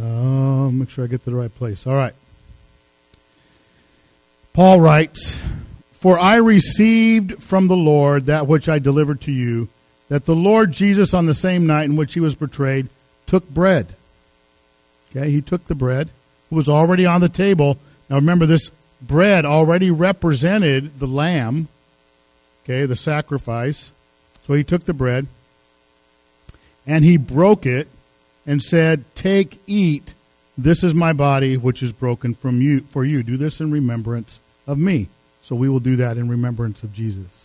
Uh, 0.00 0.70
make 0.70 0.90
sure 0.90 1.04
I 1.04 1.06
get 1.06 1.22
to 1.24 1.30
the 1.30 1.36
right 1.36 1.54
place. 1.54 1.86
All 1.86 1.94
right. 1.94 2.14
Paul 4.52 4.80
writes, 4.80 5.42
For 5.92 6.18
I 6.18 6.36
received 6.36 7.42
from 7.42 7.68
the 7.68 7.76
Lord 7.76 8.26
that 8.26 8.46
which 8.46 8.68
I 8.68 8.78
delivered 8.78 9.20
to 9.22 9.32
you, 9.32 9.68
that 10.08 10.26
the 10.26 10.34
Lord 10.34 10.72
Jesus, 10.72 11.12
on 11.12 11.26
the 11.26 11.34
same 11.34 11.66
night 11.66 11.84
in 11.84 11.96
which 11.96 12.14
he 12.14 12.20
was 12.20 12.34
betrayed, 12.34 12.88
took 13.26 13.48
bread. 13.50 13.94
Okay, 15.10 15.30
he 15.30 15.40
took 15.40 15.66
the 15.66 15.74
bread, 15.74 16.10
it 16.50 16.54
was 16.54 16.68
already 16.68 17.06
on 17.06 17.20
the 17.20 17.28
table. 17.28 17.78
Now 18.08 18.16
remember, 18.16 18.46
this 18.46 18.70
bread 19.02 19.44
already 19.44 19.90
represented 19.90 20.98
the 20.98 21.06
lamb, 21.06 21.68
okay, 22.62 22.86
the 22.86 22.96
sacrifice. 22.96 23.92
So 24.46 24.54
he 24.54 24.64
took 24.64 24.84
the 24.84 24.94
bread, 24.94 25.26
and 26.86 27.04
he 27.04 27.16
broke 27.16 27.66
it 27.66 27.88
and 28.46 28.62
said, 28.62 29.04
Take, 29.14 29.58
eat. 29.66 30.14
This 30.56 30.84
is 30.84 30.94
my 30.94 31.12
body, 31.12 31.56
which 31.56 31.82
is 31.82 31.92
broken 31.92 32.34
from 32.34 32.60
you 32.60 32.80
for 32.80 33.04
you. 33.04 33.22
Do 33.22 33.36
this 33.36 33.60
in 33.60 33.72
remembrance 33.72 34.38
of 34.66 34.78
me. 34.78 35.08
So 35.42 35.56
we 35.56 35.68
will 35.68 35.80
do 35.80 35.96
that 35.96 36.16
in 36.16 36.28
remembrance 36.28 36.82
of 36.82 36.92
Jesus. 36.92 37.43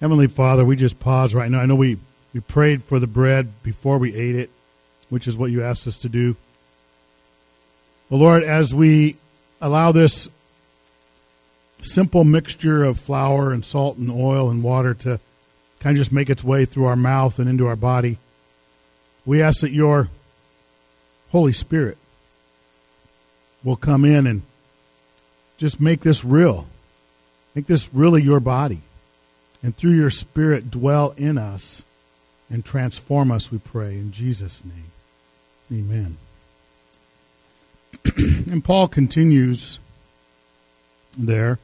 Heavenly 0.00 0.26
Father, 0.26 0.64
we 0.64 0.76
just 0.76 0.98
pause 0.98 1.34
right 1.34 1.50
now. 1.50 1.60
I 1.60 1.66
know 1.66 1.76
we, 1.76 1.98
we 2.34 2.40
prayed 2.40 2.82
for 2.82 2.98
the 2.98 3.06
bread 3.06 3.62
before 3.62 3.98
we 3.98 4.14
ate 4.14 4.34
it, 4.34 4.50
which 5.08 5.28
is 5.28 5.36
what 5.36 5.52
you 5.52 5.62
asked 5.62 5.86
us 5.86 5.98
to 5.98 6.08
do. 6.08 6.36
Well, 8.10 8.20
Lord, 8.20 8.42
as 8.42 8.74
we 8.74 9.16
allow 9.60 9.92
this 9.92 10.28
simple 11.80 12.24
mixture 12.24 12.82
of 12.82 12.98
flour 12.98 13.52
and 13.52 13.64
salt 13.64 13.96
and 13.96 14.10
oil 14.10 14.50
and 14.50 14.62
water 14.64 14.94
to 14.94 15.20
kind 15.78 15.96
of 15.96 16.00
just 16.00 16.12
make 16.12 16.28
its 16.28 16.42
way 16.42 16.64
through 16.64 16.86
our 16.86 16.96
mouth 16.96 17.38
and 17.38 17.48
into 17.48 17.66
our 17.68 17.76
body, 17.76 18.18
we 19.24 19.40
ask 19.40 19.60
that 19.60 19.70
your 19.70 20.08
Holy 21.30 21.52
Spirit 21.52 21.98
will 23.62 23.76
come 23.76 24.04
in 24.04 24.26
and 24.26 24.42
just 25.56 25.80
make 25.80 26.00
this 26.00 26.24
real. 26.24 26.66
Make 27.54 27.66
this 27.66 27.94
really 27.94 28.22
your 28.22 28.40
body 28.40 28.80
and 29.64 29.74
through 29.74 29.92
your 29.92 30.10
Spirit 30.10 30.70
dwell 30.70 31.14
in 31.16 31.38
us 31.38 31.84
and 32.50 32.62
transform 32.62 33.30
us, 33.30 33.50
we 33.50 33.56
pray, 33.56 33.94
in 33.94 34.12
Jesus' 34.12 34.62
name. 34.62 34.92
Amen. 35.72 36.18
and 38.52 38.62
Paul 38.62 38.88
continues 38.88 39.78
there. 41.16 41.58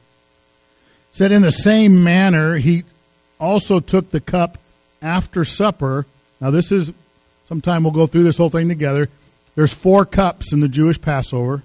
Said, 1.11 1.31
In 1.31 1.43
the 1.43 1.51
same 1.51 2.03
manner, 2.03 2.55
he 2.55 2.85
also 3.39 3.79
took 3.79 4.09
the 4.09 4.19
cup 4.19 4.57
after 5.03 5.45
supper. 5.45 6.07
Now, 6.41 6.49
this 6.49 6.71
is, 6.71 6.91
sometime 7.45 7.83
we'll 7.83 7.93
go 7.93 8.07
through 8.07 8.23
this 8.23 8.37
whole 8.37 8.49
thing 8.49 8.67
together. 8.67 9.09
There's 9.53 9.75
four 9.75 10.05
cups 10.05 10.51
in 10.51 10.61
the 10.61 10.67
Jewish 10.67 10.99
Passover. 10.99 11.61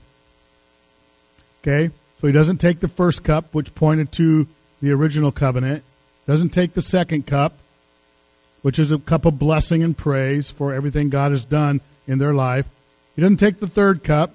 Okay? 1.62 1.94
So 2.20 2.26
he 2.26 2.32
doesn't 2.34 2.58
take 2.58 2.80
the 2.80 2.88
first 2.88 3.24
cup, 3.24 3.54
which 3.54 3.74
pointed 3.74 4.12
to 4.12 4.46
the 4.82 4.92
original 4.92 5.32
covenant 5.32 5.82
doesn't 6.26 6.50
take 6.50 6.72
the 6.74 6.82
second 6.82 7.26
cup, 7.26 7.54
which 8.62 8.78
is 8.78 8.90
a 8.90 8.98
cup 8.98 9.24
of 9.24 9.38
blessing 9.38 9.82
and 9.82 9.96
praise 9.96 10.50
for 10.50 10.74
everything 10.74 11.08
God 11.08 11.32
has 11.32 11.44
done 11.44 11.80
in 12.06 12.18
their 12.18 12.34
life. 12.34 12.68
He 13.14 13.22
doesn't 13.22 13.38
take 13.38 13.60
the 13.60 13.68
third 13.68 14.02
cup, 14.04 14.32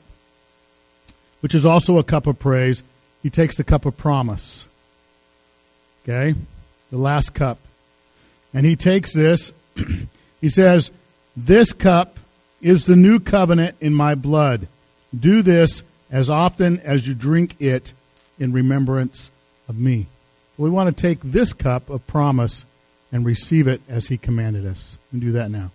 which 1.42 1.54
is 1.54 1.66
also 1.66 1.98
a 1.98 2.04
cup 2.04 2.28
of 2.28 2.40
praise. 2.40 2.84
He 3.22 3.30
takes 3.30 3.58
the 3.58 3.64
cup 3.64 3.86
of 3.86 3.98
promise. 3.98 4.66
Okay? 6.04 6.36
the 6.92 6.98
last 6.98 7.34
cup. 7.34 7.58
And 8.54 8.66
he 8.66 8.76
takes 8.76 9.14
this, 9.14 9.52
he 10.42 10.50
says, 10.50 10.92
This 11.36 11.74
cup 11.74 12.18
is 12.62 12.86
the 12.86 12.96
new 12.96 13.20
covenant 13.20 13.76
in 13.82 13.94
my 13.94 14.14
blood. 14.14 14.68
Do 15.18 15.42
this 15.42 15.84
as 16.12 16.30
often 16.30 16.80
as 16.82 17.08
you 17.08 17.16
drink 17.16 17.56
it 17.60 17.94
in 18.38 18.52
remembrance 18.52 19.32
of 19.68 19.80
me. 19.80 20.08
We 20.62 20.70
want 20.70 20.96
to 20.96 21.02
take 21.02 21.22
this 21.22 21.54
cup 21.54 21.90
of 21.90 22.06
promise 22.06 22.66
and 23.12 23.26
receive 23.26 23.68
it 23.68 23.82
as 23.90 24.10
he 24.10 24.18
commanded 24.20 24.64
us. 24.64 25.00
And 25.12 25.20
do 25.20 25.32
that 25.32 25.50
now. 25.50 25.72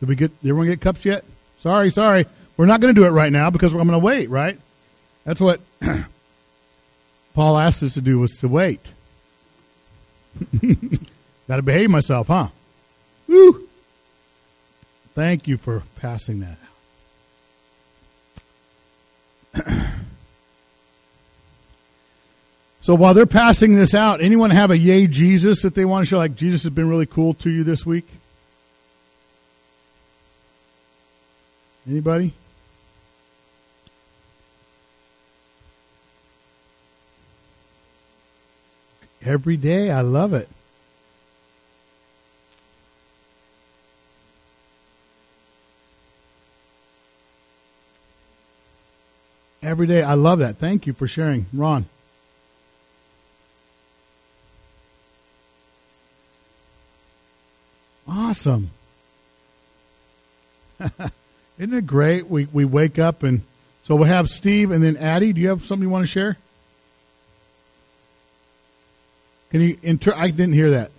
Did 0.00 0.08
we 0.08 0.16
get 0.16 0.30
did 0.40 0.48
everyone 0.48 0.68
get 0.68 0.80
cups 0.80 1.04
yet? 1.04 1.22
Sorry, 1.58 1.90
sorry. 1.90 2.24
We're 2.56 2.64
not 2.64 2.80
going 2.80 2.94
to 2.94 2.98
do 2.98 3.06
it 3.06 3.10
right 3.10 3.30
now 3.30 3.50
because 3.50 3.74
I'm 3.74 3.86
going 3.86 3.90
to 3.90 3.98
wait, 3.98 4.30
right? 4.30 4.58
That's 5.24 5.38
what 5.38 5.60
Paul 7.34 7.58
asked 7.58 7.82
us 7.82 7.92
to 7.92 8.00
do 8.00 8.18
was 8.18 8.30
to 8.38 8.48
wait. 8.48 8.94
Got 11.46 11.56
to 11.56 11.62
behave 11.62 11.90
myself, 11.90 12.28
huh? 12.28 12.48
Woo! 13.28 13.68
Thank 15.12 15.46
you 15.46 15.58
for 15.58 15.82
passing 16.00 16.40
that 16.40 16.56
out. 19.66 19.92
so 22.82 22.96
while 22.96 23.14
they're 23.14 23.26
passing 23.26 23.76
this 23.76 23.94
out, 23.94 24.20
anyone 24.20 24.50
have 24.50 24.72
a 24.72 24.76
yay 24.76 25.06
Jesus 25.06 25.62
that 25.62 25.76
they 25.76 25.84
want 25.84 26.02
to 26.02 26.06
show? 26.06 26.18
Like 26.18 26.34
Jesus 26.34 26.64
has 26.64 26.72
been 26.72 26.88
really 26.88 27.06
cool 27.06 27.32
to 27.34 27.48
you 27.48 27.62
this 27.62 27.86
week? 27.86 28.06
Anybody? 31.88 32.32
Every 39.24 39.56
day. 39.56 39.92
I 39.92 40.00
love 40.00 40.34
it. 40.34 40.48
Every 49.62 49.86
day. 49.86 50.02
I 50.02 50.14
love 50.14 50.40
that. 50.40 50.56
Thank 50.56 50.88
you 50.88 50.92
for 50.92 51.06
sharing. 51.06 51.46
Ron. 51.52 51.84
Awesome. 58.14 58.70
Isn't 61.58 61.74
it 61.74 61.86
great? 61.86 62.26
We, 62.26 62.46
we 62.46 62.66
wake 62.66 62.98
up 62.98 63.22
and 63.22 63.40
so 63.84 63.96
we'll 63.96 64.04
have 64.04 64.28
Steve 64.28 64.70
and 64.70 64.82
then 64.82 64.98
Addie. 64.98 65.32
Do 65.32 65.40
you 65.40 65.48
have 65.48 65.64
something 65.64 65.86
you 65.86 65.90
want 65.90 66.02
to 66.02 66.08
share? 66.08 66.36
Can 69.50 69.62
you 69.62 69.78
inter- 69.82 70.14
I 70.14 70.28
didn't 70.28 70.52
hear 70.52 70.70
that. 70.70 70.90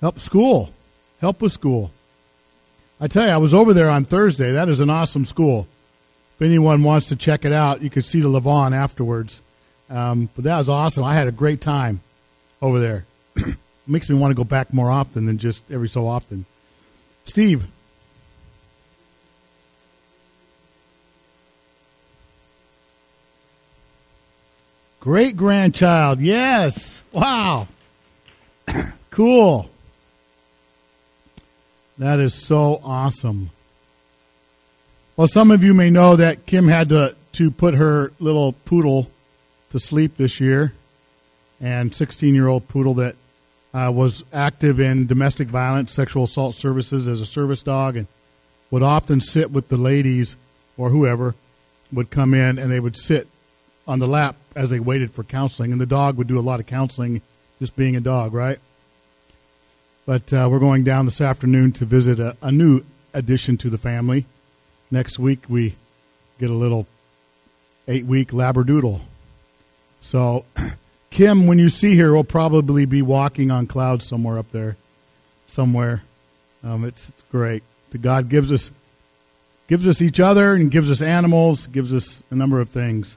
Help 0.00 0.20
school. 0.20 0.70
Help 1.20 1.40
with 1.40 1.52
school. 1.52 1.90
I 3.00 3.08
tell 3.08 3.26
you, 3.26 3.32
I 3.32 3.38
was 3.38 3.54
over 3.54 3.72
there 3.72 3.88
on 3.88 4.04
Thursday. 4.04 4.52
That 4.52 4.68
is 4.68 4.80
an 4.80 4.90
awesome 4.90 5.24
school. 5.24 5.66
If 6.36 6.42
anyone 6.42 6.82
wants 6.82 7.08
to 7.08 7.16
check 7.16 7.46
it 7.46 7.52
out, 7.52 7.82
you 7.82 7.88
can 7.88 8.02
see 8.02 8.20
the 8.20 8.28
Levon 8.28 8.74
afterwards. 8.74 9.40
Um, 9.88 10.28
but 10.34 10.44
that 10.44 10.58
was 10.58 10.68
awesome. 10.68 11.04
I 11.04 11.14
had 11.14 11.26
a 11.26 11.32
great 11.32 11.62
time 11.62 12.00
over 12.60 12.78
there. 12.78 13.06
Makes 13.90 14.08
me 14.08 14.14
want 14.14 14.30
to 14.30 14.36
go 14.36 14.44
back 14.44 14.72
more 14.72 14.88
often 14.88 15.26
than 15.26 15.38
just 15.38 15.68
every 15.70 15.88
so 15.88 16.06
often. 16.06 16.44
Steve. 17.24 17.66
Great 25.00 25.36
grandchild. 25.36 26.20
Yes. 26.20 27.02
Wow. 27.10 27.66
cool. 29.10 29.68
That 31.98 32.20
is 32.20 32.32
so 32.32 32.80
awesome. 32.84 33.50
Well, 35.16 35.26
some 35.26 35.50
of 35.50 35.64
you 35.64 35.74
may 35.74 35.90
know 35.90 36.14
that 36.14 36.46
Kim 36.46 36.68
had 36.68 36.90
to, 36.90 37.16
to 37.32 37.50
put 37.50 37.74
her 37.74 38.12
little 38.20 38.52
poodle 38.52 39.10
to 39.70 39.80
sleep 39.80 40.16
this 40.16 40.38
year, 40.38 40.74
and 41.60 41.92
16 41.92 42.34
year 42.34 42.46
old 42.46 42.68
poodle 42.68 42.94
that 42.94 43.16
uh, 43.72 43.90
was 43.94 44.24
active 44.32 44.80
in 44.80 45.06
domestic 45.06 45.48
violence, 45.48 45.92
sexual 45.92 46.24
assault 46.24 46.54
services 46.54 47.08
as 47.08 47.20
a 47.20 47.26
service 47.26 47.62
dog, 47.62 47.96
and 47.96 48.06
would 48.70 48.82
often 48.82 49.20
sit 49.20 49.50
with 49.50 49.68
the 49.68 49.76
ladies 49.76 50.36
or 50.76 50.90
whoever 50.90 51.34
would 51.92 52.10
come 52.10 52.34
in 52.34 52.58
and 52.58 52.70
they 52.70 52.80
would 52.80 52.96
sit 52.96 53.28
on 53.86 53.98
the 53.98 54.06
lap 54.06 54.36
as 54.54 54.70
they 54.70 54.78
waited 54.78 55.10
for 55.10 55.24
counseling, 55.24 55.72
and 55.72 55.80
the 55.80 55.86
dog 55.86 56.16
would 56.16 56.28
do 56.28 56.38
a 56.38 56.40
lot 56.40 56.60
of 56.60 56.66
counseling, 56.66 57.20
just 57.58 57.76
being 57.76 57.96
a 57.96 58.00
dog, 58.00 58.32
right? 58.32 58.58
But 60.06 60.32
uh, 60.32 60.48
we're 60.50 60.60
going 60.60 60.84
down 60.84 61.04
this 61.04 61.20
afternoon 61.20 61.72
to 61.72 61.84
visit 61.84 62.18
a, 62.18 62.36
a 62.42 62.52
new 62.52 62.82
addition 63.14 63.56
to 63.58 63.70
the 63.70 63.78
family. 63.78 64.26
Next 64.90 65.18
week 65.18 65.40
we 65.48 65.74
get 66.38 66.50
a 66.50 66.54
little 66.54 66.86
eight-week 67.88 68.28
labradoodle. 68.28 69.00
So, 70.00 70.44
Kim, 71.10 71.46
when 71.46 71.58
you 71.58 71.68
see 71.68 71.96
her, 71.96 72.14
will 72.14 72.24
probably 72.24 72.84
be 72.84 73.02
walking 73.02 73.50
on 73.50 73.66
clouds 73.66 74.06
somewhere 74.06 74.38
up 74.38 74.50
there, 74.52 74.76
somewhere. 75.48 76.02
Um, 76.62 76.84
it's, 76.84 77.08
it's 77.08 77.22
great. 77.24 77.62
The 77.90 77.98
God 77.98 78.28
gives 78.28 78.52
us 78.52 78.70
gives 79.66 79.86
us 79.86 80.02
each 80.02 80.18
other 80.18 80.54
and 80.54 80.70
gives 80.70 80.90
us 80.90 81.00
animals, 81.00 81.68
gives 81.68 81.94
us 81.94 82.24
a 82.30 82.34
number 82.34 82.60
of 82.60 82.68
things. 82.68 83.16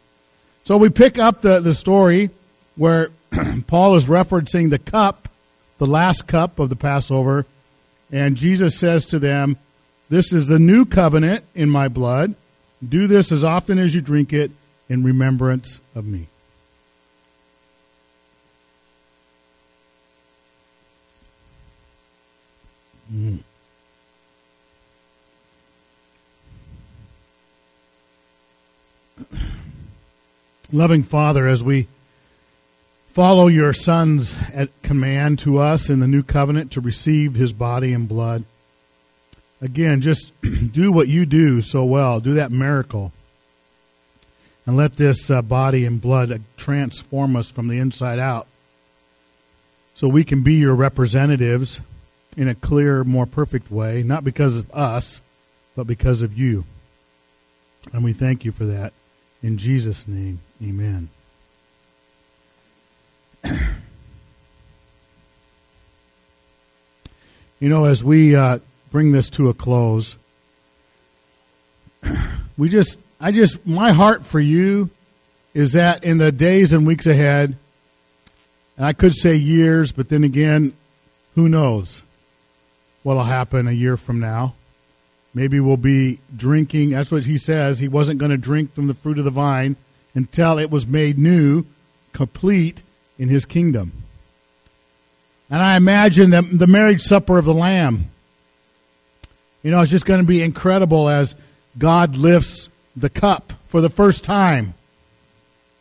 So 0.64 0.78
we 0.78 0.90
pick 0.90 1.18
up 1.18 1.42
the, 1.42 1.60
the 1.60 1.74
story 1.74 2.30
where 2.76 3.10
Paul 3.68 3.96
is 3.96 4.06
referencing 4.06 4.70
the 4.70 4.78
cup, 4.78 5.28
the 5.80 5.88
last 5.88 6.28
cup 6.28 6.60
of 6.60 6.70
the 6.70 6.76
Passover, 6.76 7.48
and 8.12 8.36
Jesus 8.36 8.78
says 8.78 9.06
to 9.08 9.18
them, 9.18 9.58
This 10.10 10.32
is 10.32 10.48
the 10.48 10.60
new 10.60 10.86
covenant 10.86 11.44
in 11.56 11.72
my 11.72 11.88
blood. 11.88 12.36
Do 12.88 13.08
this 13.08 13.32
as 13.32 13.44
often 13.44 13.80
as 13.80 13.96
you 13.96 14.02
drink 14.02 14.32
it 14.32 14.52
in 14.88 15.04
remembrance 15.04 15.82
of 15.96 16.06
me. 16.06 16.28
Mm. 23.14 23.40
Loving 30.72 31.04
Father, 31.04 31.48
as 31.48 31.64
we 31.64 31.88
follow 33.12 33.46
your 33.48 33.74
Son's 33.74 34.36
command 34.82 35.38
to 35.40 35.60
us 35.60 35.90
in 35.90 36.00
the 36.00 36.08
new 36.08 36.24
covenant 36.24 36.72
to 36.72 36.82
receive 36.82 37.36
his 37.36 37.54
body 37.54 37.94
and 37.94 38.10
blood, 38.10 38.46
again, 39.62 40.02
just 40.02 40.32
do 40.72 40.92
what 40.92 41.08
you 41.08 41.28
do 41.28 41.62
so 41.62 41.86
well. 41.86 42.20
Do 42.20 42.34
that 42.34 42.52
miracle. 42.52 43.12
And 44.66 44.76
let 44.78 44.94
this 44.94 45.30
uh, 45.30 45.42
body 45.42 45.86
and 45.86 46.02
blood 46.02 46.42
transform 46.58 47.36
us 47.36 47.52
from 47.52 47.68
the 47.68 47.78
inside 47.80 48.18
out 48.18 48.48
so 49.94 50.08
we 50.08 50.24
can 50.24 50.42
be 50.42 50.54
your 50.54 50.74
representatives 50.74 51.80
in 52.38 52.48
a 52.48 52.56
clear, 52.56 53.04
more 53.04 53.26
perfect 53.26 53.70
way, 53.72 54.04
not 54.04 54.24
because 54.24 54.58
of 54.58 54.72
us, 54.74 55.22
but 55.76 55.86
because 55.88 56.22
of 56.22 56.38
you. 56.38 56.64
And 57.92 58.04
we 58.04 58.14
thank 58.14 58.46
you 58.46 58.52
for 58.52 58.66
that. 58.66 58.94
In 59.42 59.58
Jesus' 59.58 60.08
name, 60.08 60.40
amen. 60.64 61.10
you 67.60 67.70
know, 67.70 67.86
as 67.86 68.04
we 68.04 68.36
uh, 68.36 68.60
bring 68.92 69.12
this 69.12 69.30
to 69.32 69.50
a 69.50 69.54
close, 69.54 70.16
we 72.58 72.70
just, 72.70 73.00
I 73.20 73.32
just, 73.32 73.68
my 73.68 73.92
heart 73.92 74.26
for 74.26 74.40
you 74.40 74.90
is 75.54 75.74
that 75.74 76.04
in 76.04 76.18
the 76.20 76.32
days 76.32 76.72
and 76.74 76.88
weeks 76.88 77.06
ahead, 77.06 77.56
and 78.78 78.86
I 78.86 78.94
could 78.94 79.14
say 79.14 79.36
years, 79.36 79.92
but 79.92 80.10
then 80.10 80.24
again, 80.24 80.74
who 81.36 81.50
knows 81.50 82.02
what'll 83.04 83.24
happen 83.24 83.68
a 83.68 83.72
year 83.72 83.98
from 83.98 84.20
now. 84.20 84.54
Maybe 85.36 85.60
we'll 85.60 85.78
be 85.78 86.20
drinking. 86.36 86.92
That's 86.92 87.12
what 87.12 87.26
he 87.26 87.38
says. 87.38 87.80
He 87.80 87.88
wasn't 87.88 88.20
going 88.20 88.32
to 88.32 88.38
drink 88.38 88.74
from 88.74 88.88
the 88.88 88.94
fruit 88.94 89.18
of 89.18 89.26
the 89.26 89.32
vine 89.32 89.76
until 90.14 90.60
it 90.60 90.70
was 90.70 90.86
made 90.86 91.18
new, 91.18 91.66
complete 92.14 92.82
in 93.18 93.30
his 93.30 93.46
kingdom. 93.46 93.92
And 95.50 95.62
I 95.62 95.76
imagine 95.76 96.30
that 96.32 96.46
the 96.52 96.68
marriage 96.68 97.02
supper 97.02 97.38
of 97.38 97.46
the 97.46 97.54
Lamb, 97.54 98.06
you 99.64 99.72
know, 99.72 99.82
it's 99.82 99.92
just 99.92 100.06
going 100.06 100.22
to 100.22 100.28
be 100.28 100.42
incredible 100.42 101.10
as 101.10 101.36
God 101.78 102.16
lifts 102.16 102.70
the 102.96 103.10
cup 103.10 103.54
for 103.68 103.82
the 103.82 103.90
first 103.90 104.24
time 104.24 104.76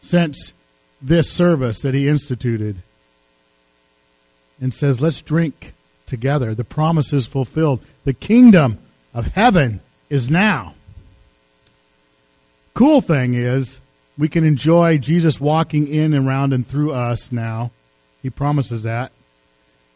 since 0.00 0.52
this 1.00 1.30
service 1.30 1.80
that 1.82 1.94
he 1.94 2.08
instituted 2.08 2.76
and 4.60 4.72
says, 4.72 5.00
Let's 5.00 5.20
drink 5.20 5.72
together. 6.12 6.54
The 6.54 6.62
promise 6.62 7.12
is 7.12 7.26
fulfilled. 7.26 7.80
The 8.04 8.12
kingdom 8.12 8.78
of 9.14 9.28
heaven 9.28 9.80
is 10.10 10.30
now. 10.30 10.74
Cool 12.74 13.00
thing 13.00 13.34
is, 13.34 13.80
We 14.18 14.28
can 14.28 14.44
enjoy 14.44 14.98
Jesus 14.98 15.40
walking 15.40 15.88
in 15.88 16.12
and 16.12 16.28
around 16.28 16.52
and 16.52 16.66
through 16.66 16.92
us 16.92 17.32
now. 17.32 17.70
He 18.22 18.28
promises 18.28 18.82
that. 18.82 19.10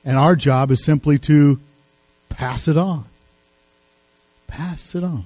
And 0.07 0.17
our 0.17 0.35
job 0.35 0.71
is 0.71 0.83
simply 0.83 1.19
to 1.19 1.61
pass 2.31 2.67
it 2.67 2.79
on. 2.79 3.05
Pass 4.47 4.95
it 4.95 5.05
on. 5.05 5.25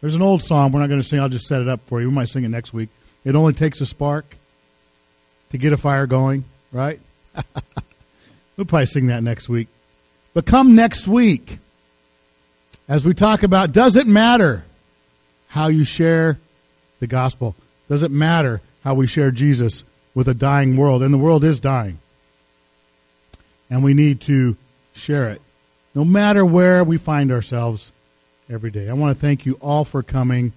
There's 0.00 0.14
an 0.14 0.22
old 0.22 0.42
song 0.42 0.70
we're 0.70 0.78
not 0.78 0.88
going 0.88 1.02
to 1.02 1.06
sing. 1.06 1.18
I'll 1.18 1.28
just 1.28 1.48
set 1.48 1.60
it 1.60 1.66
up 1.66 1.80
for 1.80 2.00
you. 2.00 2.08
We 2.08 2.14
might 2.14 2.28
sing 2.28 2.44
it 2.44 2.50
next 2.50 2.72
week. 2.72 2.88
It 3.24 3.34
only 3.34 3.52
takes 3.52 3.80
a 3.80 3.86
spark 3.86 4.36
to 5.50 5.58
get 5.58 5.72
a 5.72 5.76
fire 5.76 6.06
going, 6.06 6.44
right? 6.70 7.00
we'll 8.56 8.66
probably 8.66 8.86
sing 8.86 9.08
that 9.08 9.24
next 9.24 9.48
week. 9.48 9.68
But 10.34 10.46
come 10.46 10.74
next 10.74 11.06
week 11.06 11.58
as 12.88 13.04
we 13.04 13.14
talk 13.14 13.44
about 13.44 13.72
does 13.72 13.96
it 13.96 14.06
matter 14.06 14.64
how 15.48 15.68
you 15.68 15.84
share 15.84 16.38
the 16.98 17.06
gospel? 17.06 17.54
Does 17.88 18.02
it 18.02 18.10
matter 18.10 18.60
how 18.82 18.94
we 18.94 19.06
share 19.06 19.30
Jesus 19.30 19.84
with 20.14 20.26
a 20.26 20.34
dying 20.34 20.76
world? 20.76 21.02
And 21.02 21.14
the 21.14 21.18
world 21.18 21.44
is 21.44 21.60
dying. 21.60 21.98
And 23.70 23.84
we 23.84 23.94
need 23.94 24.20
to 24.22 24.56
share 24.94 25.30
it 25.30 25.40
no 25.94 26.04
matter 26.04 26.44
where 26.44 26.82
we 26.82 26.98
find 26.98 27.30
ourselves 27.30 27.92
every 28.50 28.70
day. 28.70 28.88
I 28.88 28.94
want 28.94 29.16
to 29.16 29.20
thank 29.20 29.46
you 29.46 29.54
all 29.60 29.84
for 29.84 30.02
coming. 30.02 30.52